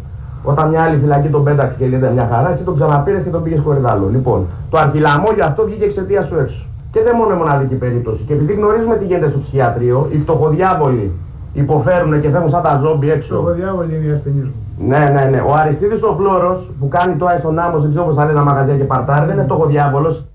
Όταν 0.43 0.69
μια 0.69 0.81
άλλη 0.83 0.97
φυλακή 0.97 1.27
τον 1.27 1.43
πέταξε 1.43 1.75
και 1.79 1.87
λέτε 1.87 2.09
μια 2.13 2.27
χαρά, 2.31 2.51
εσύ 2.51 2.63
τον 2.63 2.75
ξαναπήρες 2.75 3.23
και 3.23 3.29
τον 3.29 3.43
πήγες 3.43 3.59
χωριδάλο. 3.63 4.07
Λοιπόν, 4.11 4.47
το 4.69 4.77
αρχιλαμόγιο 4.77 5.45
αυτό 5.45 5.63
βγήκε 5.63 5.83
εξαιτίας 5.83 6.27
σου 6.27 6.35
έξω. 6.39 6.65
Και 6.91 6.99
δεν 7.05 7.15
μόνο 7.15 7.33
η 7.35 7.37
μοναδική 7.37 7.75
περίπτωση. 7.75 8.23
Και 8.27 8.33
επειδή 8.33 8.53
γνωρίζουμε 8.53 8.95
τι 8.97 9.05
γίνεται 9.05 9.29
στο 9.29 9.39
ψυχιατρίο, 9.39 10.07
οι 10.11 10.17
φτωχοδιάβολοι 10.17 11.11
υποφέρουν 11.53 12.21
και 12.21 12.29
φεύγουν 12.29 12.49
σαν 12.49 12.61
τα 12.61 12.79
ζόμπι 12.83 13.11
έξω. 13.11 13.35
το 13.35 13.53
διάβολο 13.53 13.87
είναι 13.93 14.05
η 14.05 14.11
ασθενή 14.11 14.41
μου. 14.41 14.53
Ναι, 14.87 15.03
ναι, 15.15 15.23
ναι. 15.31 15.39
Ο 15.49 15.53
Αριστίδης 15.53 16.03
ο 16.03 16.15
Φλόρος 16.19 16.69
που 16.79 16.87
κάνει 16.87 17.15
το 17.15 17.27
στον 17.39 17.59
άμμο, 17.59 17.79
δεν 17.79 17.89
ξέρω 17.89 18.05
πώς 18.05 18.15
θα 18.15 18.25
λένε 18.25 18.37
τα 18.37 18.43
μαγαζιά 18.43 18.75
και 18.75 18.83
παρτάρι, 18.83 19.25
δεν 19.25 19.35
είναι 19.35 19.43
φτωχοδιάβολος. 19.43 20.25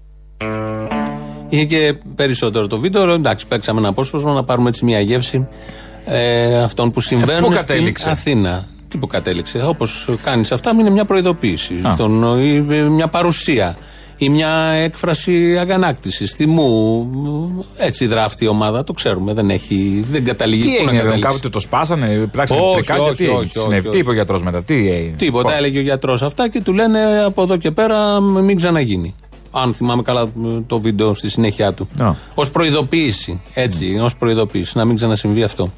Είχε 1.49 1.65
και 1.65 1.95
περισσότερο 2.17 2.67
το 2.67 2.79
βίντεο. 2.79 3.11
Εντάξει, 3.11 3.47
παίξαμε 3.47 3.79
ένα 3.81 3.89
απόσπασμα 3.89 4.33
να 4.33 4.45
πάρουμε 4.45 4.69
έτσι 4.69 4.85
μια 4.85 5.01
γεύση 5.01 5.49
ε, 6.05 6.63
αυτών 6.63 6.91
που 6.91 7.01
συμβαίνουν 7.01 7.51
πού 7.51 7.57
στην 7.57 7.67
κατέληξε; 7.67 8.11
Αθήνα. 8.11 8.67
Τι 8.89 8.99
που 8.99 9.07
κατέληξε; 9.07 9.63
Όπως 9.67 10.09
κάνεις 10.23 10.53
αυτά, 10.53 10.73
είναι 10.79 10.91
μια 10.91 11.05
προειδοποίηση. 11.05 11.75
Α. 11.87 11.93
Στον, 11.93 12.39
ή, 12.41 12.67
ε, 12.71 12.83
μια 12.83 13.09
παρουσία. 13.09 13.77
ή 14.21 14.29
μια 14.29 14.51
έκφραση 14.73 15.59
αγανάκτησης, 15.59 16.33
θυμού. 16.33 17.07
Έτσι 17.77 18.07
δράφτει 18.07 18.45
η 18.45 18.49
ομάδα, 18.49 18.85
το 18.85 18.93
ξέρουμε. 18.93 19.33
Δεν, 19.33 19.51
έχει, 19.51 20.05
δεν 20.11 20.25
καταλήγει 20.25 20.63
Τι 20.63 20.69
πού 20.69 20.73
να 20.75 20.81
έγινε, 20.81 20.97
καταλήξει. 20.99 21.23
κάποτε 21.29 21.49
το 21.49 21.61
σπάσανε, 21.61 22.29
πράξανε 22.33 22.61
Όχι, 22.61 22.75
τρικάκια, 22.75 23.03
όχι, 23.05 23.15
τι; 23.17 23.23
όχι, 23.23 23.33
έγινε, 23.33 23.45
όχι, 23.45 23.59
συνέβη, 23.59 23.81
όχι. 23.89 23.91
τι 23.91 23.99
είπε 23.99 24.11
ο 24.11 24.13
γιατρός 24.13 24.43
μετά, 24.43 24.63
τι 24.63 24.75
έγινε; 24.75 25.17
Τίποτα, 25.17 25.49
πώς; 25.49 25.59
έλεγε 25.59 25.79
ο 25.79 25.83
γιατρός 25.83 26.23
αυτά 26.23 26.49
και 26.49 26.61
του 26.61 26.73
λένε 26.73 27.23
από 27.25 27.43
εδώ 27.43 27.57
και 27.57 27.71
πέρα 27.71 28.21
μην 28.21 28.57
ξαναγίνει. 28.57 29.15
Αν 29.51 29.75
θυμάμαι 29.75 30.03
καλά 30.03 30.27
το 30.67 30.81
βίντεο 30.81 31.15
στη 31.15 31.31
συνέχεια 31.31 31.73
του. 31.75 31.89
Α. 31.99 32.09
Ω 32.35 32.43
προειδοποίηση. 32.53 33.41
Έτσι, 33.55 33.99
ως 34.03 34.17
προειδοποίηση. 34.17 34.79
Να 34.79 34.85
μην 34.85 34.97
ξανασυμβεί 34.97 35.43
αυτό. 35.43 35.73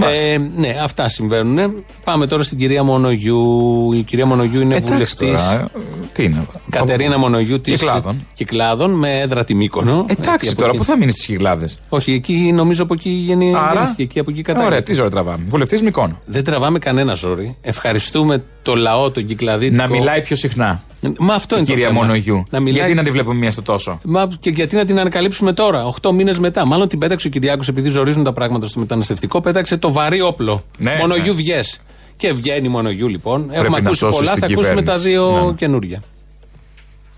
Ε, 0.00 0.38
ναι, 0.38 0.68
αυτά 0.82 1.08
συμβαίνουν. 1.08 1.84
Πάμε 2.04 2.26
τώρα 2.26 2.42
στην 2.42 2.58
κυρία 2.58 2.82
Μονογιού. 2.82 3.92
Η 3.92 4.02
κυρία 4.02 4.26
Μονογιού 4.26 4.60
είναι 4.60 4.74
Εντάξει 4.74 4.92
βουλευτής. 4.92 5.28
τώρα, 5.30 5.60
ε, 5.60 5.66
Τι 6.12 6.22
είναι; 6.22 6.46
Κατερίνα 6.70 7.18
Μονογιού 7.18 7.60
της 7.60 7.78
Κυκλάδων. 7.78 8.26
Κυκλάδων 8.34 8.90
με 8.90 9.20
έδρα 9.20 9.44
τη 9.44 9.54
Μύκονο. 9.54 10.04
Έτσι, 10.08 10.16
Εντάξει 10.22 10.48
από 10.48 10.56
τώρα, 10.56 10.68
εκεί. 10.68 10.78
πού 10.78 10.84
θα 10.84 10.96
μείνεις 10.96 11.14
στις 11.14 11.26
χιλιάδε. 11.26 11.68
Όχι, 11.88 12.12
εκεί 12.12 12.52
νομίζω 12.54 12.82
από 12.82 12.94
εκεί 12.94 13.10
γεννη- 13.10 13.54
Άρα; 13.56 13.72
γεννήθηκε. 13.72 14.02
Εκεί, 14.02 14.18
από 14.18 14.30
εκεί 14.30 14.42
κατάγεται. 14.42 14.68
Ωραία, 14.70 14.82
τι 14.82 14.92
ζωή 14.94 15.08
τραβάμε; 15.08 15.44
Βουλευτής 15.48 15.82
Μικόνο. 15.82 16.20
Δεν 16.24 16.44
τραβάμε 16.44 16.78
κανένα 16.78 17.14
ζόρι. 17.14 17.56
Ευχαριστούμε 17.60 18.44
το 18.62 18.74
λαό, 18.74 19.10
τον 19.10 19.24
κυκλαδίτικο. 19.24 19.82
Να 19.82 19.88
μιλάει 19.88 20.22
πιο 20.22 20.36
συχνά. 20.36 20.82
Μα 21.18 21.34
αυτό 21.34 21.54
Η 21.54 21.58
είναι 21.58 21.66
το 21.68 21.74
κυρία 21.74 21.88
θέμα. 21.88 22.00
Μονογιού. 22.00 22.44
Να 22.50 22.60
μιλάει... 22.60 22.78
Γιατί 22.78 22.94
να 22.94 23.02
τη 23.02 23.10
βλέπουμε 23.10 23.34
μία 23.34 23.50
στο 23.50 23.62
τόσο; 23.62 24.00
Μα 24.04 24.28
και 24.40 24.50
γιατί 24.50 24.76
να 24.76 24.84
την 24.84 24.98
ανακαλύψουμε 24.98 25.52
τώρα, 25.52 25.92
8 26.02 26.10
μήνες 26.12 26.38
μετά. 26.38 26.66
Μάλλον 26.66 26.88
την 26.88 26.98
πέταξε 26.98 27.26
ο 27.26 27.30
Κυριάκος 27.30 27.68
επειδή 27.68 27.88
ζορίζουν 27.88 28.24
τα 28.24 28.32
πράγματα 28.32 28.66
στο 28.66 28.80
μεταναστευτικό. 28.80 29.40
Πέταξε 29.40 29.76
το 29.76 29.92
βαρύ 29.92 30.20
όπλο. 30.20 30.64
Ναι, 30.78 30.96
Μονογιού 31.00 31.32
ναι. 31.32 31.38
βγες. 31.38 31.80
Και 32.16 32.32
βγαίνει 32.32 32.68
Μονογιού 32.68 33.08
λοιπόν. 33.08 33.46
Πρέπει 33.46 33.60
Έχουμε 33.60 33.78
να 33.78 33.84
ακούσει 33.84 33.98
σώσεις 33.98 34.18
πολλά, 34.18 34.32
την 34.32 34.40
θα 34.40 34.46
ακούσουμε 34.52 34.82
τα 34.82 34.92
κυβέρνηση. 34.92 35.08
δύο 35.08 35.46
Ναι. 35.46 35.52
καινούρια. 35.52 36.02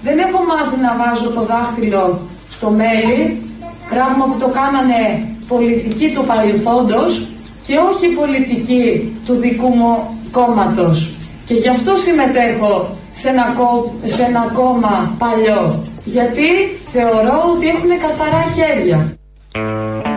Δεν 0.03 0.19
έχω 0.19 0.39
μάθει 0.51 0.77
να 0.87 0.97
βάζω 1.01 1.29
το 1.31 1.43
δάχτυλο 1.47 2.21
στο 2.51 2.71
μέλι, 2.71 3.43
πράγμα 3.89 4.25
που 4.25 4.37
το 4.39 4.49
κάνανε 4.59 5.01
πολιτικοί 5.49 6.13
του 6.15 6.25
παρελθόντος 6.27 7.27
και 7.67 7.75
όχι 7.91 8.07
πολιτικοί 8.21 9.13
του 9.27 9.35
δικού 9.35 9.69
μου 9.69 10.19
κόμματος. 10.31 11.11
Και 11.47 11.55
γι' 11.55 11.69
αυτό 11.69 11.97
συμμετέχω 11.97 12.97
σε 13.19 13.29
ένα, 13.29 13.45
κο- 13.57 13.95
σε 14.05 14.23
ένα 14.23 14.51
κόμμα 14.53 15.15
παλιό. 15.19 15.83
Γιατί 16.05 16.43
θεωρώ 16.93 17.43
ότι 17.57 17.69
έχουν 17.69 17.89
καθαρά 18.01 18.45
χέρια. 18.55 19.17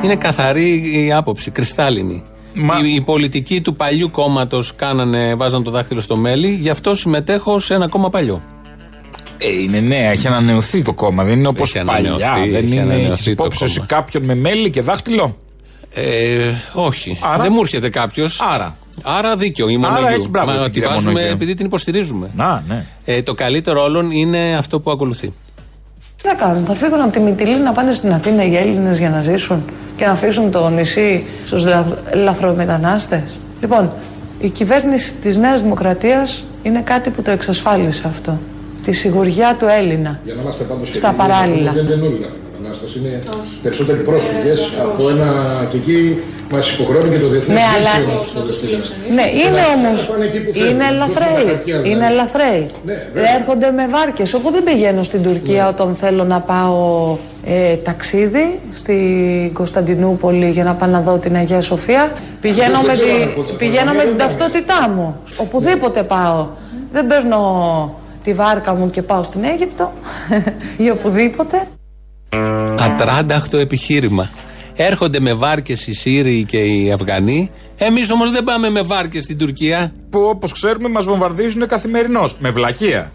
Είναι 0.03 0.15
καθαρή 0.15 0.91
η 1.05 1.11
άποψη, 1.13 1.51
κρυστάλλινη. 1.51 2.23
Οι, 2.83 2.93
οι 2.95 3.01
πολιτικοί 3.01 3.61
του 3.61 3.75
παλιού 3.75 4.11
κόμματος 4.11 4.75
βάζαν 5.37 5.63
το 5.63 5.71
δάχτυλο 5.71 6.01
στο 6.01 6.15
μέλι, 6.17 6.47
γι' 6.47 6.69
αυτό 6.69 6.95
συμμετέχω 6.95 7.59
σε 7.59 7.73
ένα 7.73 7.87
κόμμα 7.87 8.09
παλιό. 8.09 8.41
Ε, 9.37 9.61
είναι 9.61 9.79
νέα, 9.79 10.09
έχει 10.11 10.27
ανανεωθεί 10.27 10.83
το 10.83 10.93
κόμμα. 10.93 11.23
Δεν 11.23 11.37
είναι 11.37 11.47
όπως 11.47 11.75
Έχει 11.75 11.85
παλιά. 11.85 12.11
ανανεωθεί, 12.13 12.49
Δεν 12.49 12.63
έχει 12.63 12.71
είναι. 12.73 12.81
ανανεωθεί 12.81 13.11
Έχει 13.13 13.23
το 13.23 13.31
υπόψη 13.31 13.57
κόμμα. 13.59 13.71
σου 13.71 13.83
κάποιον 13.87 14.23
με 14.25 14.35
μέλι 14.35 14.69
και 14.69 14.81
δάχτυλο; 14.81 15.37
Ε, 15.93 16.51
όχι. 16.73 17.19
Άρα; 17.21 17.43
Δεν 17.43 17.51
μου 17.55 17.59
έρχεται 17.61 17.89
κάποιος. 17.89 18.41
Άρα. 18.41 18.77
Άρα 19.03 19.35
δίκιο 19.35 19.69
η 19.69 19.79
Άρα 19.83 19.93
Μονογιού. 19.93 20.15
έχει 20.19 20.29
μπράβο 20.29 20.51
Μα 20.51 20.55
την 20.55 20.63
τη 20.65 20.69
κυρία 20.71 20.89
βάζουμε 20.89 21.11
Μονογιού. 21.11 21.31
επειδή 21.33 21.53
την 21.53 21.65
υποστηρίζουμε. 21.65 22.29
Να, 22.35 22.63
ναι. 22.67 22.85
Ε, 23.05 23.21
το 23.21 23.33
καλύτερο 23.33 23.83
όλων 23.83 24.11
είναι 24.11 24.55
αυτό 24.57 24.79
που 24.79 24.91
ακολουθεί. 24.91 25.33
Τι 26.21 26.27
να 26.27 26.33
κάνουν, 26.33 26.65
θα 26.65 26.73
φύγουν 26.73 27.01
από 27.01 27.11
τη 27.11 27.19
Μυτιλή 27.19 27.57
να 27.59 27.71
πάνε 27.71 27.93
στην 27.93 28.11
Αθήνα 28.13 28.43
οι 28.45 28.55
Έλληνες 28.57 28.99
για 28.99 29.09
να 29.09 29.21
ζήσουν 29.21 29.63
και 29.97 30.05
να 30.05 30.11
αφήσουν 30.11 30.51
το 30.51 30.69
νησί 30.69 31.23
στους 31.45 31.63
λα- 31.65 31.85
λαθρομετανάστες. 32.13 33.21
Λοιπόν, 33.61 33.91
η 34.39 34.49
κυβέρνηση 34.49 35.13
της 35.13 35.37
Νέας 35.37 35.61
Δημοκρατίας 35.61 36.43
είναι 36.63 36.81
κάτι 36.81 37.09
που 37.09 37.21
το 37.21 37.31
εξασφάλισε 37.31 38.03
αυτό. 38.07 38.37
Τη 38.85 38.91
σιγουριά 38.91 39.55
του 39.59 39.65
Έλληνα. 39.79 40.19
Για 40.23 40.33
να 40.33 40.41
είμαστε 40.41 40.63
πάντως 40.63 40.87
Στα 40.87 40.97
ειλικρινείς, 40.97 41.17
παράλληλα. 41.27 41.71
Δεν 41.71 41.83
είναι 41.85 42.05
όλοι 42.07 42.25
λαθρομετανάστες, 42.83 42.91
είναι 42.97 43.19
περισσότεροι 43.65 43.99
πρόσφυγες 44.09 44.59
από 44.85 45.09
ένα 45.13 45.29
και 45.69 45.77
εκεί 45.77 45.99
μας 46.51 46.65
υποχρεώνει 46.73 47.09
και 47.13 47.21
το 47.25 47.29
διεθνές 47.33 47.55
Ναι, 47.57 47.65
αλλά- 47.75 47.95
δίκαιο 47.97 48.13
να 48.13 48.21
τους 48.21 48.31
αποδεχτούμε. 48.35 48.77
Ναι, 49.17 49.25
Και 49.29 49.37
είναι 49.43 49.61
να 49.61 49.67
όμως, 49.75 50.07
πάνε 50.09 50.25
εκεί 50.29 50.39
που 50.43 50.51
θέλουν, 50.53 50.69
είναι 50.69 50.85
τους 50.87 50.97
δώσουν 50.97 51.13
τα 51.13 51.25
ελαφραίοι, 51.25 51.45
χαρτιά, 51.51 51.75
δηλαδή. 51.75 51.89
είναι 51.91 52.05
ελαφραίοι. 52.13 52.63
Ναι, 52.87 52.97
βέβαια. 53.13 53.35
Έρχονται 53.37 53.69
με 53.79 53.85
βάρκες. 53.95 54.29
Εγώ 54.37 54.49
δεν 54.55 54.63
πηγαίνω 54.67 55.03
στην 55.09 55.21
Τουρκία 55.27 55.63
Ναι. 55.63 55.69
όταν 55.73 55.87
θέλω 56.01 56.23
να 56.33 56.39
πάω 56.51 56.77
ε, 57.45 57.73
ταξίδι 57.89 58.47
στην 58.73 59.53
Κωνσταντινούπολη 59.53 60.49
για 60.49 60.63
να 60.63 60.73
πάω 60.73 60.89
να 60.89 60.99
δω 61.01 61.13
την 61.17 61.35
Αγία 61.35 61.61
Σοφία. 61.61 62.11
Πηγαίνω 62.41 62.77
δεν 62.79 62.85
με, 62.87 62.93
ξέρω 62.93 63.15
τη, 63.17 63.21
αν 63.23 63.33
πότε 63.35 63.51
θα 63.51 63.57
πηγαίνω 63.57 63.85
πάω, 63.85 63.93
με 63.95 64.01
την 64.01 64.17
δεν 64.17 64.27
ταυτότητά 64.27 64.89
μου. 64.95 65.19
Οπουδήποτε 65.37 66.03
πάω. 66.03 66.47
Δεν 66.93 67.07
παίρνω 67.07 67.39
τη 68.23 68.33
βάρκα 68.33 68.73
μου 68.75 68.89
και 68.89 69.01
πάω 69.01 69.23
στην 69.23 69.43
Αίγυπτο 69.43 69.91
ή 70.83 70.89
οπουδήποτε. 70.89 71.57
Ατράνταχτο 72.79 73.57
επιχείρημα. 73.57 74.29
Έρχονται 74.75 75.19
με 75.19 75.33
βάρκες 75.33 75.87
οι 75.87 75.93
Σύριοι 75.93 76.43
και 76.43 76.57
οι 76.57 76.91
Αφγανοί. 76.91 77.51
Εμείς 77.77 78.11
όμως 78.11 78.31
δεν 78.31 78.43
πάμε 78.43 78.69
με 78.69 78.81
βάρκες 78.81 79.23
στην 79.23 79.37
Τουρκία. 79.37 79.93
Που 80.09 80.19
όπως 80.19 80.51
ξέρουμε 80.51 80.89
μας 80.89 81.05
βομβαρδίζουν 81.05 81.67
καθημερινώς. 81.67 82.35
Με 82.39 82.51
βλακεία. 82.51 83.11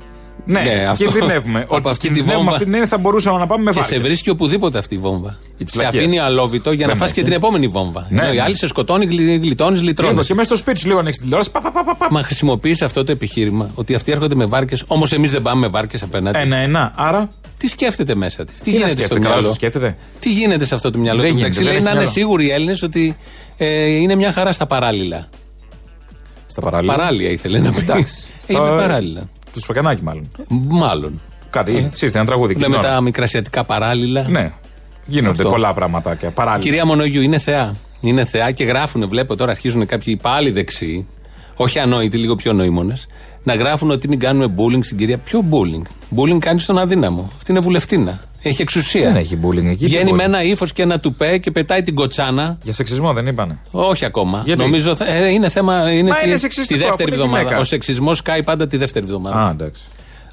Ναι, 0.46 0.61
Ναι, 0.61 0.87
αυτό. 0.88 1.04
κινδυνεύουμε. 1.04 1.61
Από 1.61 1.74
Ότι 1.76 1.88
αυτή 1.88 1.98
τη 1.98 2.07
κινδυνεύουμε 2.07 2.37
βόμβα. 2.37 2.50
αυτή 2.50 2.64
την 2.64 2.72
έννοια 2.74 2.88
θα 2.88 2.98
μπορούσαμε 2.98 3.38
να 3.38 3.46
πάμε 3.46 3.62
με 3.64 3.70
Και 3.70 3.78
βάρκες. 3.78 3.96
σε 3.96 4.02
βρίσκει 4.02 4.30
οπουδήποτε 4.30 4.78
αυτή 4.78 4.94
η 4.94 4.98
βόμβα. 4.98 5.38
τις 5.59 5.70
Σε 5.72 5.78
βλακίες. 5.78 6.02
αφήνει 6.04 6.18
αλόβητο 6.18 6.72
για 6.72 6.87
να 6.87 6.92
Δεν 6.92 7.00
φας 7.00 7.12
και 7.12 7.20
έχει. 7.20 7.28
την 7.28 7.38
επόμενη 7.38 7.66
βόμβα. 7.68 8.07
Ναι, 8.11 8.20
Ενώ 8.22 8.33
η 8.33 8.37
ναι. 8.37 8.42
άλλη 8.42 8.57
σε 8.57 8.66
σκοτώνει, 8.66 9.04
γλιτώνεις, 9.37 9.83
λυτρώνεις. 9.83 10.12
Λίγο 10.14 10.24
και 10.26 10.35
μέσα 10.35 10.48
στο 10.48 10.57
σπίτι 10.57 10.78
σου 10.78 10.87
λίγο 10.87 10.98
ανοίξει 10.98 11.20
τηλεόραση. 11.20 11.50
Πα, 11.50 11.61
πα, 11.61 11.70
πα, 11.70 11.85
πα, 11.85 11.96
πα. 11.96 12.07
Μα 12.11 12.22
χρησιμοποιείς 12.22 12.83
αυτό 12.83 13.04
το 13.04 13.12
επιχείρημα 13.12 13.70
ότι 13.74 13.94
αυτοί 13.94 14.12
έρχονται 14.12 14.35
με 14.35 14.44
βάρκες, 14.46 14.85
όμως 14.87 15.12
εμείς 15.12 15.30
δεν 15.30 15.42
πάμε 15.42 15.61
με 15.61 15.68
βάρκες 15.68 16.02
απέναντι. 16.02 16.38
Ένα-ένα. 16.38 16.92
Άρα. 16.96 17.28
Τι 17.59 17.68
σκέφτεται 17.68 18.14
μέσα 18.14 18.44
της, 18.44 18.59
τι, 18.59 18.64
Τι 18.64 18.70
να 18.70 18.76
γίνεται 18.76 18.90
στο 18.92 18.98
σκέφτεται, 19.04 19.20
καλά 19.20 19.35
μυαλό; 19.35 19.48
σου 19.48 19.54
σκέφτεται. 19.54 19.96
Τι 20.18 20.30
γίνεται 20.33 20.64
σε 20.64 20.74
αυτό 20.74 20.90
το 20.90 20.98
μυαλό 20.98 21.20
Δεν 21.20 21.30
του. 21.30 21.37
γίνεται, 21.37 21.48
μεταξύ, 21.54 21.59
δεν 21.64 21.66
λέει 21.68 21.74
έχει 21.76 21.85
να 21.85 21.90
είναι 21.90 21.98
μυαλό. 22.00 22.14
σίγουροι 22.18 22.46
οι 22.46 22.50
Έλληνες 22.50 22.83
ότι 22.83 23.16
ε, 23.57 23.85
είναι 23.87 24.14
μια 24.14 24.33
χαρά 24.33 24.52
στα 24.52 24.66
παράλληλα. 24.66 25.28
Στα 26.46 26.61
παράλληλα. 26.61 26.94
Παράλια 26.96 27.30
ήθελε 27.30 27.59
να 27.59 27.70
πει. 27.72 27.78
Εντάξει. 27.80 28.14
Ε, 28.46 28.52
είναι 28.54 28.68
παράλληλα. 28.68 29.28
Του 29.55 29.61
Σφακανάκη 29.61 30.03
μάλλον. 30.03 30.29
Μάλλον. 30.49 31.21
Κάτι. 31.51 31.73
Τη 31.73 32.07
ήρθε 32.07 32.19
ένα 32.19 32.27
τραγούδι. 32.27 32.53
Λέμε 32.53 32.64
εκείνη 32.64 32.79
την 32.79 32.87
τα 32.87 32.93
ώρα. 32.93 33.01
μικρασιατικά 33.01 33.64
παράλληλα. 33.64 34.29
Ναι. 34.29 34.53
Γίνονται 35.07 35.31
Αυτό. 35.31 35.51
πολλά 35.51 35.75
πραγματάκια. 35.75 36.31
Παράλληλα. 36.31 36.62
Κυρία 36.62 36.87
Μονογιού 36.87 37.23
είναι 37.23 37.38
θεά. 37.38 37.75
Είναι 38.01 38.25
θεά 38.25 38.51
και 38.51 38.64
γράφουν, 38.64 39.09
βλέπω 39.09 39.37
τώρα 39.37 39.51
αρχίζουν 39.51 39.87
κάποιοι 39.87 40.17
πάλι 40.17 40.51
δεξιοί, 40.51 41.07
όχι 41.55 41.79
ανόητοι, 41.79 42.17
λίγο 42.17 42.35
πιο 42.35 42.53
νοήμονες, 42.53 43.07
να 43.44 43.54
γράφουν 43.54 43.90
ότι 43.90 44.09
μην 44.09 44.18
κάνουμε 44.18 44.54
bullying 44.57 44.85
στην 44.85 44.96
κυρία. 44.96 45.18
Ποιο 45.18 45.44
bullying; 45.50 45.83
Bullying 46.18 46.38
κάνει 46.38 46.61
στον 46.61 46.78
αδύναμο. 46.78 47.30
Αυτή 47.37 47.50
είναι 47.50 47.61
βουλευτήνα. 47.61 48.20
Έχει 48.42 48.62
εξουσία. 48.62 49.02
Δεν 49.12 49.16
έχει 49.16 49.38
bullying 49.42 49.64
εκεί. 49.64 49.85
Βγαίνει 49.85 50.04
τι 50.04 50.12
με 50.12 50.22
bullying. 50.22 50.26
ένα 50.26 50.42
ύφος 50.42 50.72
και 50.72 50.83
ένα 50.83 51.00
τουπέ 51.00 51.38
και 51.38 51.50
πετάει 51.50 51.83
την 51.83 51.94
κοτσάνα. 51.94 52.59
Για 52.62 52.72
σεξισμό 52.72 53.12
δεν 53.12 53.26
είπανε. 53.26 53.59
Όχι 53.70 54.04
ακόμα. 54.04 54.42
Γιατί; 54.44 54.62
Νομίζω 54.62 54.94
θα- 54.94 55.07
ε, 55.07 55.28
είναι 55.28 55.48
θέμα. 55.48 55.92
Είναι, 55.92 56.11
Μα 56.11 56.16
τη, 56.16 56.24
είναι 56.26 56.35
τη 56.35 56.40
σεξιστικό, 56.40 56.78
δεύτερη 56.78 56.94
αφού 57.02 57.02
είναι 57.07 57.14
εβδομάδα. 57.14 57.42
γυναίκα. 57.42 57.61
Ο 57.61 57.64
σεξισμός 57.64 58.22
κάει 58.22 58.42
πάντα 58.42 58.66
τη 58.66 58.76
δεύτερη 58.76 59.04
εβδομάδα. 59.04 59.37
Α, 59.46 59.50
εντάξει. 59.50 59.83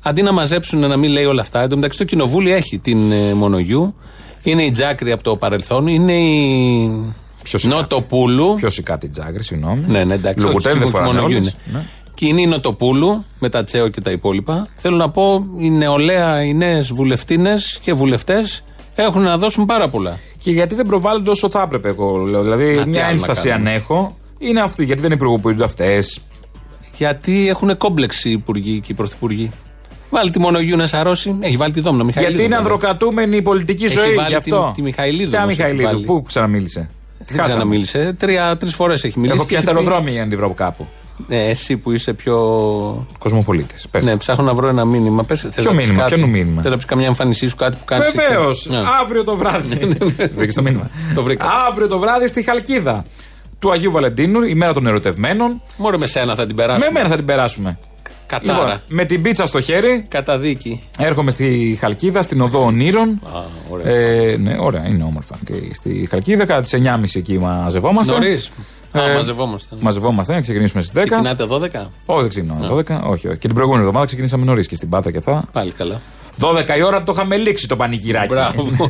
Αντί 0.01 0.21
να 0.21 0.31
μαζέψουν 0.31 0.79
να 0.79 0.97
μην 0.97 1.11
λέει 1.11 1.25
όλα 1.25 1.41
αυτά, 1.41 1.61
εν 1.61 1.69
τω 1.69 1.75
μεταξύ 1.75 1.97
το 1.97 2.03
κοινοβούλιο 2.03 2.55
έχει 2.55 2.79
την 2.79 3.11
ε, 3.11 3.33
Μονογιού, 3.33 3.95
είναι 4.41 4.63
η 4.63 4.71
Τζάκρη 4.71 5.11
από 5.11 5.23
το 5.23 5.35
παρελθόν, 5.35 5.87
είναι 5.87 6.13
η 6.13 7.13
Νοτοπούλου. 7.61 8.53
Ποιος 8.55 8.77
η 8.77 8.83
κάτι 8.83 9.09
τζάγκρι, 9.09 9.43
συγγνώμη. 9.43 9.83
Ναι, 9.87 10.03
ναι, 10.03 10.13
εντάξει. 10.13 10.45
Λογουτένδε 10.45 10.83
όχι, 10.83 10.91
φοράνε 10.91 11.53
Μονογιού 12.25 12.37
όλες. 12.37 12.41
είναι. 12.41 12.41
Ναι. 12.41 12.41
Και 12.41 12.41
είναι 12.41 12.41
η 12.41 12.45
Νοτοπούλου 12.45 13.25
με 13.39 13.49
τα 13.49 13.63
Τσέο 13.63 13.87
και 13.87 14.01
τα 14.01 14.11
υπόλοιπα. 14.11 14.67
Θέλω 14.75 14.95
να 14.95 15.09
πω, 15.09 15.45
η 15.59 15.69
νεολαία, 15.69 16.43
οι 16.43 16.53
νέες 16.53 16.93
βουλευτίνες 16.93 17.79
και 17.81 17.93
βουλευτές 17.93 18.63
έχουν 18.95 19.21
να 19.21 19.37
δώσουν 19.37 19.65
πάρα 19.65 19.89
πολλά. 19.89 20.19
Και 20.39 20.51
γιατί 20.51 20.75
δεν 20.75 20.85
προβάλλονται 20.85 21.29
όσο 21.29 21.49
θα 21.49 21.61
έπρεπε, 21.61 21.87
εγώ 21.87 22.17
λέω. 22.17 22.41
Δηλαδή, 22.41 22.73
Μα 22.75 22.83
τι 22.83 22.89
μια 22.89 22.99
άλλο 22.99 23.07
να 23.07 23.11
ένσταση 23.13 23.47
αν 23.51 23.55
κάνουμε; 23.57 23.73
έχω, 23.73 24.17
είναι 24.37 24.61
αυτή. 24.61 24.83
Γιατί 24.85 25.01
δεν 25.01 25.11
υπουργοποιούνται 25.11 25.63
αυτές. 25.63 26.19
Γιατί 26.97 27.47
έχουν 27.49 27.77
κόμπλεξη 27.77 28.29
οι 28.29 28.31
υπουργοί 28.31 28.79
και 28.79 28.91
οι 28.91 28.95
πρωθυπουργοί. 28.95 29.51
Βάλει 30.09 30.29
τη 30.29 30.39
Μονογιού 30.39 30.77
να 30.77 30.87
σαρώσει. 30.87 31.35
Έχει 31.39 31.57
βάλει 31.57 31.71
τη 31.73 31.79
Δόμνα 31.81 32.03
Μιχαηλίδου. 32.03 32.33
Γιατί 32.35 32.47
είναι 32.47 32.55
βέβαια. 32.57 32.73
ανδροκρατούμενη 32.73 33.35
η 33.37 33.41
πολιτική 33.41 33.83
Έχει 33.85 33.93
ζωή. 33.93 34.15
βάλει 34.15 34.27
Γι' 34.27 34.35
αυτό. 34.35 34.65
τη- 34.65 34.71
τη 34.75 34.81
Μιχαηλίδου 34.81 35.29
Ποια 35.29 35.39
όμως 35.41 35.51
έχει 35.51 35.61
Μιχαηλίδου, 35.61 35.91
βάλει. 35.91 36.05
πού 36.05 36.23
ξαναμίλησε; 36.27 36.89
Δεν 37.17 37.41
ξαναμίλησε. 37.43 38.15
Τρεις 38.59 38.73
φορές 38.75 39.03
έχει 39.03 39.19
μιλήσει. 39.19 39.35
Έχω 39.37 39.47
και 39.47 39.53
πιάσει 39.55 39.65
έχει 39.65 39.75
πει- 39.75 39.81
αεροδρόμια 39.83 40.11
για 40.13 40.23
να 40.23 40.29
τη 40.29 40.35
βρω 40.35 40.49
κάπου. 40.53 40.87
Ναι, 41.27 41.49
εσύ 41.49 41.77
που 41.77 41.91
είσαι 41.91 42.13
πιο. 42.13 42.37
Κοσμοπολίτης. 43.17 43.87
Ναι, 44.03 44.17
ψάχνω 44.17 44.43
να 44.43 44.53
βρω 44.53 44.67
ένα 44.67 44.85
μήνυμα. 44.85 45.23
Πες, 45.23 45.41
θες 45.41 45.53
Ποιο 45.55 45.63
να 45.63 45.77
πεις 45.77 45.87
μήνυμα, 45.87 46.03
κάτι; 46.03 46.15
ποιο 46.15 46.27
μήνυμα; 46.27 46.61
Θέλω 46.61 46.73
να 46.73 46.77
πεις 46.77 46.85
καμιά 46.89 47.07
εμφάνισή 47.07 47.47
σου, 47.47 47.55
κάτι 47.55 47.77
που 47.77 47.85
κάνεις. 47.85 48.11
Βεβαίως. 48.15 48.69
Αύριο 49.01 49.23
το 49.23 49.35
βράδυ. 49.35 49.97
Βρήκες 50.35 50.55
το 50.55 50.61
μήνυμα. 50.61 50.89
Το 51.13 51.23
βρήκα. 51.23 51.45
Αύριο 51.69 51.87
το 51.87 51.99
βράδυ 51.99 52.27
στη 52.27 52.43
Χαλκίδα 52.43 53.05
του 53.59 53.71
Αγίου 53.71 53.91
Βαλεντίνου, 53.91 54.41
η 54.41 54.53
μέρα 54.55 54.73
των 54.73 54.87
ερωτευμένων. 54.87 55.61
Μόνο 55.77 55.97
με 55.97 56.05
σένα 56.07 56.35
θα 56.35 56.45
την 56.45 56.55
περάσουμε. 56.55 56.85
Με 56.85 56.91
μένα 56.91 57.09
θα 57.09 57.15
την 57.15 57.25
περάσουμε. 57.25 57.77
Κατάρα. 58.25 58.59
Λοιπόν, 58.63 58.81
με 58.87 59.05
την 59.05 59.21
πίτσα 59.21 59.45
στο 59.45 59.61
χέρι. 59.61 60.05
Καταδίκη. 60.09 60.83
Έρχομαι 60.97 61.31
στη 61.31 61.77
Χαλκίδα, 61.79 62.21
στην 62.21 62.41
οδό 62.41 62.65
Ονείρων. 62.65 63.21
ωραία. 63.69 63.95
Ε, 63.95 64.37
ναι, 64.37 64.55
ωραία, 64.59 64.87
είναι 64.87 65.03
όμορφα. 65.03 65.39
Και 65.45 65.53
στη 65.73 66.07
Χαλκίδα, 66.09 66.45
κατά 66.45 66.61
τις 66.61 66.73
9.30 66.73 67.15
εκεί 67.15 67.37
μαζευόμαστε. 67.39 68.11
Νωρίς. 68.11 68.51
Α, 68.91 69.09
Ε, 69.09 69.13
μαζευόμαστε. 69.13 69.75
Μαζευόμαστε, 69.79 70.33
να 70.33 70.41
ξεκινήσουμε 70.41 70.81
στις 70.81 70.93
10. 70.93 71.05
Ξεκινάτε 71.05 71.45
12. 71.49 71.89
Όχι, 72.05 72.19
δεν 72.21 72.29
ξεκινάμε 72.29 72.67
12. 72.67 73.01
Όχι, 73.03 73.27
όχι. 73.27 73.37
Και 73.37 73.47
την 73.47 73.53
προηγούμενη 73.53 73.81
εβδομάδα 73.83 74.05
ξεκινήσαμε 74.05 74.45
νωρίς 74.45 74.67
και 74.67 74.75
στην 74.75 74.89
Πάτρα 74.89 75.11
και 75.11 75.19
θα. 75.19 75.43
Πάλι 75.51 75.71
καλά. 75.71 76.01
12 76.39 76.77
η 76.77 76.81
ώρα 76.83 77.03
το 77.03 77.11
είχαμε 77.15 77.35
λήξει 77.37 77.67
το 77.67 77.75
πανηγυράκι. 77.75 78.27
Μπράβο. 78.27 78.65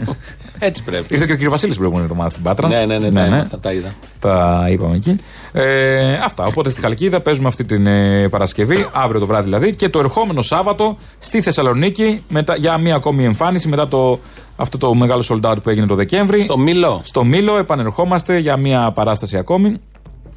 Έτσι 0.60 0.84
πρέπει. 0.84 1.14
Ήρθε 1.14 1.26
και 1.26 1.32
ο 1.32 1.36
κύριος 1.36 1.52
Βασίλης 1.52 1.76
την 1.76 1.84
προηγούμενη 1.84 2.04
εβδομάδα 2.10 2.30
στην 2.30 2.43
Πάτρα. 2.43 2.68
Ναι, 2.68 2.86
ναι, 2.86 2.97
ναι, 2.97 3.12
τα 3.12 3.26
έμαθα, 3.26 3.60
τα 3.60 3.72
είδα. 3.74 3.93
Τα 4.20 4.66
είπαμε 4.70 4.95
εκεί. 4.95 5.16
Ε, 5.52 6.14
αυτά. 6.14 6.45
Οπότε 6.45 6.70
στη 6.70 6.82
Χαλκίδα 6.82 7.20
παίζουμε 7.22 7.47
αυτή 7.47 7.66
την 7.66 7.88
ε, 7.88 8.28
Παρασκευή, 8.30 8.88
αύριο 8.93 9.20
το 9.20 9.26
βράδυ 9.26 9.43
δηλαδή, 9.43 9.76
και 9.76 9.89
το 9.89 9.99
ερχόμενο 9.99 10.41
Σάββατο 10.41 10.97
στη 11.20 11.41
Θεσσαλονίκη 11.41 12.24
μετά, 12.30 12.56
για 12.56 12.78
μία 12.78 12.95
ακόμη 12.95 13.24
εμφάνιση 13.26 13.68
μετά 13.68 13.88
το, 13.88 14.20
αυτό 14.56 14.78
το 14.78 14.93
μεγάλο 14.93 15.24
sold 15.30 15.52
out 15.52 15.64
που 15.64 15.70
έγινε 15.70 15.86
το 15.88 15.95
Δεκέμβρη. 15.95 16.41
Στο 16.41 16.58
Μήλο. 16.58 17.02
Στο 17.04 17.24
Μήλο 17.24 17.58
επανερχόμαστε 17.58 18.38
για 18.38 18.58
μία 18.58 18.91
παράσταση 18.91 19.38
ακόμη. 19.38 19.80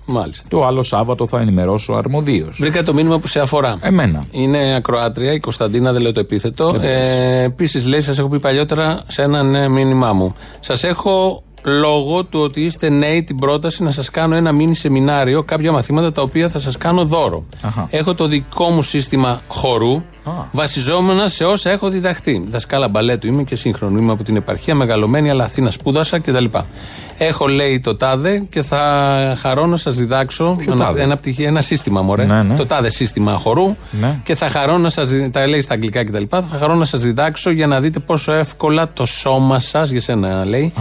Μάλιστα. 0.07 0.49
Το 0.49 0.67
άλλο 0.67 0.83
Σάββατο 0.83 1.27
θα 1.27 1.41
ενημερώσω 1.41 1.93
αρμοδίως. 1.93 2.57
Βρήκα 2.61 2.83
το 2.83 2.95
μήνυμα 2.95 3.19
που 3.19 3.27
σε 3.27 3.41
αφορά. 3.41 3.77
Εμένα. 3.81 4.25
Είναι 4.31 4.75
ακροάτρια, 4.75 5.33
η 5.33 5.41
Κωνσταντίνα, 5.41 5.93
δεν 5.93 6.03
λέω 6.03 6.13
το 6.13 6.21
επίθετο. 6.21 6.77
Ε, 6.81 7.43
Επίσης, 7.43 7.87
λέει, 7.87 8.01
σας 8.01 8.19
έχω 8.19 8.29
πει 8.29 8.39
παλιότερα 8.39 9.03
σε 9.07 9.23
ένα 9.23 9.43
ναι, 9.43 9.69
μήνυμά 9.69 10.13
μου. 10.13 10.33
Σας 10.61 10.85
έχω 10.85 11.43
λόγω 11.65 12.25
του 12.25 12.41
ότι 12.41 12.61
είστε 12.61 12.89
νέοι 12.89 13.25
την 13.25 13.39
πρόταση 13.39 13.83
να 13.83 13.91
σας 13.91 14.11
κάνω 14.11 14.35
ένα 14.35 14.53
μίνι 14.53 14.75
σεμινάριο, 14.75 15.43
κάποια 15.43 15.73
μαθήματα 15.73 16.13
τα 16.13 16.23
οποία 16.23 16.49
θα 16.49 16.59
σας 16.59 16.77
κάνω 16.77 17.05
δώρο. 17.05 17.45
Αχα. 17.63 17.87
Έχω 17.91 18.15
το 18.15 18.27
δικό 18.27 18.71
μου 18.71 18.83
σύστημα 18.83 19.41
χορού, 19.49 20.03
βασιζόμενα 20.53 21.29
σε 21.29 21.45
όσα 21.45 21.71
έχω 21.71 21.89
διδαχθεί. 21.89 22.45
Δασκάλα 22.49 22.89
μπαλέτου 22.89 23.27
είμαι 23.27 23.43
και 23.43 23.57
σύγχρονο. 23.57 23.99
Είμαι 23.99 24.13
από 24.13 24.23
την 24.23 24.37
επαρχία, 24.37 24.75
μεγαλωμένη, 24.75 25.31
αλλά 25.31 25.45
Αθήνα 25.45 25.71
σπούδασα 25.71 26.19
κτλ. 26.19 26.45
Έχω 27.19 27.47
λέει 27.47 27.81
το 27.81 27.97
τάδε 27.97 28.39
και 28.51 28.63
θα 28.63 29.35
χαρώ 29.41 29.67
να 29.67 29.77
σας 29.77 29.97
διδάξω 29.97 30.57
ένα, 30.67 30.77
τάδε; 30.77 31.03
ένα, 31.03 31.17
πτυχίο- 31.17 31.47
ένα 31.47 31.61
σύστημα, 31.61 32.03
μωρέ. 32.03 32.25
Ναι, 32.25 32.43
ναι. 32.43 32.55
Το 32.57 32.67
τάδε 32.67 32.91
σύστημα 32.91 33.33
χορού. 33.33 33.77
Ναι. 34.01 34.19
Και 34.25 34.35
θα 34.35 34.49
χαρώ 34.49 34.79
να 34.79 34.89
σας. 34.89 35.11
Τα 35.31 35.47
λέει 35.47 35.61
στα 35.61 35.75
αγγλικά 35.75 36.05
κτλ. 36.05 36.23
Θα 36.29 36.45
χαρώ 36.59 36.75
να 36.75 36.85
σας 36.85 37.03
διδάξω 37.03 37.51
για 37.51 37.67
να 37.67 37.81
δείτε 37.81 37.99
πόσο 37.99 38.33
εύκολα 38.33 38.93
το 38.93 39.07
σώμα 39.07 39.59
σας, 39.59 39.91
για 39.91 40.01
σένα 40.01 40.45
λέει, 40.45 40.73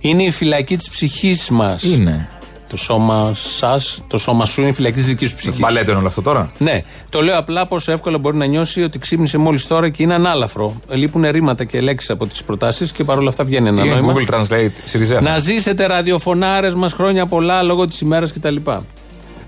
είναι 0.00 0.22
η 0.22 0.30
φυλακή 0.30 0.76
της 0.76 0.88
ψυχής 0.88 1.50
μας. 1.50 1.82
Είναι. 1.82 2.28
Το 2.72 2.78
σώμα 2.78 3.30
σας, 3.34 4.04
το 4.06 4.18
σώμα 4.18 4.44
σου 4.44 4.60
είναι 4.60 4.70
η 4.70 4.72
φυλακή 4.72 4.94
τη 4.94 5.00
δικής 5.00 5.30
σου 5.30 5.36
ψυχής. 5.36 5.58
Μπαλέτο 5.60 5.90
είναι 5.90 5.98
όλο 5.98 6.08
αυτό 6.08 6.22
τώρα; 6.22 6.46
Ναι. 6.58 6.82
Το 7.10 7.20
λέω 7.22 7.38
απλά 7.38 7.66
πόσο 7.66 7.92
εύκολα 7.92 8.18
μπορεί 8.18 8.36
να 8.36 8.44
νιώσει 8.44 8.82
ότι 8.82 8.98
ξύπνησε 8.98 9.38
μόλις 9.38 9.66
τώρα 9.66 9.88
και 9.88 10.02
είναι 10.02 10.14
ανάλαφρο. 10.14 10.80
Λείπουν 10.88 11.24
ρήματα 11.30 11.64
και 11.64 11.80
λέξεις 11.80 12.10
από 12.10 12.26
τις 12.26 12.42
προτάσεις 12.42 12.92
και 12.92 13.04
παρόλα 13.04 13.28
αυτά 13.28 13.44
βγαίνει 13.44 13.68
ένα 13.68 13.84
Είναι 13.84 13.94
νόημα. 13.94 14.12
Google 14.14 14.34
Translate, 14.34 14.70
Σιριζέα. 14.84 15.20
Να 15.20 15.38
ζήσετε 15.38 15.86
ραδιοφωνάρες 15.86 16.74
μας 16.74 16.92
χρόνια 16.92 17.26
πολλά 17.26 17.62
λόγω 17.62 17.86
της 17.86 18.00
ημέρας 18.00 18.32
κτλ. 18.32 18.56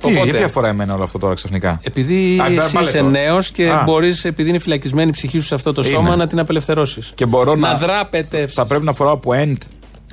Τι, 0.01 0.13
γιατί 0.13 0.43
αφορά 0.43 0.69
εμένα 0.69 0.95
όλο 0.95 1.03
αυτό 1.05 1.19
τώρα 1.19 1.35
ξαφνικά; 1.35 1.81
Επειδή 1.83 2.39
Α, 2.43 2.47
εσύ 2.47 2.73
μπαλέτο. 2.73 2.81
είσαι 2.81 3.01
νέος 3.01 3.51
και 3.51 3.71
Α. 3.71 3.83
μπορείς, 3.85 4.25
επειδή 4.25 4.49
είναι 4.49 4.59
φυλακισμένη 4.59 5.09
η 5.09 5.13
ψυχή 5.13 5.39
σου 5.39 5.45
σε 5.47 5.55
αυτό 5.55 5.73
το 5.73 5.83
Είναι. 5.85 5.91
σώμα, 5.95 6.17
να 6.17 6.27
την 6.27 6.39
απελευθερώσεις. 6.39 7.13
Και 7.15 7.27
μπορώ 7.27 7.55
να. 7.55 7.69
Να 7.73 7.79
δράπετε. 7.79 8.47
Θα 8.47 8.67
πρέπει 8.67 8.85
να 8.85 8.93
φοράω 8.93 9.13
από 9.13 9.31
end. 9.35 9.57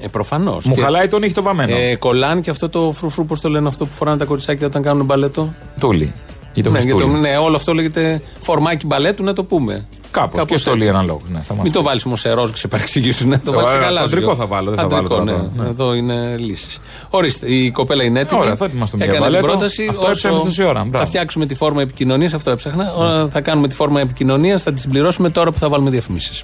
Ε, 0.01 0.07
Προφανώς. 0.07 0.65
Μου 0.65 0.75
χαλάει 0.75 1.07
τον 1.07 1.23
ήχη 1.23 1.33
το 1.33 1.41
βαμμένο. 1.41 1.75
Ε, 1.77 1.95
κολάν 1.95 2.41
και 2.41 2.49
αυτό 2.49 2.69
το 2.69 2.91
φρουφρού, 2.91 3.25
πώς 3.25 3.41
το 3.41 3.49
λένε 3.49 3.67
αυτό 3.67 3.85
που 3.85 3.93
φοράνε 3.93 4.17
τα 4.17 4.25
κοριτσάκια 4.25 4.67
όταν 4.67 4.81
κάνουν 4.81 5.05
μπαλέτο; 5.05 5.53
Τούλι. 5.79 6.13
Ή 6.53 6.61
το 6.61 6.69
ναι, 6.69 6.79
Χριστούλη. 6.79 7.03
για 7.03 7.13
το- 7.13 7.19
ναι, 7.19 7.37
όλο 7.37 7.55
αυτό 7.55 7.73
λέγεται 7.73 8.21
φορμάκι 8.39 8.85
μπαλέτου, 8.85 9.23
να 9.23 9.33
το 9.33 9.43
πούμε. 9.43 9.85
Κάπως, 10.11 10.31
και 10.31 10.37
Κάπως 10.37 10.61
στο 10.61 10.71
έτσι. 10.71 10.83
λέει 10.85 10.93
αναλόγω. 10.95 11.21
Ναι, 11.31 11.37
θα 11.39 11.53
μας 11.53 11.63
Μην 11.63 11.63
πεις. 11.63 11.71
το 11.71 11.81
βάλεις 11.81 12.05
όμως 12.05 12.19
σε 12.19 12.31
ροζ 12.31 12.49
και 12.49 12.57
σε 12.57 12.67
παρεξηγήσουν. 12.67 13.27
Ναι, 13.29 13.37
το 13.39 13.51
Ε, 13.51 13.55
βάλεις 13.55 13.69
σε 13.69 13.77
ε, 13.77 13.79
γαλάζιο. 13.79 14.05
αντρικό 14.05 14.35
θα 14.35 14.45
βάλω, 14.45 14.69
δεν 14.69 14.79
θα 14.79 14.87
βάλω 14.87 15.05
Αντρικό, 15.05 15.23
τώρα, 15.25 15.49
ναι. 15.55 15.63
ναι. 15.63 15.69
Εδώ 15.69 15.93
είναι 15.93 16.35
λύσει. 16.37 16.67
Ορίστε, 17.09 17.53
η 17.53 17.71
κοπέλα 17.71 18.03
είναι 18.03 18.19
έτοιμη. 18.19 18.39
Ωραία, 18.41 18.55
θα 18.55 18.65
ετοιμαστούμε 18.65 19.03
για 19.05 19.13
Έκανε 19.13 19.29
την 19.29 19.35
μπαλέτο. 19.39 19.57
πρόταση. 19.57 19.87
Αυτό 19.89 20.07
έψαχνες 20.09 20.41
τόση 20.41 20.63
ώρα. 20.63 20.79
Μπράβο. 20.81 20.97
Θα 20.97 21.05
φτιάξουμε 21.05 21.45
τη 21.45 21.55
φόρμα 21.55 21.81
επικοινωνίας, 21.81 22.33
αυτό 22.33 22.49
έψαχνα. 22.51 22.93
Όλα 22.93 23.27
Θα 23.27 23.41
κάνουμε 23.41 23.67
τη 23.67 23.75
φόρμα 23.75 23.99
επικοινωνίας, 23.99 24.63
θα 24.63 24.73
τη 24.73 24.79
συμπληρώσουμε 24.79 25.29
τώρα 25.29 25.51
που 25.51 25.57
θα 25.57 25.69
βάλουμε 25.69 25.89
διαφημίσεις. 25.89 26.43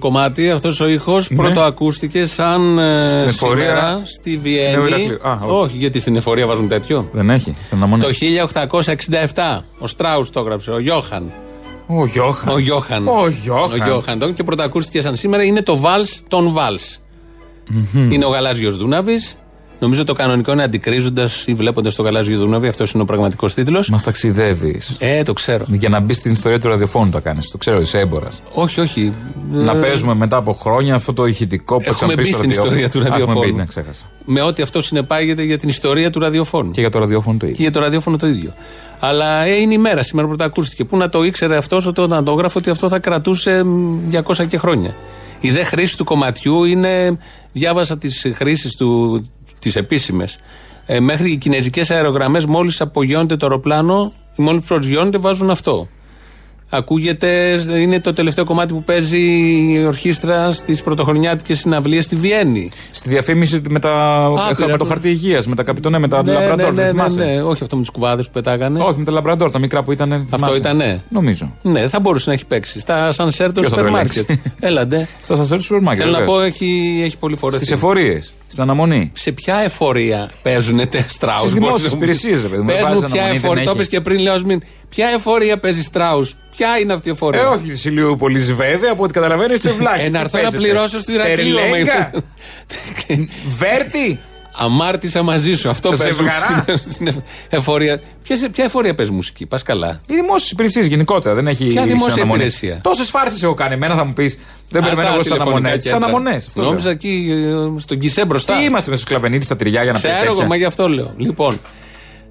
Κομμάτι, 0.00 0.50
αυτός 0.50 0.80
ο 0.80 0.88
ήχος, 0.88 1.28
πρώτο 1.34 1.60
ακούστηκε 1.60 2.26
σαν 2.26 2.78
ε, 2.78 3.00
Ναι. 3.00 3.06
Στην 3.08 3.28
εφορία- 3.28 3.64
σήμερα 3.64 4.00
στη 4.04 4.30
Νέου 4.30 4.40
Βιέννη. 4.42 4.86
Ηρακλείου. 4.88 5.18
Α, 5.28 5.38
όχι. 5.42 5.52
όχι. 5.62 5.76
γιατί 5.76 6.00
στην 6.00 6.16
εφορία 6.16 6.46
βάζουν 6.46 6.68
τέτοιο. 6.68 7.08
Δεν 7.12 7.30
έχει. 7.30 7.54
Στην 7.64 7.76
αναμονή. 7.76 8.02
Το 8.02 8.08
1867 8.12 9.64
ο 9.78 9.86
Στράους 9.86 10.30
το 10.30 10.40
έγραψε, 10.40 10.70
ο 10.70 10.78
Γιώχαν. 10.78 11.30
Ο 11.86 12.06
Γιώχαν. 12.06 12.48
Ο 12.54 12.58
Γιώχαν. 12.58 13.08
Ο 13.08 13.28
Γιώχαν. 13.28 13.72
Ο 13.80 13.84
Γιώχαν. 13.84 14.18
Το- 14.18 14.32
Και 14.32 14.42
πρωτοακούστηκε 14.42 15.00
σαν 15.00 15.16
σήμερα 15.16 15.42
είναι 15.44 15.62
το 15.62 15.76
Βάλς 15.76 16.22
των 16.28 16.52
Βάλς. 16.52 17.00
Είναι 17.94 18.24
ο 18.24 18.28
Γαλάζιος 18.28 18.76
Δούναβης. 18.76 19.34
Νομίζω 19.80 20.04
το 20.04 20.12
κανονικό 20.12 20.52
είναι 20.52 20.62
αντικρίζοντας 20.62 21.44
ή 21.46 21.54
βλέποντας 21.54 21.94
το 21.94 22.02
Γαλάζιο 22.02 22.38
Δούναβη. 22.38 22.68
Αυτός 22.68 22.92
είναι 22.92 23.02
ο 23.02 23.06
πραγματικός 23.06 23.54
τίτλος. 23.54 23.88
Μας 23.90 24.02
ταξιδεύεις. 24.02 24.96
Ε, 24.98 25.22
το 25.22 25.32
ξέρω. 25.32 25.64
Για 25.68 25.88
να 25.88 26.00
μπεις 26.00 26.16
στην 26.16 26.32
ιστορία 26.32 26.60
του 26.60 26.68
ραδιοφώνου 26.68 27.10
το 27.10 27.20
κάνεις. 27.20 27.48
Το 27.50 27.58
ξέρω, 27.58 27.80
είσαι 27.80 27.98
έμπορας. 27.98 28.42
Όχι, 28.52 28.80
όχι. 28.80 29.14
Να 29.52 29.72
Ε, 29.72 29.80
παίζουμε 29.80 30.14
μετά 30.14 30.36
από 30.36 30.52
χρόνια 30.52 30.94
αυτό 30.94 31.12
το 31.12 31.24
ηχητικό 31.26 31.74
που 31.76 31.82
Έχουμε 31.86 32.12
είχαμε 32.12 32.14
πει 32.14 32.20
μπει 32.22 32.26
στο 32.34 32.36
στην 32.36 32.48
ραδιόφωνο. 32.50 32.76
ιστορία 32.78 32.90
του 32.90 32.98
Α, 32.98 33.00
έχουμε 33.06 33.18
ραδιοφώνου. 33.18 33.52
μπει, 33.54 33.60
ναι, 33.60 33.64
ξέχασα. 33.66 34.00
Με 34.24 34.40
ό,τι 34.40 34.62
αυτό 34.62 34.80
συνεπάγεται 34.80 35.42
για 35.42 35.58
την 35.58 35.68
ιστορία 35.68 36.10
του 36.10 36.18
ραδιοφώνου. 36.20 36.70
Και 36.70 36.80
για 36.80 36.90
το 36.90 36.98
ραδιόφωνο 36.98 37.38
το 37.38 37.44
Και 37.46 37.52
ίδιο. 37.52 37.62
για 37.64 37.72
το 37.72 37.80
ραδιόφωνο 37.80 38.16
το 38.16 38.26
ίδιο. 38.26 38.54
Αλλά 39.00 39.44
ε, 39.44 39.54
είναι 39.54 39.74
η 39.74 39.78
μέρα 39.78 40.02
σήμερα 40.02 40.28
που 40.28 40.34
ακούστηκε. 40.38 40.84
Πού 40.84 40.96
να 40.96 41.08
το 41.08 41.24
ήξερε 41.24 41.56
αυτός 41.56 41.86
όταν 41.86 42.24
το 42.24 42.32
έγραφε 42.32 42.58
ότι 42.58 42.70
αυτό 42.70 42.88
θα 42.88 42.98
κρατούσε 42.98 43.64
μ, 43.64 43.98
200 44.12 44.46
και 44.48 44.58
χρόνια. 44.58 44.94
Η 45.40 45.50
δε 45.50 45.64
χρήση 45.64 45.96
του 45.96 46.04
κομματιού 46.04 46.64
είναι. 46.64 47.18
Διάβασα 47.52 47.98
τις 47.98 48.26
χρήσεις 48.34 48.76
του, 48.76 49.20
τις 49.60 49.76
επίσημες. 49.76 50.38
Ε, 50.86 51.00
μέχρι 51.00 51.30
οι 51.30 51.36
κινέζικες 51.36 51.90
αερογραμμές, 51.90 52.44
μόλις 52.46 52.80
απογειώνεται 52.80 53.36
το 53.36 53.46
αεροπλάνο, 53.46 54.12
μόλι 54.36 54.60
προσγειώνεται, 54.60 55.18
βάζουν 55.18 55.50
αυτό. 55.50 55.88
Ακούγεται, 56.72 57.60
είναι 57.78 58.00
το 58.00 58.12
τελευταίο 58.12 58.44
κομμάτι 58.44 58.72
που 58.72 58.82
παίζει 58.84 59.18
η 59.72 59.84
ορχήστρα 59.86 60.52
στις 60.52 60.82
πρωτοχρονιάτικες 60.82 61.58
συναυλίες 61.58 62.04
στη 62.04 62.16
Βιέννη. 62.16 62.70
Στη 62.90 63.08
διαφήμιση 63.08 63.60
με, 63.68 63.78
τα... 63.78 64.24
Άπειρα. 64.50 64.68
με 64.68 64.76
το 64.76 64.84
χαρτί 64.84 65.08
υγείας, 65.08 65.46
με 65.46 65.54
τα 65.54 65.62
καπιτονέ, 65.62 65.98
με 65.98 66.08
τα 66.08 66.22
Ναι, 66.22 66.32
λαμπραντόρ. 66.32 66.72
ναι, 66.72 66.82
ναι, 66.82 66.88
θυμάσαι; 66.88 67.18
ναι, 67.18 67.24
ναι. 67.24 67.42
Όχι 67.42 67.62
αυτό 67.62 67.76
με 67.76 67.82
τι 67.82 67.90
κουβάδες 67.90 68.26
που 68.26 68.32
πετάγανε. 68.32 68.80
Όχι, 68.82 68.98
με 68.98 69.04
τα 69.04 69.12
λαμπραντόρ, 69.12 69.50
τα 69.50 69.58
μικρά 69.58 69.82
που 69.82 69.92
ήταν. 69.92 70.26
Αυτό 70.30 70.56
ήτανε. 70.56 71.02
Νομίζω. 71.08 71.54
Ναι, 71.62 71.88
θα 71.88 72.00
μπορούσε 72.00 72.24
να 72.28 72.34
έχει 72.34 72.46
παίξει. 72.46 72.80
Στα 72.80 73.12
σανσέρ 73.12 73.52
των 73.52 73.62
Ποιος 73.62 73.68
θα 73.74 73.80
το 73.80 73.86
σούπερ 73.86 74.00
μάρκετ. 74.02 74.28
ελέγξει; 74.30 74.52
Έλαντε. 74.60 75.08
Στα 75.22 75.36
σασέρ 75.36 75.56
του 75.58 75.64
σούπερ 75.64 75.82
μάρκετ. 75.82 76.02
Θέλω 76.04 76.16
να 76.16 76.24
βεβαίως. 76.24 76.38
πω, 76.38 76.44
έχει, 76.44 77.00
έχει 77.04 77.18
πολύ 77.18 77.36
φορές. 77.36 77.56
Στις 77.56 77.70
εφορίες, 77.70 78.32
στην 78.50 78.62
αναμονή. 78.62 79.10
Σε 79.14 79.32
ποια 79.32 79.56
εφορία 79.56 80.30
παίζουν 80.42 80.88
τε 80.88 81.04
Στράου. 81.08 81.38
Στις 81.38 81.52
δημόσιες 81.52 81.92
υπηρεσίες, 81.92 82.42
ρε 82.42 82.48
παιδί 82.48 82.62
μου. 82.62 82.66
Πες 82.66 82.80
Βάζεις 82.80 83.00
μου, 83.00 83.08
ποια 83.08 83.22
αναμονή, 83.22 83.38
δεν 83.38 83.44
εφορία. 83.44 83.64
Το 83.64 83.70
έχεις. 83.70 83.72
είπες 83.72 83.88
και 83.88 84.00
πριν, 84.00 84.18
λέω 84.18 84.44
μην. 84.44 84.62
Ποια 84.88 85.08
εφορία 85.08 85.58
παίζει 85.58 85.82
Στράου. 85.82 86.28
Ποια 86.56 86.78
είναι 86.78 86.92
αυτή 86.92 87.08
η 87.08 87.12
εφορία; 87.12 87.40
Ε, 87.40 87.44
όχι 87.44 87.68
της 87.68 87.84
Ηλιούπολης 87.84 88.52
βέβαια, 88.52 88.92
από 88.92 89.02
ό,τι 89.02 89.12
καταλαβαίνω 89.12 89.54
είστε 89.54 89.72
βλάχοι. 89.72 90.04
Ε, 90.04 90.08
να 90.08 90.20
έρθω 90.20 90.42
να 90.42 90.50
πληρώσω 90.50 91.00
στο 91.00 91.12
Ηρακλείο. 91.12 91.56
Τερλέγκα. 91.56 92.10
Βέρτι. 94.60 94.74
Αμάρτησα 94.82 95.22
μαζί 95.22 95.56
σου. 95.56 95.68
Αυτό 95.70 95.90
Το 95.90 95.96
παίζουν 95.96 96.16
ζευγαρά; 96.16 96.64
στην, 96.76 97.06
στην 97.06 97.22
εφορία. 97.48 98.00
Ποιες- 98.22 98.48
ποια 98.52 98.64
εφορία 98.64 98.94
παίζει 98.94 99.12
μουσική, 99.12 99.46
πας 99.46 99.62
καλά. 99.62 100.00
Οι 100.08 100.14
δημόσιες 100.14 100.50
υπηρεσίες 100.50 100.86
γενικότερα 100.86 101.34
δεν 101.34 101.46
έχει. 101.46 101.64
Ποια 101.66 101.80
στην 101.80 101.92
δημόσια 101.92 102.14
αναμονή. 102.22 102.42
υπηρεσία; 102.42 102.80
Τόσες 102.82 103.10
φάρσες 103.10 103.42
έχω 103.42 103.54
κάνει. 103.54 103.74
Εμένα 103.74 103.94
θα 103.94 104.04
μου 104.04 104.12
πεις. 104.12 104.38
Δεν 104.68 104.82
περιμένω 104.82 105.08
Αυτά 105.08 105.12
εγώ 105.12 105.22
στις 105.22 105.32
τηλεφωνικά 105.32 105.58
αναμονές. 105.58 105.82
Τι 105.82 105.90
κέντρα. 105.90 106.06
αναμονές. 106.06 106.48
Νόμιζα 106.54 106.90
εκεί 106.90 107.28
ε, 107.76 107.80
στον 107.80 107.98
Κισέ 107.98 108.24
μπροστά. 108.26 108.56
Τι 108.56 108.64
είμαστε 108.64 108.90
με 108.90 108.96
στους 108.96 109.08
κλαβενίτε 109.08 109.44
στα 109.44 109.56
τυριά 109.56 109.82
για 109.82 109.92
να 109.92 110.00
πει. 110.00 110.08
Ξέρω 110.08 110.30
εγώ, 110.30 110.46
μα 110.46 110.56
γι' 110.56 110.64
αυτό 110.64 110.88
λέω. 110.88 111.14
Λοιπόν, 111.16 111.60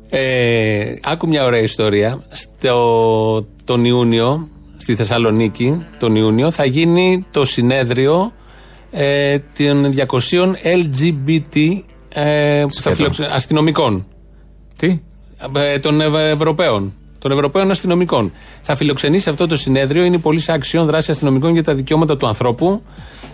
ε, 0.09 0.93
άκου 1.03 1.27
μια 1.27 1.45
ωραία 1.45 1.61
ιστορία. 1.61 2.23
Στο, 2.31 3.47
τον 3.63 3.85
Ιούνιο, 3.85 4.47
στη 4.77 4.95
Θεσσαλονίκη, 4.95 5.85
τον 5.99 6.15
Ιούνιο, 6.15 6.51
θα 6.51 6.65
γίνει 6.65 7.25
το 7.31 7.45
συνέδριο 7.45 8.33
ε, 8.91 9.37
των 9.57 9.93
200 9.95 10.07
LGBT 10.63 11.81
ε, 12.09 12.63
που 12.67 12.73
θα 12.73 12.79
Σχέτο. 12.81 12.95
φιλοξε- 12.95 13.29
αστυνομικών. 13.31 14.05
Τι; 14.75 14.99
Ε, 15.55 15.79
των 15.79 16.01
Ευ- 16.01 16.15
Ευρωπαίων. 16.15 16.93
των 17.19 17.31
Ευρωπαίων 17.31 17.71
αστυνομικών. 17.71 18.31
Θα 18.61 18.75
φιλοξενήσει 18.75 19.29
αυτό 19.29 19.47
το 19.47 19.55
συνέδριο. 19.57 20.03
Είναι 20.03 20.15
η 20.15 20.19
πολύ 20.19 20.41
άξιον 20.47 20.85
δράση 20.85 21.11
αστυνομικών 21.11 21.53
για 21.53 21.63
τα 21.63 21.75
δικαιώματα 21.75 22.17
του 22.17 22.27
ανθρώπου. 22.27 22.81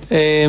Ε, 0.08 0.42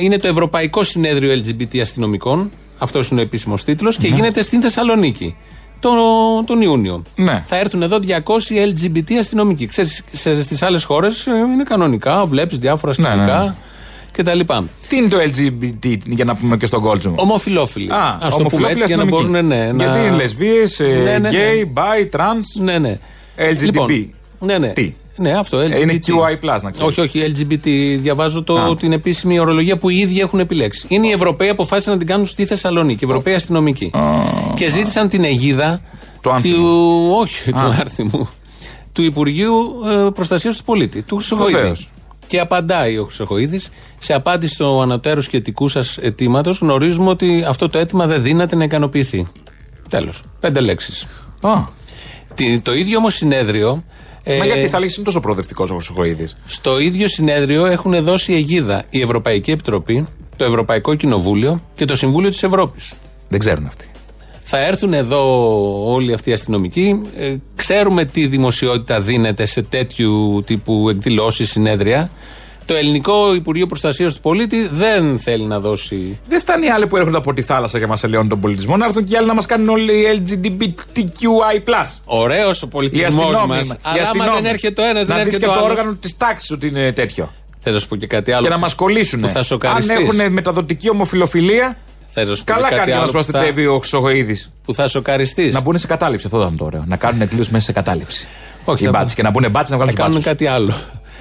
είναι 0.00 0.18
το 0.18 0.28
Ευρωπαϊκό 0.28 0.82
Συνέδριο 0.82 1.32
LGBT 1.42 1.78
Αστυνομικών. 1.78 2.50
Αυτός 2.78 3.08
είναι 3.08 3.20
ο 3.20 3.22
επίσημος 3.22 3.64
τίτλος. 3.64 3.96
Και 3.96 4.08
γίνεται 4.08 4.42
στην 4.42 4.60
Θεσσαλονίκη 4.60 5.36
τον, 5.80 5.94
τον 6.46 6.62
Ιούνιο. 6.62 7.02
Ναι. 7.16 7.42
Θα 7.46 7.56
έρθουν 7.58 7.82
εδώ 7.82 7.98
200 7.98 8.56
LGBT 8.58 9.12
αστυνομικοί. 9.18 9.66
Ξέρεις, 9.66 10.04
στις 10.42 10.62
άλλες 10.62 10.84
χώρες 10.84 11.26
είναι 11.26 11.62
κανονικά, 11.64 12.26
βλέπεις 12.26 12.58
διάφορα 12.58 12.92
Ναι, 12.96 13.04
σκηνικά 13.08 13.42
ναι. 13.42 13.54
Κτλ. 14.16 14.40
Τι 14.88 14.96
είναι 14.96 15.08
το 15.08 15.16
LGBT, 15.20 15.96
για 16.06 16.24
να 16.24 16.34
πούμε 16.36 16.56
και 16.56 16.66
στον 16.66 16.80
κόσμο. 16.80 17.12
Ομοφυλόφιλοι. 17.16 17.90
Α, 17.92 18.18
Ας 18.22 18.36
το 18.36 18.42
πούμε 18.44 18.68
έτσι 18.70 18.84
για 18.86 18.96
να 18.96 19.02
αστυνομικοί. 19.02 19.16
μπορούν 19.32 19.46
ναι, 19.46 19.72
να- 19.72 19.84
Γιατί 19.84 19.98
είναι 19.98 20.16
λεσβίες, 20.16 20.62
Ναι, 20.78 21.02
ναι, 21.02 21.18
ναι. 21.18 21.28
γκέι, 21.28 21.70
bi, 21.72 22.06
τρανς, 22.06 22.46
Ναι, 22.54 22.78
ναι. 22.78 22.98
LGBT. 23.36 23.60
Λοιπόν, 23.62 24.10
ναι, 24.38 24.58
ναι. 24.58 24.68
Τι; 24.68 24.94
Ναι, 25.16 25.32
αυτό. 25.32 25.58
LGBT. 25.58 25.72
Ε, 25.72 25.80
είναι 25.80 25.98
QI+, 26.06 26.62
να 26.62 26.70
ξέρεις. 26.70 26.98
Όχι, 26.98 27.00
όχι, 27.00 27.32
LGBT. 27.36 27.98
Διαβάζω 28.02 28.42
το, 28.42 28.56
Α. 28.56 28.76
την 28.76 28.92
επίσημη 28.92 29.38
ορολογία 29.38 29.78
που 29.78 29.88
οι 29.90 29.96
ίδιοι 29.98 30.20
έχουν 30.20 30.38
επιλέξει. 30.40 30.86
Είναι 30.88 31.06
οι 31.06 31.10
Ευρωπαίοι 31.10 31.48
αποφάσισαν 31.48 31.92
να 31.92 31.98
την 31.98 32.08
κάνουν 32.08 32.26
στη 32.26 32.44
Θεσσαλονίκη. 32.44 33.04
Ευρωπαίοι 33.04 33.34
αστυνομικοί. 33.34 33.90
Και 34.54 34.70
ζήτησαν 34.70 35.08
την 35.08 35.24
αιγίδα 35.24 35.80
Το 36.20 36.30
άνθιμο. 36.30 36.56
του. 36.56 37.16
Όχι, 37.20 37.52
του 37.52 37.62
Α. 37.62 37.76
άρθιμου. 37.80 38.28
Του 38.92 39.02
Υπουργείου 39.02 39.54
ε, 40.06 40.08
Προστασίας 40.14 40.56
του 40.56 40.64
Πολίτη, 40.64 41.02
του 41.02 41.16
Χρυσοχοίδη. 41.16 41.72
Βεβαίως. 42.24 42.26
Και 42.26 42.40
απαντάει 42.40 42.98
ο 42.98 43.04
Χρυσοχοίδης 43.04 43.70
σε 43.98 44.14
απάντηση 44.14 44.54
στο 44.54 44.80
ανωτέρω 44.80 45.20
σχετικού 45.20 45.68
σας 45.68 45.98
αιτήματος. 45.98 46.58
Γνωρίζουμε 46.58 47.08
ότι 47.08 47.44
αυτό 47.46 47.68
το 47.68 47.78
αίτημα 47.78 48.06
δεν 48.06 48.22
δύναται 48.22 48.56
να 48.56 48.64
ικανοποιηθεί. 48.64 49.26
Τέλος. 49.88 50.22
Πέντε 50.40 50.60
λέξεις. 50.60 51.06
Το 52.62 52.74
ίδιο 52.74 52.98
όμως 52.98 53.14
συνέδριο. 53.14 53.84
Μα 54.26 54.32
ε, 54.32 54.44
γιατί 54.44 54.68
θα 54.68 54.78
λέγεις 54.78 54.96
είναι 54.96 55.04
τόσο 55.04 55.20
προοδευτικός 55.20 55.70
ο 55.70 55.74
Χρυσοκοίδη. 55.74 56.28
στο 56.44 56.80
ίδιο 56.80 57.08
συνέδριο 57.08 57.66
έχουν 57.66 58.02
δώσει 58.04 58.32
αιγίδα 58.32 58.84
η 58.90 59.00
Ευρωπαϊκή 59.00 59.50
Επιτροπή, 59.50 60.06
το 60.36 60.44
Ευρωπαϊκό 60.44 60.94
Κοινοβούλιο 60.94 61.62
και 61.74 61.84
το 61.84 61.96
Συμβούλιο 61.96 62.30
της 62.30 62.42
Ευρώπης. 62.42 62.92
Δεν 63.28 63.38
ξέρουν 63.38 63.66
αυτοί. 63.66 63.88
Θα 64.46 64.58
έρθουν 64.58 64.92
εδώ 64.92 65.22
όλοι 65.92 66.12
αυτοί 66.12 66.30
οι 66.30 66.32
αστυνομικοί. 66.32 67.02
Ε, 67.18 67.34
ξέρουμε 67.56 68.04
τι 68.04 68.26
δημοσιότητα 68.26 69.00
δίνεται 69.00 69.46
σε 69.46 69.62
τέτοιου 69.62 70.42
τύπου 70.46 70.88
εκδηλώσεις, 70.88 71.50
συνέδρια. 71.50 72.10
Το 72.66 72.74
Ελληνικό 72.74 73.34
Υπουργείο 73.34 73.66
Προστασίας 73.66 74.14
του 74.14 74.20
Πολίτη 74.20 74.68
δεν 74.72 75.18
θέλει 75.18 75.44
να 75.44 75.60
δώσει. 75.60 76.18
Δεν 76.28 76.40
φτάνει 76.40 76.66
οι 76.66 76.70
άλλοι 76.70 76.86
που 76.86 76.96
έρχονται 76.96 77.16
από 77.16 77.32
τη 77.32 77.42
θάλασσα 77.42 77.78
και 77.78 77.86
μας 77.86 78.04
ελαιώνουν 78.04 78.28
τον 78.28 78.40
πολιτισμό, 78.40 78.76
να 78.76 78.84
έρθουν 78.84 79.04
και 79.04 79.14
οι 79.14 79.16
άλλοι 79.16 79.26
να 79.26 79.34
μας 79.34 79.46
κάνουν 79.46 79.68
όλοι 79.68 80.22
LGBTQI. 80.26 81.86
Ωραίος 82.04 82.62
ο 82.62 82.68
πολιτισμός 82.68 83.44
μας. 83.46 83.76
Αλλά 83.82 84.08
άμα 84.08 84.34
δεν 84.34 84.44
έρχεται 84.44 84.82
ο 84.82 84.84
ένας, 84.84 85.06
δεν 85.06 85.16
να 85.16 85.22
δεις 85.22 85.32
έρχεται 85.32 85.46
και 85.46 85.50
ο 85.50 85.54
το 85.54 85.64
άλλος. 85.64 85.78
όργανο 85.78 85.96
της 86.00 86.16
τάξης 86.16 86.50
ότι 86.50 86.66
είναι 86.66 86.92
τέτοιο. 86.92 87.32
Θε 87.60 87.70
να 87.70 87.78
σου 87.78 87.88
πω 87.88 87.96
και 87.96 88.06
κάτι 88.06 88.32
άλλο. 88.32 88.42
Και 88.42 88.48
να 88.48 88.58
μας 88.58 88.74
κολλήσουν. 88.74 89.20
Που 89.20 89.28
θα 89.28 89.38
Αν 89.38 89.44
σοκαριστείς. 89.44 89.96
έχουν 89.98 90.32
μεταδοτική 90.32 90.90
ομοφιλοφιλία, 90.90 91.76
Θες 92.14 92.28
να 92.28 92.34
σου 92.34 92.44
πω 92.44 92.52
καλά 92.52 92.68
και 92.68 92.74
κάτι 92.74 92.90
κάνει 92.90 92.90
να 92.90 93.02
άλλο 93.04 93.12
μα 93.14 93.18
που 93.20 93.24
θα- 93.24 93.30
προστατεύει 93.32 93.66
ο 93.66 93.78
Χρυσοκοίδη. 93.78 94.42
Που 94.64 94.74
θα 94.74 94.88
σοκαριστείς. 94.88 95.54
Να 95.54 95.60
μπουν 95.60 95.78
σε 95.78 95.86
κατάληψη, 95.86 96.26
αυτό 96.26 96.38
ήταν 96.38 96.56
το 96.56 96.64
ωραίο. 96.64 96.84
Να 96.86 96.96
κάνουν 96.96 97.20
εκκλήρωση 97.20 97.50
μέσα 97.52 97.64
σε 97.64 97.72
κατάληψη. 97.72 98.26
Όχι, 98.64 98.82
Οι 98.82 98.86
θα- 98.86 98.92
μπάτσοι. 98.92 99.14
Και 99.14 99.22
να 99.22 99.30
μπουν 99.30 99.50
μπάτσοι 99.50 99.70
να 99.70 99.76
βγάλουν 99.76 99.94
Θα 99.94 100.00
κάνουν 100.02 100.14
μπάτσους. 100.16 100.32
κάτι 100.32 100.46
άλλο. 100.46 100.74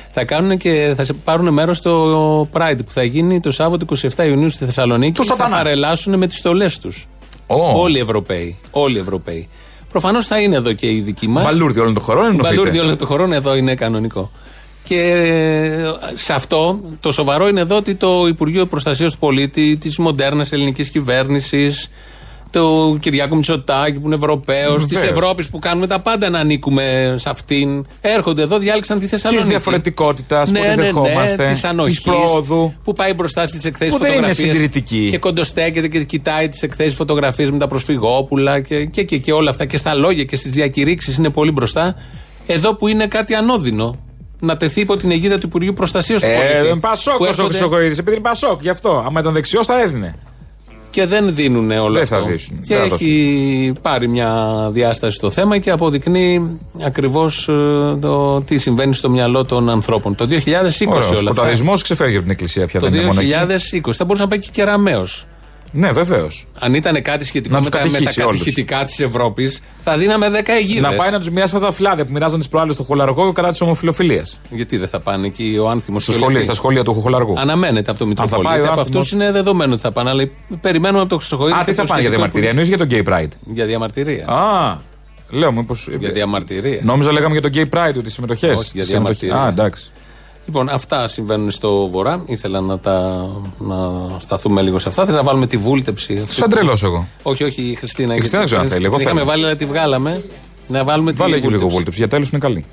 Θα 0.09 0.25
κάνουν 0.25 0.57
και 0.57 0.93
θα 0.97 1.03
σε 1.03 1.13
πάρουν 1.13 1.53
μέρος 1.53 1.77
στο 1.77 2.49
Pride 2.53 2.77
που 2.85 2.91
θα 2.91 3.03
γίνει 3.03 3.39
το 3.39 3.51
Σάββατο 3.51 3.85
27 3.85 4.25
Ιουνίου 4.25 4.49
στη 4.49 4.65
Θεσσαλονίκη. 4.65 5.11
Του 5.13 5.21
και 5.21 5.27
θα 5.27 5.35
σατανά. 5.35 5.55
παρελάσουν 5.55 6.17
με 6.17 6.27
τις 6.27 6.37
στολές 6.37 6.79
τους. 6.79 7.05
Όλοι 7.47 7.97
οι 7.97 8.01
Ευρωπαίοι. 8.01 8.59
Όλοι 8.71 8.97
οι 8.97 8.99
Ευρωπαίοι. 8.99 9.49
Προφανώς 9.89 10.25
θα 10.27 10.39
είναι 10.41 10.55
εδώ 10.55 10.73
και 10.73 10.87
οι 10.91 10.99
δικοί 11.01 11.27
μας. 11.27 11.43
Μπαλούρδι 11.43 11.79
όλων 11.79 11.93
των 11.93 12.03
χωρών 12.03 12.25
εννοείται. 12.25 12.47
Μπαλούρδι 12.47 12.79
όλων 12.79 12.97
των 12.97 13.07
χωρών 13.07 13.33
εδώ 13.33 13.55
είναι 13.55 13.75
κανονικό. 13.75 14.31
Και 14.83 14.99
ε, 14.99 15.91
σε 16.15 16.33
αυτό 16.33 16.79
το 16.99 17.11
σοβαρό 17.11 17.47
είναι 17.47 17.59
εδώ 17.59 17.75
ότι 17.75 17.95
το 17.95 18.27
Υπουργείο 18.27 18.65
Προστασίας 18.65 19.11
του 19.13 19.19
Πολίτη 19.19 19.77
της 19.77 19.97
μοντέρνας 19.97 20.51
ελληνικής 20.51 20.89
κυβέρνησης, 20.89 21.89
του 22.51 22.97
Κυριάκου 23.01 23.35
Μητσοτάκη 23.35 23.99
που 23.99 24.05
είναι 24.05 24.15
Ευρωπαίος, 24.15 24.85
της 24.85 24.97
Βεβαίως. 24.99 25.17
Ευρώπης 25.17 25.49
που 25.49 25.59
κάνουμε 25.59 25.87
τα 25.87 25.99
πάντα 25.99 26.29
να 26.29 26.39
ανήκουμε 26.39 27.15
σε 27.17 27.29
αυτήν, 27.29 27.85
έρχονται 28.01 28.41
εδώ, 28.41 28.57
διάλεξαν 28.57 28.99
τη 28.99 29.07
Θεσσαλονίκη. 29.07 29.45
Της 29.47 29.55
διαφορετικότητας 29.55 30.51
που 30.51 30.59
ναι, 30.59 30.69
τη 30.69 30.75
ναι, 30.75 30.83
δεχόμαστε. 30.83 31.35
ναι, 31.35 31.53
της 31.53 31.63
ανοχής. 31.63 31.95
της 31.95 32.03
πρόοδου. 32.03 32.73
Που 32.83 32.93
πάει 32.93 33.13
μπροστά 33.13 33.45
στις 33.45 33.65
εκθέσεις 33.65 33.93
Που 33.93 33.99
δεν 33.99 34.07
είναι 34.07 34.15
φωτογραφίες. 34.15 34.47
συντηρητική. 34.47 35.07
Και 35.09 35.17
κοντοστέκεται 35.17 35.87
και 35.87 36.03
κοιτάει 36.03 36.49
τις 36.49 36.61
εκθέσεις 36.61 36.95
φωτογραφίες 36.95 37.51
με 37.51 37.57
τα 37.57 37.67
προσφυγόπουλα 37.67 38.59
και, 38.59 38.85
και, 38.85 39.03
και, 39.03 39.17
και 39.17 39.31
όλα 39.31 39.49
αυτά. 39.49 39.65
Και 39.65 39.77
στα 39.77 39.93
λόγια 39.93 40.23
και 40.23 40.35
στις 40.35 40.51
διακηρύξεις 40.51 41.17
είναι 41.17 41.29
πολύ 41.29 41.51
μπροστά. 41.51 41.95
Εδώ 42.45 42.75
που 42.75 42.87
είναι 42.87 43.07
κάτι 43.07 43.33
ανώδυνο. 43.33 43.97
Να 44.45 44.57
τεθεί 44.57 44.81
υπό 44.81 44.97
την 44.97 45.11
αιγίδα 45.11 45.37
του 45.37 45.45
Υπουργείου 45.47 45.73
Προστασίας 45.73 46.21
του 46.21 46.27
Πολίτη. 46.27 46.69
Ε, 46.71 46.75
Πασόκ 46.79 47.17
που 47.17 47.23
ο 47.23 47.27
έρχονται 47.27 47.47
Χρυσοκοίδη, 47.57 47.95
επειδή 47.99 48.11
είναι 48.11 48.19
Πασόκ, 48.21 48.61
γι' 48.61 48.69
αυτό. 48.69 49.03
Άμα 49.07 49.19
ήταν 49.19 49.33
δεξιός 49.33 49.65
θα 49.65 49.81
έδινε. 49.81 50.15
Και 50.89 51.05
δεν 51.05 51.35
δίνουν 51.35 51.71
όλο 51.71 51.93
Δεν 51.93 52.03
αυτό. 52.03 52.15
θα 52.15 52.21
δείσουν. 52.21 52.55
Και 52.67 52.75
Δεν 52.75 52.89
θα 52.89 52.95
έχει 52.95 53.73
πάρει 53.81 54.07
μια 54.07 54.29
διάσταση 54.71 55.15
στο 55.15 55.29
θέμα 55.29 55.57
και 55.57 55.69
αποδεικνύει 55.71 56.59
ακριβώς 56.85 57.45
το 57.99 58.41
τι 58.41 58.57
συμβαίνει 58.57 58.93
στο 58.93 59.09
μυαλό 59.09 59.45
των 59.45 59.69
ανθρώπων. 59.69 60.15
Το 60.15 60.27
2020 60.29 60.35
όλα 60.87 60.95
Ο 60.95 60.97
αυτά. 60.97 61.15
σκοταδισμό 61.15 61.73
ξεφεύγει 61.77 62.13
από 62.15 62.23
την 62.23 62.31
εκκλησία 62.31 62.67
πια. 62.67 62.79
Το 62.79 62.85
δεν 62.89 62.95
είναι 62.99 63.07
μόνο 63.07 63.19
εκεί. 63.21 63.81
2020 63.85 63.91
θα 63.91 64.03
μπορούσε 64.05 64.23
να 64.23 64.29
πάει 64.29 64.39
και 64.39 64.49
κεραμαίο. 64.51 65.05
Ναι, 65.75 65.91
βεβαίως. 65.91 66.47
Αν 66.59 66.73
ήταν 66.73 67.01
κάτι 67.01 67.25
σχετικό 67.25 67.53
Να 67.55 67.59
με 67.61 67.69
τους 67.69 67.79
τα, 67.79 67.85
με 67.85 67.91
τα 67.91 67.91
κατηχήσει 67.97 68.21
όλους. 68.21 68.37
κατηχητικά 68.39 68.83
της 68.83 68.99
Ευρώπης, 68.99 69.61
θα 69.83 69.97
δίναμε 69.97 70.29
10 70.29 70.51
αιγίδες. 70.51 70.81
Να 70.81 70.93
πάει 70.93 71.11
να 71.11 71.19
τους 71.19 71.29
μοιράσει 71.29 71.55
αυτά 71.55 71.67
τα 71.67 71.73
φυλάδια 71.73 72.05
που 72.05 72.11
μοιράζαν 72.11 72.39
τι 72.39 72.47
προάλλες 72.49 72.73
στο 72.73 72.83
χολαργό 72.83 73.31
κατά 73.31 73.49
της 73.49 73.61
ομοφιλοφιλίας. 73.61 74.39
Γιατί 74.49 74.77
δεν 74.77 74.87
θα 74.87 74.99
πάνε 74.99 75.27
εκεί 75.27 75.57
ο 75.61 75.69
άνθιμος 75.69 76.03
Στα 76.03 76.11
σχολεία, 76.11 76.43
στα 76.43 76.53
σχολεία 76.53 76.83
του 76.83 77.01
χολαργού. 77.01 77.35
Αναμένεται 77.39 77.91
από 77.91 77.99
το 77.99 78.05
Αν 78.05 78.15
θα 78.15 78.25
πάει 78.25 78.39
Μητροπολίτη. 78.39 78.67
ο 78.67 78.71
Από 78.71 78.79
άνθιμος- 78.81 79.03
αυτού 79.05 79.15
είναι 79.15 79.31
δεδομένο 79.31 79.73
ότι 79.73 79.81
θα 79.81 79.91
πάνε. 79.91 80.09
Αλλά 80.09 80.29
περιμένουμε 80.61 80.99
από 80.99 81.09
το 81.09 81.17
Χρυσοχοίδη. 81.17 81.51
Α, 81.51 81.57
και 81.65 81.71
τι 81.71 81.73
θα 81.73 81.81
το 81.81 81.87
πάνε 81.87 82.01
για 82.01 82.09
σχετικό 82.09 82.09
διαμαρτυρία, 82.09 82.49
εννοείς 82.49 82.67
για 82.67 82.77
τον 82.77 82.87
Gay 82.89 82.93
Pride; 82.93 83.23
Υπουργείο. 83.23 83.53
Για 83.53 83.65
διαμαρτυρία. 83.65 84.27
Α, 84.27 84.77
λέω 85.29 85.51
μήπω. 85.51 85.75
Για 85.99 86.11
διαμαρτυρία. 86.11 86.79
Νόμιζα 86.83 87.11
λέγαμε 87.11 87.37
για 87.39 87.41
τον 87.41 87.51
Gay 87.53 87.77
Pride 87.77 87.95
ότι 87.97 88.09
συμμετοχέ. 88.11 88.47
Όχι, 88.49 88.69
για 88.73 88.85
διαμαρτυρία. 88.85 89.35
Α, 89.35 89.47
εντάξει. 89.47 89.91
Λοιπόν, 90.45 90.69
αυτά 90.69 91.07
συμβαίνουν 91.07 91.51
στο 91.51 91.87
Βορρά. 91.87 92.23
Ήθελα 92.25 92.61
να, 92.61 92.79
τα, 92.79 93.27
να 93.57 93.75
σταθούμε 94.19 94.61
λίγο 94.61 94.79
σε 94.79 94.89
αυτά. 94.89 95.05
Θες 95.05 95.13
να 95.15 95.23
βάλουμε 95.23 95.47
τη 95.47 95.57
βούλτεψη. 95.57 96.19
αυτή 96.23 96.35
Σαν 96.35 96.49
που- 96.49 96.55
τρελός 96.55 96.83
εγώ. 96.83 97.07
Όχι, 97.23 97.43
όχι, 97.43 97.61
η 97.61 97.75
Χριστίνα. 97.75 98.13
Η 98.13 98.17
Χριστίνα 98.17 98.39
δεν 98.39 98.47
ξέρω 98.49 98.61
αν 98.61 98.67
θέλει, 98.69 98.85
εγώ 98.85 98.95
Την 98.95 99.03
είχαμε 99.05 99.19
θέλω. 99.19 99.31
βάλει, 99.31 99.43
αλλά 99.45 99.55
τη 99.55 99.65
βγάλαμε. 99.65 100.23
Να 100.67 100.83
βάλουμε 100.83 101.11
Βάλε 101.11 101.35
τη 101.35 101.41
και 101.41 101.47
λίγο 101.47 101.51
βούλτεψη. 101.59 101.75
βόλτεψη, 101.75 101.99
για 101.99 102.07
τέλος 102.07 102.29
είναι 102.29 102.39
καλή. 102.39 102.65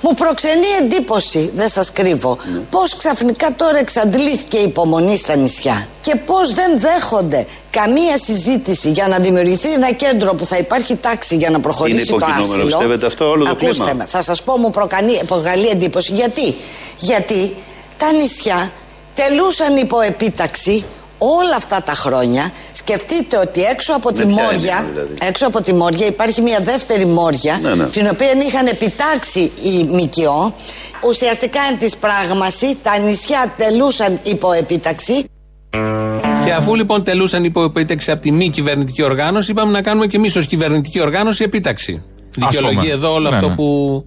Μου 0.00 0.14
προξενεί 0.14 0.66
εντύπωση, 0.80 1.50
δεν 1.54 1.68
σας 1.68 1.92
κρύβω, 1.92 2.38
πώς 2.70 2.96
ξαφνικά 2.96 3.54
τώρα 3.56 3.78
εξαντλήθηκε 3.78 4.56
η 4.56 4.62
υπομονή 4.62 5.16
στα 5.16 5.36
νησιά 5.36 5.88
και 6.00 6.16
πώς 6.16 6.52
δεν 6.52 6.80
δέχονται 6.80 7.46
καμία 7.70 8.18
συζήτηση 8.18 8.90
για 8.90 9.08
να 9.08 9.18
δημιουργηθεί 9.18 9.72
ένα 9.72 9.92
κέντρο 9.92 10.34
που 10.34 10.44
θα 10.44 10.56
υπάρχει 10.56 10.96
τάξη 10.96 11.36
για 11.36 11.50
να 11.50 11.60
προχωρήσει 11.60 11.96
Είναι 11.96 12.06
το 12.06 12.14
υποκειμενόμενο, 12.16 12.52
άσυλο. 12.52 12.76
πιστεύετε 12.76 13.06
αυτό, 13.06 13.28
όλο 13.30 13.44
το 13.44 13.50
Ακούστε 13.50 13.84
κλίμα; 13.84 13.92
με, 13.94 14.06
θα 14.08 14.22
σας 14.22 14.42
πω 14.42 14.56
μου 14.58 14.70
προκανεί, 14.70 15.20
προκαλεί 15.26 15.66
εντύπωση. 15.66 16.12
Γιατί, 16.12 16.54
γιατί 16.98 17.56
τα 17.96 18.12
νησιά 18.12 18.72
τελούσαν 19.14 19.76
υπό 19.76 20.00
επίταξη 20.00 20.84
όλα 21.38 21.56
αυτά 21.56 21.82
τα 21.82 21.92
χρόνια. 21.92 22.52
Σκεφτείτε 22.72 23.36
ότι 23.38 23.62
έξω 23.62 23.92
από 23.94 24.12
τη 24.12 24.14
ποια 24.14 24.24
είναι, 24.32 24.42
Μόρια, 24.42 24.84
δηλαδή; 24.92 25.14
έξω 25.20 25.46
από 25.46 25.62
τη 25.62 25.74
Μόρια 25.74 26.06
υπάρχει 26.06 26.42
μια 26.42 26.60
δεύτερη 26.60 27.06
Μόρια 27.06 27.58
Ναι, 27.62 27.74
ναι. 27.74 27.84
την 27.84 28.08
οποία 28.12 28.32
είχαν 28.46 28.66
επιτάξει 28.66 29.40
οι 29.40 29.84
ΜΚΟ. 29.84 30.54
Ουσιαστικά 31.08 31.60
εν 31.70 31.78
της 31.78 31.96
πράγμαση 31.96 32.76
τα 32.82 32.98
νησιά 32.98 33.52
τελούσαν 33.56 34.18
υπό 34.22 34.52
επίταξη. 34.52 35.24
Και 36.44 36.52
αφού 36.52 36.74
λοιπόν 36.74 37.04
τελούσαν 37.04 37.44
υπό 37.44 37.62
επίταξη 37.64 38.10
από 38.10 38.20
τη 38.20 38.30
μη 38.32 38.48
κυβερνητική 38.50 39.02
οργάνωση, 39.02 39.50
είπαμε 39.50 39.72
να 39.72 39.82
κάνουμε 39.82 40.06
και 40.06 40.16
εμείς 40.16 40.36
ως 40.36 40.46
κυβερνητική 40.46 41.00
οργάνωση 41.00 41.42
επίταξη. 41.44 42.02
Δικαιολογεί 42.30 42.76
πούμε. 42.76 42.92
εδώ 42.92 43.12
όλο 43.12 43.28
Ναι, 43.28 43.34
αυτό 43.34 43.48
ναι. 43.48 43.54
που. 43.54 44.04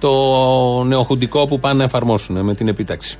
το 0.00 0.12
νεοχουντικό 0.84 1.44
που 1.46 1.58
πάνε 1.58 1.74
να 1.78 1.84
εφαρμόσουν 1.84 2.44
με 2.44 2.54
την 2.54 2.68
επίταξη. 2.68 3.16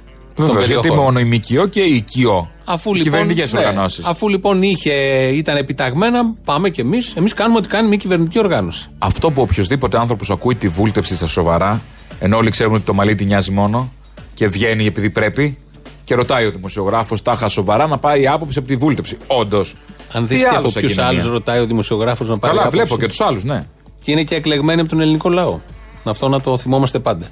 Των 0.46 0.54
Βεβαίω, 0.54 0.66
γιατί 0.66 0.88
περιοχών. 0.88 1.04
μόνο 1.04 1.18
η 1.20 1.24
ΜΚΟ 1.24 1.66
και 1.66 1.80
η 1.80 2.00
ΚΙΟ. 2.00 2.50
Αφού 2.64 2.94
λοιπόν, 2.94 3.10
Κυβερνητικές 3.10 3.52
ναι, 3.52 3.58
οργανώσεις. 3.58 4.04
αφού 4.04 4.28
λοιπόν 4.28 4.62
είχε, 4.62 4.92
ήταν 5.32 5.56
επιταγμένα, 5.56 6.34
πάμε 6.44 6.70
κι 6.70 6.80
εμείς. 6.80 7.12
Εμείς 7.16 7.32
κάνουμε 7.34 7.58
ό,τι 7.58 7.68
κάνει 7.68 7.88
μια 7.88 7.96
κυβερνητική 7.96 8.38
οργάνωση. 8.38 8.88
Αυτό 8.98 9.30
που 9.30 9.42
οποιοδήποτε 9.42 9.98
άνθρωπος 9.98 10.30
ακούει 10.30 10.54
τη 10.54 10.68
βούλτεψη 10.68 11.16
στα 11.16 11.26
σοβαρά, 11.26 11.82
ενώ 12.18 12.36
όλοι 12.36 12.50
ξέρουν 12.50 12.74
ότι 12.74 12.84
το 12.84 12.94
μαλλί 12.94 13.14
τη 13.14 13.24
νοιάζει 13.24 13.50
μόνο 13.50 13.92
και 14.34 14.48
βγαίνει 14.48 14.86
επειδή 14.86 15.10
πρέπει, 15.10 15.58
και 16.04 16.14
ρωτάει 16.14 16.46
ο 16.46 16.50
δημοσιογράφος 16.50 17.22
τάχα 17.22 17.48
σοβαρά 17.48 17.86
να 17.86 17.98
πάρει 17.98 18.26
άποψη 18.26 18.58
από 18.58 18.68
τη 18.68 18.76
βούλτεψη. 18.76 19.16
Όντως. 19.26 19.74
Αν 20.12 20.26
δεις 20.26 20.40
και 20.40 20.46
από 20.56 20.70
ποιου 20.70 21.02
άλλους 21.02 21.26
ρωτάει 21.26 21.60
ο 21.60 21.66
δημοσιογράφος 21.66 22.28
να 22.28 22.38
πάρει 22.38 22.56
Καλά, 22.56 22.66
άποψη; 22.68 22.84
βλέπω 22.84 23.00
και 23.00 23.08
τους 23.08 23.20
άλλους, 23.20 23.44
ναι. 23.44 23.66
Και 24.04 24.10
είναι 24.12 24.22
και 24.22 24.34
εκλεγμένοι 24.34 24.80
από 24.80 24.88
τον 24.90 25.00
ελληνικό 25.00 25.28
λαό. 25.28 25.58
Αυτό 26.04 26.28
να 26.28 26.40
το 26.40 26.58
θυμόμαστε 26.58 26.98
πάντα. 26.98 27.26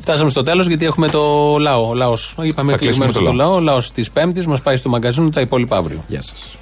Φτάσαμε 0.00 0.30
στο 0.30 0.42
τέλος 0.42 0.66
γιατί 0.66 0.84
έχουμε 0.84 1.08
το 1.08 1.56
λαό. 1.58 1.88
Ο 1.88 1.94
λαός, 1.94 2.34
είπαμε 2.42 2.70
Θα 2.70 2.74
εκλεγμένο 2.74 2.76
κλείσουμε 2.76 3.04
από 3.04 3.14
το 3.14 3.24
το 3.24 3.32
λαό. 3.32 3.54
Ο 3.54 3.60
λαός 3.60 3.92
της 3.92 4.10
Πέμπτης 4.10 4.46
μας 4.46 4.62
πάει 4.62 4.76
στο 4.76 4.88
μαγκαζίνο 4.88 5.28
τα 5.28 5.40
υπόλοιπα 5.40 5.76
αύριο. 5.76 6.04
Γεια 6.06 6.22
σας. 6.22 6.56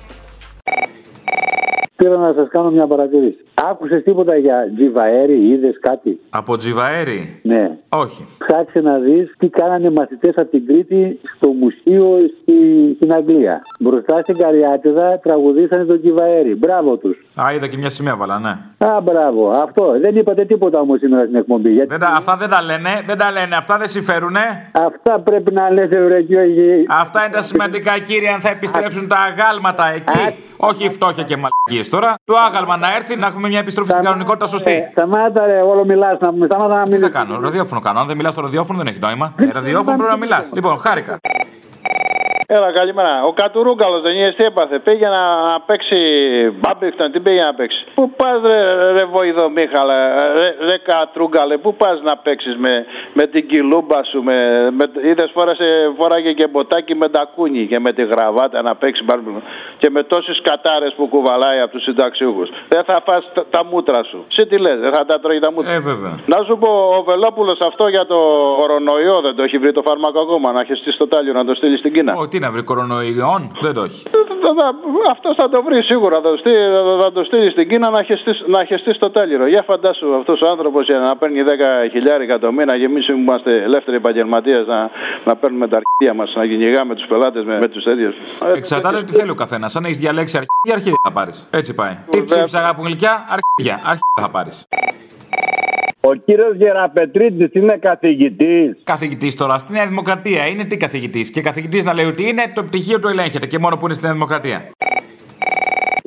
Πήρα 1.96 2.16
να 2.16 2.32
σας 2.32 2.48
κάνω 2.50 2.70
μια 2.70 2.86
παρατήρηση. 2.86 3.44
Άκουσες 3.68 4.02
τίποτα 4.02 4.36
για 4.36 4.72
τζιβαέρι, 4.76 5.48
είδες 5.48 5.78
κάτι; 5.80 6.20
Από 6.30 6.56
τζιβαέρι. 6.56 7.40
Ναι. 7.42 7.70
Όχι. 7.88 8.26
Ψάξε 8.38 8.80
να 8.80 8.98
δεις 8.98 9.34
τι 9.38 9.48
κάνανε 9.48 9.90
μαθητές 9.90 10.34
από 10.36 10.50
την 10.50 10.66
Κρήτη 10.66 11.20
στο 11.36 11.48
μουσείο 11.48 12.18
στη, 12.42 12.54
στην 12.96 13.14
Αγγλία. 13.14 13.62
Μπροστά 13.78 14.20
στην 14.22 14.36
Καριάτιδα 14.38 15.18
τραγουδήσανε 15.22 15.84
τον 15.84 16.00
τζιβαέρι. 16.00 16.54
Μπράβο 16.54 16.96
τους. 16.96 17.16
Α, 17.42 17.52
είδα 17.54 17.66
και 17.66 17.76
μια 17.76 17.90
σημαία 17.90 18.16
βάλα, 18.16 18.38
ναι. 18.38 18.86
Α, 18.86 19.00
μπράβο. 19.00 19.50
Αυτό. 19.50 19.98
Δεν 20.00 20.16
είπατε 20.16 20.44
τίποτα 20.44 20.80
όμως 20.80 20.98
σήμερα 20.98 21.22
στην 21.22 21.34
εκπομπή. 21.34 21.70
Γιατί... 21.70 21.88
Δεν 21.88 21.98
τα, 21.98 22.12
αυτά 22.16 22.36
δεν 22.36 22.48
τα 22.48 22.62
λένε, 22.62 22.90
δεν 23.06 23.18
τα 23.18 23.30
λένε, 23.30 23.56
αυτά 23.56 23.78
δεν 23.78 23.88
συμφέρουνε. 23.88 24.70
Αυτά 24.72 25.20
πρέπει 25.20 25.52
να 25.52 25.70
λες, 25.70 25.88
Ευρωπαϊκή. 25.90 26.34
Αυτά 26.88 27.24
είναι 27.24 27.34
τα 27.34 27.42
σημαντικά, 27.42 27.98
κύριε, 27.98 28.30
αν 28.32 28.40
θα 28.40 28.48
επιστρέψουν 28.48 29.08
τα 29.08 29.16
αγάλματα 29.16 29.86
εκεί. 29.94 30.38
Όχι 30.56 30.84
η 30.84 30.90
φτώχεια 30.90 31.22
και 31.22 31.36
μαλακίες 31.36 31.88
τώρα. 31.88 32.14
Το 32.24 32.34
άγαλμα 32.48 32.76
να 32.76 32.94
έρθει 32.94 33.16
να 33.16 33.26
έχουμε 33.26 33.48
μια 33.50 33.58
επιστροφή 33.58 33.92
στην 33.92 34.04
κανονικότητα 34.04 34.46
σωστή. 34.46 34.70
Ε, 34.72 34.88
σταμάτα, 34.90 35.46
ρε, 35.46 35.60
όλο 35.60 35.84
μιλάς 35.84 36.18
να 36.20 36.32
μου 36.32 36.44
σταμάτα 36.44 36.76
να 36.76 36.82
Τι 36.84 36.90
μην. 36.90 37.00
θα 37.00 37.08
κάνω, 37.08 37.40
ραδιόφωνο 37.40 37.80
κάνω. 37.80 38.00
Αν 38.00 38.06
δεν 38.06 38.16
μιλάς 38.16 38.32
στο 38.32 38.42
ραδιόφωνο 38.42 38.78
δεν 38.78 38.86
έχει 38.86 38.98
νόημα. 38.98 39.32
Ε, 39.36 39.50
ραδιόφωνο 39.52 39.96
πρέπει 39.96 40.10
να 40.10 40.16
μιλάς. 40.16 40.50
Λοιπόν, 40.52 40.78
χάρηκα. 40.78 41.20
Έλα, 42.52 42.72
καλημέρα. 42.72 43.22
Ο 43.22 43.32
Κατουρούγκαλος 43.32 44.02
δεν 44.02 44.14
είναι 44.16 44.32
τι 44.36 44.44
έπαθε; 44.44 44.78
Πήγε 44.78 45.08
να, 45.08 45.22
να 45.50 45.60
παίξει 45.66 45.98
μπάμπιχταν, 46.60 47.12
τι 47.12 47.20
πήγε 47.20 47.40
να 47.40 47.54
παίξει; 47.54 47.84
Πού 47.94 48.10
πας, 48.10 48.40
ρε, 48.42 48.60
ρε 48.92 49.04
βοηδό 49.04 49.50
Μίχαλα, 49.50 49.96
ρε, 50.38 50.56
ρε 50.68 50.78
Κατρούγκαλε, 50.78 51.56
πού 51.58 51.74
πας 51.74 52.02
να 52.02 52.16
παίξεις 52.16 52.56
με, 52.56 52.84
με 53.12 53.26
την 53.26 53.48
κιλούμπα 53.48 54.04
σου. 54.04 54.22
Με, 54.22 54.36
με, 54.70 54.84
Είδες 55.08 55.30
φόρασε, 55.34 55.92
φόραγε 55.98 56.32
και 56.32 56.46
μποτάκι 56.46 56.94
με 56.94 57.08
τα 57.08 57.30
κούνι 57.34 57.66
και 57.66 57.78
με 57.78 57.92
τη 57.92 58.04
γραβάτα 58.04 58.62
να 58.62 58.74
παίξει 58.74 59.04
μπάμπιχταν. 59.04 59.42
Και 59.78 59.90
με 59.90 60.02
τόσες 60.02 60.40
κατάρες 60.42 60.92
που 60.96 61.08
κουβαλάει 61.08 61.60
από 61.60 61.72
τους 61.72 61.82
συνταξιούχους. 61.82 62.48
Δεν 62.68 62.84
θα 62.84 63.02
φας 63.06 63.30
τα, 63.34 63.46
τα 63.50 63.64
μούτρα 63.64 64.02
σου. 64.04 64.24
Σε 64.28 64.46
τι 64.46 64.58
λες, 64.58 64.78
δεν 64.80 64.92
θα 64.92 65.04
τα 65.04 65.20
τρώει 65.20 65.38
τα 65.38 65.52
μούτρα. 65.52 65.72
Ε, 65.72 65.80
βέβαια. 65.80 66.18
Να 66.26 66.44
σου 66.46 66.58
πω, 66.58 66.70
ο 66.98 67.02
Βελόπουλος 67.02 67.58
αυτό 67.66 67.88
για 67.88 68.06
το 68.06 68.18
κορονοϊό 68.58 69.20
δεν 69.22 69.34
το 69.34 69.42
έχει 69.42 69.58
βρει 69.58 69.72
το 69.72 69.82
φάρμακο 69.84 70.20
ακόμα. 70.20 70.52
Να 70.52 70.64
χεστεί 70.64 70.92
στο 70.92 71.08
τάλιο 71.08 71.32
να 71.32 71.44
το 71.44 71.54
στείλεις 71.54 71.78
στην 71.78 71.92
Κίνα. 71.92 72.14
Ο, 72.16 72.28
τι 72.28 72.39
να 72.40 72.50
βρει 72.50 72.62
κορονοϊόν, 72.62 73.42
δεν 73.60 73.74
το 73.74 73.82
έχει. 73.82 74.02
Αυτό 75.10 75.34
θα 75.36 75.48
το 75.48 75.62
βρει 75.62 75.82
σίγουρα. 75.82 76.20
Θα 76.20 76.30
το 76.30 76.36
στείλει, 76.36 76.64
θα 77.02 77.12
το 77.12 77.24
στείλει 77.24 77.50
στην 77.50 77.68
Κίνα 77.68 77.90
να 77.90 78.02
χεστεί, 78.02 78.32
να 78.46 78.64
χεστεί 78.64 78.94
στο 78.94 79.10
τέλειρο. 79.10 79.46
Για 79.46 79.62
φαντάσου 79.66 80.14
αυτός 80.14 80.40
ο 80.40 80.46
άνθρωπος 80.50 80.86
για 80.86 80.98
να 80.98 81.16
παίρνει 81.16 81.42
10 81.46 81.90
χιλιάρικα 81.90 82.38
το 82.38 82.52
μήνα 82.52 82.78
και 82.78 82.84
εμείς 82.84 83.06
που 83.06 83.12
είμαστε 83.12 83.62
ελεύθεροι 83.62 83.96
επαγγελματίες 83.96 84.66
να, 84.66 84.90
να 85.24 85.36
παίρνουμε 85.36 85.68
τα 85.68 85.80
αρχεία 85.82 86.14
μας, 86.14 86.34
να 86.34 86.46
κυνηγάμε 86.46 86.94
τους 86.94 87.06
πελάτες 87.06 87.44
με, 87.44 87.58
με 87.58 87.68
τους 87.68 87.84
τέτοιους. 87.84 88.14
Εξαρτάται 88.54 89.02
τι 89.02 89.12
θέλει 89.12 89.30
ο 89.30 89.34
καθένας. 89.34 89.76
Αν 89.76 89.84
έχεις 89.84 89.98
διαλέξει 89.98 90.36
αρχίδια, 90.36 90.72
αρχίδια 90.74 90.98
θα 91.02 91.12
πάρεις. 91.12 91.48
Έτσι 91.50 91.74
πάει. 91.74 91.94
Τι 92.10 92.24
ψήφισα 92.24 92.58
αγάπη 92.58 92.80
γλυκιά, 92.82 93.12
αρχίδια. 93.28 93.74
Αρχίδια 93.84 94.20
θα 94.20 94.30
πάρεις. 94.30 94.68
Ο 96.02 96.14
κύριος 96.14 96.56
Γεραπετρίτης 96.56 97.52
είναι 97.52 97.76
καθηγητής. 97.76 98.76
Καθηγητής 98.84 99.34
τώρα 99.34 99.58
στη 99.58 99.72
Νέα 99.72 99.86
Δημοκρατία 99.86 100.46
είναι 100.46 100.64
τι 100.64 100.76
καθηγητής. 100.76 101.30
Και 101.30 101.40
καθηγητής 101.40 101.84
να 101.84 101.94
λέει 101.94 102.04
ότι 102.04 102.28
είναι 102.28 102.42
το 102.54 102.64
πτυχίο 102.64 103.00
του 103.00 103.08
ελέγχεται 103.08 103.46
και 103.46 103.58
μόνο 103.58 103.76
που 103.76 103.84
είναι 103.84 103.94
στη 103.94 104.04
Νέα 104.04 104.12
Δημοκρατία. 104.12 104.70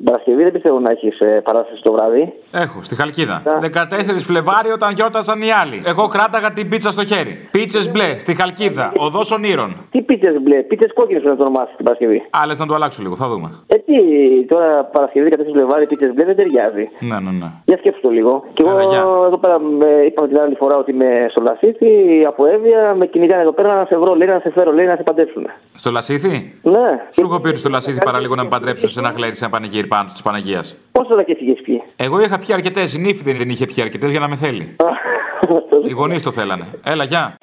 Την 0.03 0.11
Παρασκευή 0.11 0.43
δεν 0.43 0.51
πιστεύω 0.51 0.79
να 0.79 0.91
έχεις 0.91 1.17
παράσταση 1.43 1.81
το 1.81 1.91
βράδυ. 1.91 2.33
Έχω, 2.51 2.77
στη 2.81 2.95
Χαλκίδα. 2.95 3.37
14 3.61 4.25
Φλεβάρι 4.29 4.69
όταν 4.77 4.93
γιόρταζαν 4.93 5.41
οι 5.41 5.51
άλλοι. 5.61 5.81
Εγώ 5.85 6.07
κράταγα 6.07 6.51
την 6.53 6.69
πίτσα 6.69 6.91
στο 6.91 7.03
χέρι. 7.05 7.47
Πίτσες 7.51 7.91
μπλε, 7.91 8.19
στη 8.19 8.35
Χαλκίδα, 8.35 8.91
οδός 8.97 9.31
ονείρων. 9.31 9.75
Τι 9.91 10.01
πίτσες 10.01 10.35
μπλε, 10.41 10.57
πίτσες 10.69 10.93
κόκκινες 10.93 11.21
πρέπει 11.21 11.37
να 11.37 11.43
το 11.43 11.49
ονομάσεις 11.49 11.75
την 11.75 11.85
Παρασκευή. 11.85 12.19
Άλλες 12.29 12.59
να 12.59 12.65
το 12.65 12.73
αλλάξω 12.73 13.01
λίγο, 13.01 13.15
θα 13.15 13.27
δούμε. 13.27 13.49
Ε, 13.67 13.75
τι, 13.77 13.95
τώρα 14.47 14.83
Παρασκευή 14.83 15.29
14 15.31 15.37
Φλεβάρι, 15.55 15.85
πίτσες 15.87 16.13
μπλε 16.13 16.25
δεν 16.25 16.35
ταιριάζει. 16.35 16.89
Ναι, 16.99 17.19
ναι, 17.19 17.31
ναι. 17.31 17.49
Για 17.65 17.77
σκέψου 17.77 18.01
το 18.01 18.09
λίγο. 18.09 18.43
Και 18.53 18.63
εγώ 18.65 18.79
εδώ 19.29 19.37
πέρα 19.43 19.59
με, 19.59 19.89
είπαμε 20.05 20.27
την 20.27 20.39
άλλη 20.41 20.55
φορά 20.55 20.75
ότι 20.77 20.91
είμαι 20.91 21.09
στο 21.29 21.41
Λασίθι, 21.47 21.91
από 22.27 22.45
Εύβοια, 22.47 22.95
με 22.99 23.05
κυνηγάνε 23.05 23.41
εδώ 23.41 23.53
πέρα 23.53 23.75
να 23.75 23.85
σε 23.85 23.97
βρω, 23.97 24.15
λέει 24.15 24.27
να 24.27 24.39
σε 24.39 24.51
φέρω, 24.55 24.71
λέει 24.71 24.85
να 24.85 24.95
σε 24.95 25.03
παντρέψουν. 25.03 25.45
Στο 25.73 25.91
Λασίθι; 25.91 26.53
Ναι. 26.61 26.89
Σου 27.15 27.21
έχω 27.25 27.39
πει 27.39 27.47
ότι 27.47 27.57
στο 27.57 27.69
Λασίθι 27.69 27.99
παραλίγο 28.03 28.35
να 28.35 28.43
με 28.43 28.49
παντρέψουν 28.49 28.89
σε 28.89 28.99
ένα 28.99 29.09
γλέρι 29.09 29.35
σε 29.35 29.45
ένα 29.45 29.53
πανηγύρι 29.53 29.87
πάνω 29.93 30.09
της 30.11 30.21
Παναγίας. 30.21 30.75
Πόσο 30.91 31.15
θα 31.15 31.23
και 31.23 31.31
έχει 31.31 31.61
πιει. 31.61 31.81
Εγώ 31.95 32.21
είχα 32.21 32.39
πιει 32.39 32.53
αρκετές. 32.53 32.93
Η 32.93 32.99
νύφη 32.99 33.23
δεν, 33.23 33.37
δεν 33.37 33.49
είχε 33.49 33.65
πιει 33.65 33.81
αρκετές 33.81 34.11
για 34.11 34.19
να 34.19 34.27
με 34.29 34.35
θέλει. 34.35 34.75
Οι 35.87 35.91
γονείς 35.91 36.23
το 36.23 36.31
θέλανε. 36.31 36.65
Έλα, 36.83 37.03
γεια. 37.03 37.35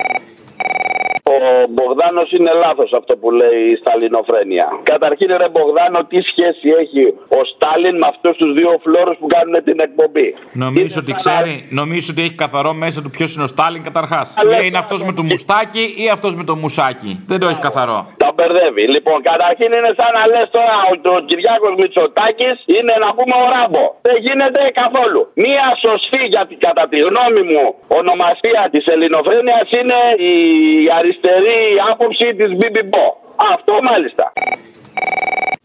Ο 1.33 1.37
Μπογδάνος 1.74 2.28
είναι 2.37 2.53
λάθος 2.64 2.91
αυτό 3.01 3.12
που 3.20 3.28
λέει 3.41 3.61
η 3.72 3.76
Σταλινοφρένεια. 3.83 4.66
Καταρχήν, 4.93 5.28
ρε 5.43 5.49
Μπογδάνο, 5.55 5.99
τι 6.11 6.18
σχέση 6.31 6.66
έχει 6.83 7.03
ο 7.39 7.41
Στάλιν 7.51 7.95
με 8.03 8.07
αυτούς 8.12 8.35
τους 8.41 8.51
δύο 8.59 8.72
φλόρους 8.85 9.16
που 9.20 9.28
κάνουν 9.35 9.57
την 9.68 9.78
εκπομπή; 9.87 10.28
Νομίζω 10.64 10.97
ότι 11.03 11.12
ξέρει, 11.20 11.55
νομίζω 11.81 12.09
ότι 12.12 12.22
έχει 12.26 12.37
καθαρό 12.45 12.72
μέσα 12.85 12.99
του 13.03 13.11
ποιος 13.16 13.31
είναι 13.35 13.45
ο 13.49 13.51
Στάλιν 13.55 13.83
καταρχάς; 13.89 14.26
Λέει 14.51 14.64
είναι 14.68 14.81
αυτός 14.85 15.01
με 15.09 15.12
το 15.18 15.22
μουστάκι 15.31 15.85
ή 16.05 16.07
αυτός 16.16 16.33
με 16.39 16.45
το 16.49 16.55
μουσάκι; 16.62 17.12
Δεν 17.31 17.39
το 17.43 17.47
έχει 17.53 17.62
καθαρό. 17.68 17.99
Τα 18.24 18.31
μπερδεύει. 18.35 18.85
Λοιπόν, 18.95 19.18
καταρχήν 19.31 19.70
είναι 19.78 19.93
σαν 19.99 20.11
να 20.18 20.22
λες 20.33 20.49
τώρα 20.57 20.76
ότι 20.93 21.07
ο 21.16 21.18
Κυριάκος 21.28 21.74
Μητσοτάκης 21.81 22.57
είναι 22.76 22.95
να 23.05 23.09
πούμε 23.16 23.35
ο 23.43 23.47
Ράμπο. 23.55 23.85
Δεν 24.07 24.16
γίνεται 24.26 24.61
καθόλου. 24.83 25.20
Μία 25.45 25.66
σωστή, 25.85 26.22
γιατί 26.35 26.55
κατά 26.66 26.85
τη 26.91 26.99
γνώμη 27.09 27.43
μου, 27.51 27.64
ονομασία 28.01 28.62
της 28.72 28.85
ελληνοφρένειας 28.95 29.66
είναι 29.78 29.99
η 30.31 30.35
αριστερή 30.99 31.20
άποψη 31.91 32.27
της 32.39 32.51
Μπιμπιμπό. 32.57 33.07
Αυτό 33.55 33.75
μάλιστα. 33.91 34.33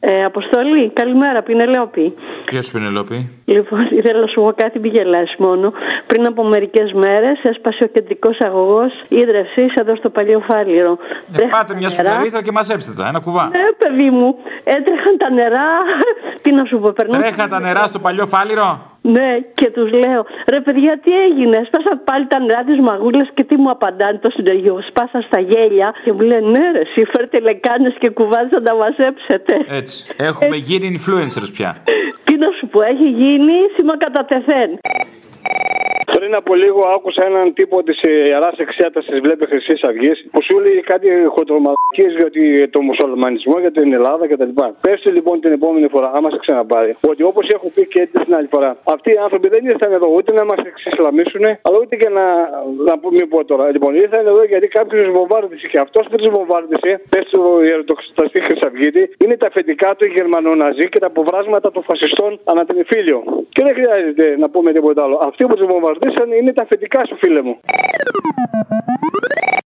Ε, 0.07 0.23
Αποστολή, 0.23 0.91
καλημέρα, 0.93 1.41
Πινελόπη. 1.41 2.13
Ποιο 2.45 2.59
Πινελόπη. 2.73 3.29
Λοιπόν, 3.45 3.87
ήθελα 3.91 4.19
να 4.19 4.27
σου 4.27 4.41
πω 4.41 4.53
κάτι, 4.55 4.79
μην 4.79 4.91
γελάσει 4.91 5.35
μόνο. 5.37 5.73
Πριν 6.07 6.27
από 6.27 6.43
μερικές 6.43 6.91
μέρες 6.93 7.39
έσπασε 7.43 7.83
ο 7.83 7.87
κεντρικός 7.87 8.37
αγωγός 8.39 8.91
ίδρυυση 9.07 9.65
εδώ 9.79 9.95
στο 9.95 10.09
παλιό 10.09 10.39
φάληρο. 10.49 10.97
Ε, 11.33 11.45
πάτε 11.45 11.75
μια 11.75 11.89
σφουγγαρίστρα 11.89 12.41
και 12.43 12.51
μαζέψτε 12.51 12.91
τα, 12.97 13.07
ένα 13.07 13.19
κουβά. 13.19 13.43
Ναι, 13.47 13.65
παιδί 13.77 14.09
μου, 14.09 14.35
έτρεχαν 14.63 15.17
τα 15.17 15.29
νερά. 15.29 15.69
Τι 16.43 16.51
να 16.51 16.65
σου 16.65 16.79
πω, 16.79 16.91
περνάνε. 16.95 17.23
Τρέχαν 17.23 17.49
τα 17.49 17.59
νερά 17.59 17.85
στο 17.85 17.99
παλιό 17.99 18.25
φάληρο; 18.25 18.94
Ναι, 19.13 19.29
και 19.53 19.69
τους 19.75 19.89
λέω, 19.91 20.21
ρε 20.53 20.59
παιδιά, 20.61 20.99
τι 21.03 21.11
έγινε. 21.27 21.57
Σπάσα 21.69 22.01
πάλι 22.03 22.25
τα 22.27 22.39
νερά 22.39 22.63
της 22.63 22.79
μαγούλας 22.79 23.27
και 23.33 23.43
τι 23.43 23.55
μου 23.57 23.69
απαντάνε 23.69 24.17
το 24.17 24.29
συνεργείο. 24.29 24.83
Σπάσα 24.89 25.21
στα 25.27 25.39
γέλια 25.39 25.93
και 26.03 26.11
μου 26.13 26.19
λένε, 26.19 26.47
ναι, 26.49 26.71
ρε, 26.71 26.79
εσύ 26.79 27.01
φέρτε 27.13 27.39
λεκάνες 27.39 27.93
και 27.99 28.09
κουβάδε 28.09 28.49
να 28.51 28.61
τα 28.61 28.75
μαζέψετε. 28.75 29.53
Έτσι. 29.67 30.05
Έχουμε 30.17 30.55
γίνει 30.55 30.85
influencers 30.97 31.49
πια. 31.53 31.77
Τι 32.23 32.37
να 32.37 32.47
σου 32.57 32.67
πω, 32.67 32.81
έχει 32.93 33.07
γίνει 33.21 33.55
σήμα 33.75 33.97
κατά 33.97 34.25
τεθέν. 34.25 34.69
Πριν 36.17 36.35
από 36.35 36.55
λίγο 36.55 36.81
άκουσα 36.95 37.23
έναν 37.25 37.53
τύπο 37.53 37.83
της 37.83 37.97
Ιεράς 38.01 38.57
Εξέτασης 38.57 39.19
Βλέπεις 39.19 39.47
Χρυσής 39.47 39.81
Αυγής 39.89 40.27
που 40.31 40.41
σου 40.43 40.59
λέει 40.59 40.79
κάτι 40.91 41.07
χοντρομακίε 41.35 42.09
για 42.17 42.25
ότι 42.25 42.43
το 42.75 42.81
μουσουλμανισμό 42.81 43.59
για 43.59 43.71
την 43.71 43.93
Ελλάδα 43.93 44.27
κτλ. 44.27 44.51
Πέστε 44.81 45.09
λοιπόν 45.17 45.35
την 45.43 45.51
επόμενη 45.51 45.87
φορά, 45.87 46.11
άμα 46.15 46.29
σε 46.29 46.37
ξαναπάρει, 46.43 46.95
ότι 47.11 47.23
όπως 47.23 47.45
έχω 47.55 47.67
πει 47.75 47.87
και 47.93 48.01
την 48.25 48.35
άλλη 48.37 48.47
φορά, 48.53 48.77
αυτοί 48.95 49.09
οι 49.11 49.19
άνθρωποι 49.25 49.47
δεν 49.49 49.65
ήρθαν 49.65 49.91
εδώ 49.97 50.07
ούτε 50.15 50.31
να 50.39 50.43
μας 50.49 50.59
εξισλαμίσουν, 50.69 51.45
αλλά 51.65 51.77
ούτε 51.81 51.95
και 51.95 52.09
να, 52.09 52.25
να 52.87 52.93
πω, 53.01 53.07
μην 53.11 53.27
πω 53.29 53.45
τώρα. 53.45 53.71
Λοιπόν, 53.71 53.95
ήρθαν 53.95 54.27
εδώ 54.27 54.43
γιατί 54.43 54.67
κάποιο 54.67 55.03
τους 55.03 55.11
βομβάρδισε 55.17 55.67
και 55.67 55.79
αυτός 55.85 56.03
που 56.09 56.15
τους 56.17 56.29
βομβάρδισε, 56.35 56.91
πες 57.09 57.25
του 57.31 57.41
ιεροτοξισταστή 57.67 58.39
Χρυσαυγίτη, 58.43 59.03
είναι 59.23 59.37
τα 59.37 59.47
αφεντικά 59.47 59.95
του 59.97 60.05
Γερμανοναζί 60.17 60.85
και 60.89 60.99
τα 60.99 61.07
αποβράσματα 61.07 61.71
των 61.71 61.83
φασιστών 61.83 62.39
ανά 62.43 62.65
την 62.65 62.85
Φίλιο. 62.85 63.19
Και 63.55 63.63
δεν 63.63 63.73
χρειάζεται 63.73 64.35
να 64.37 64.49
πούμε 64.49 64.71
τίποτα 64.71 65.03
άλλο. 65.03 65.19
Αυτοί 65.29 65.45
που 65.45 65.55
τους 65.55 65.67
είναι 66.39 66.53
τα 66.53 66.61
αφεντικά 66.61 67.05
σου, 67.05 67.17
φίλε 67.21 67.41
μου. 67.41 67.59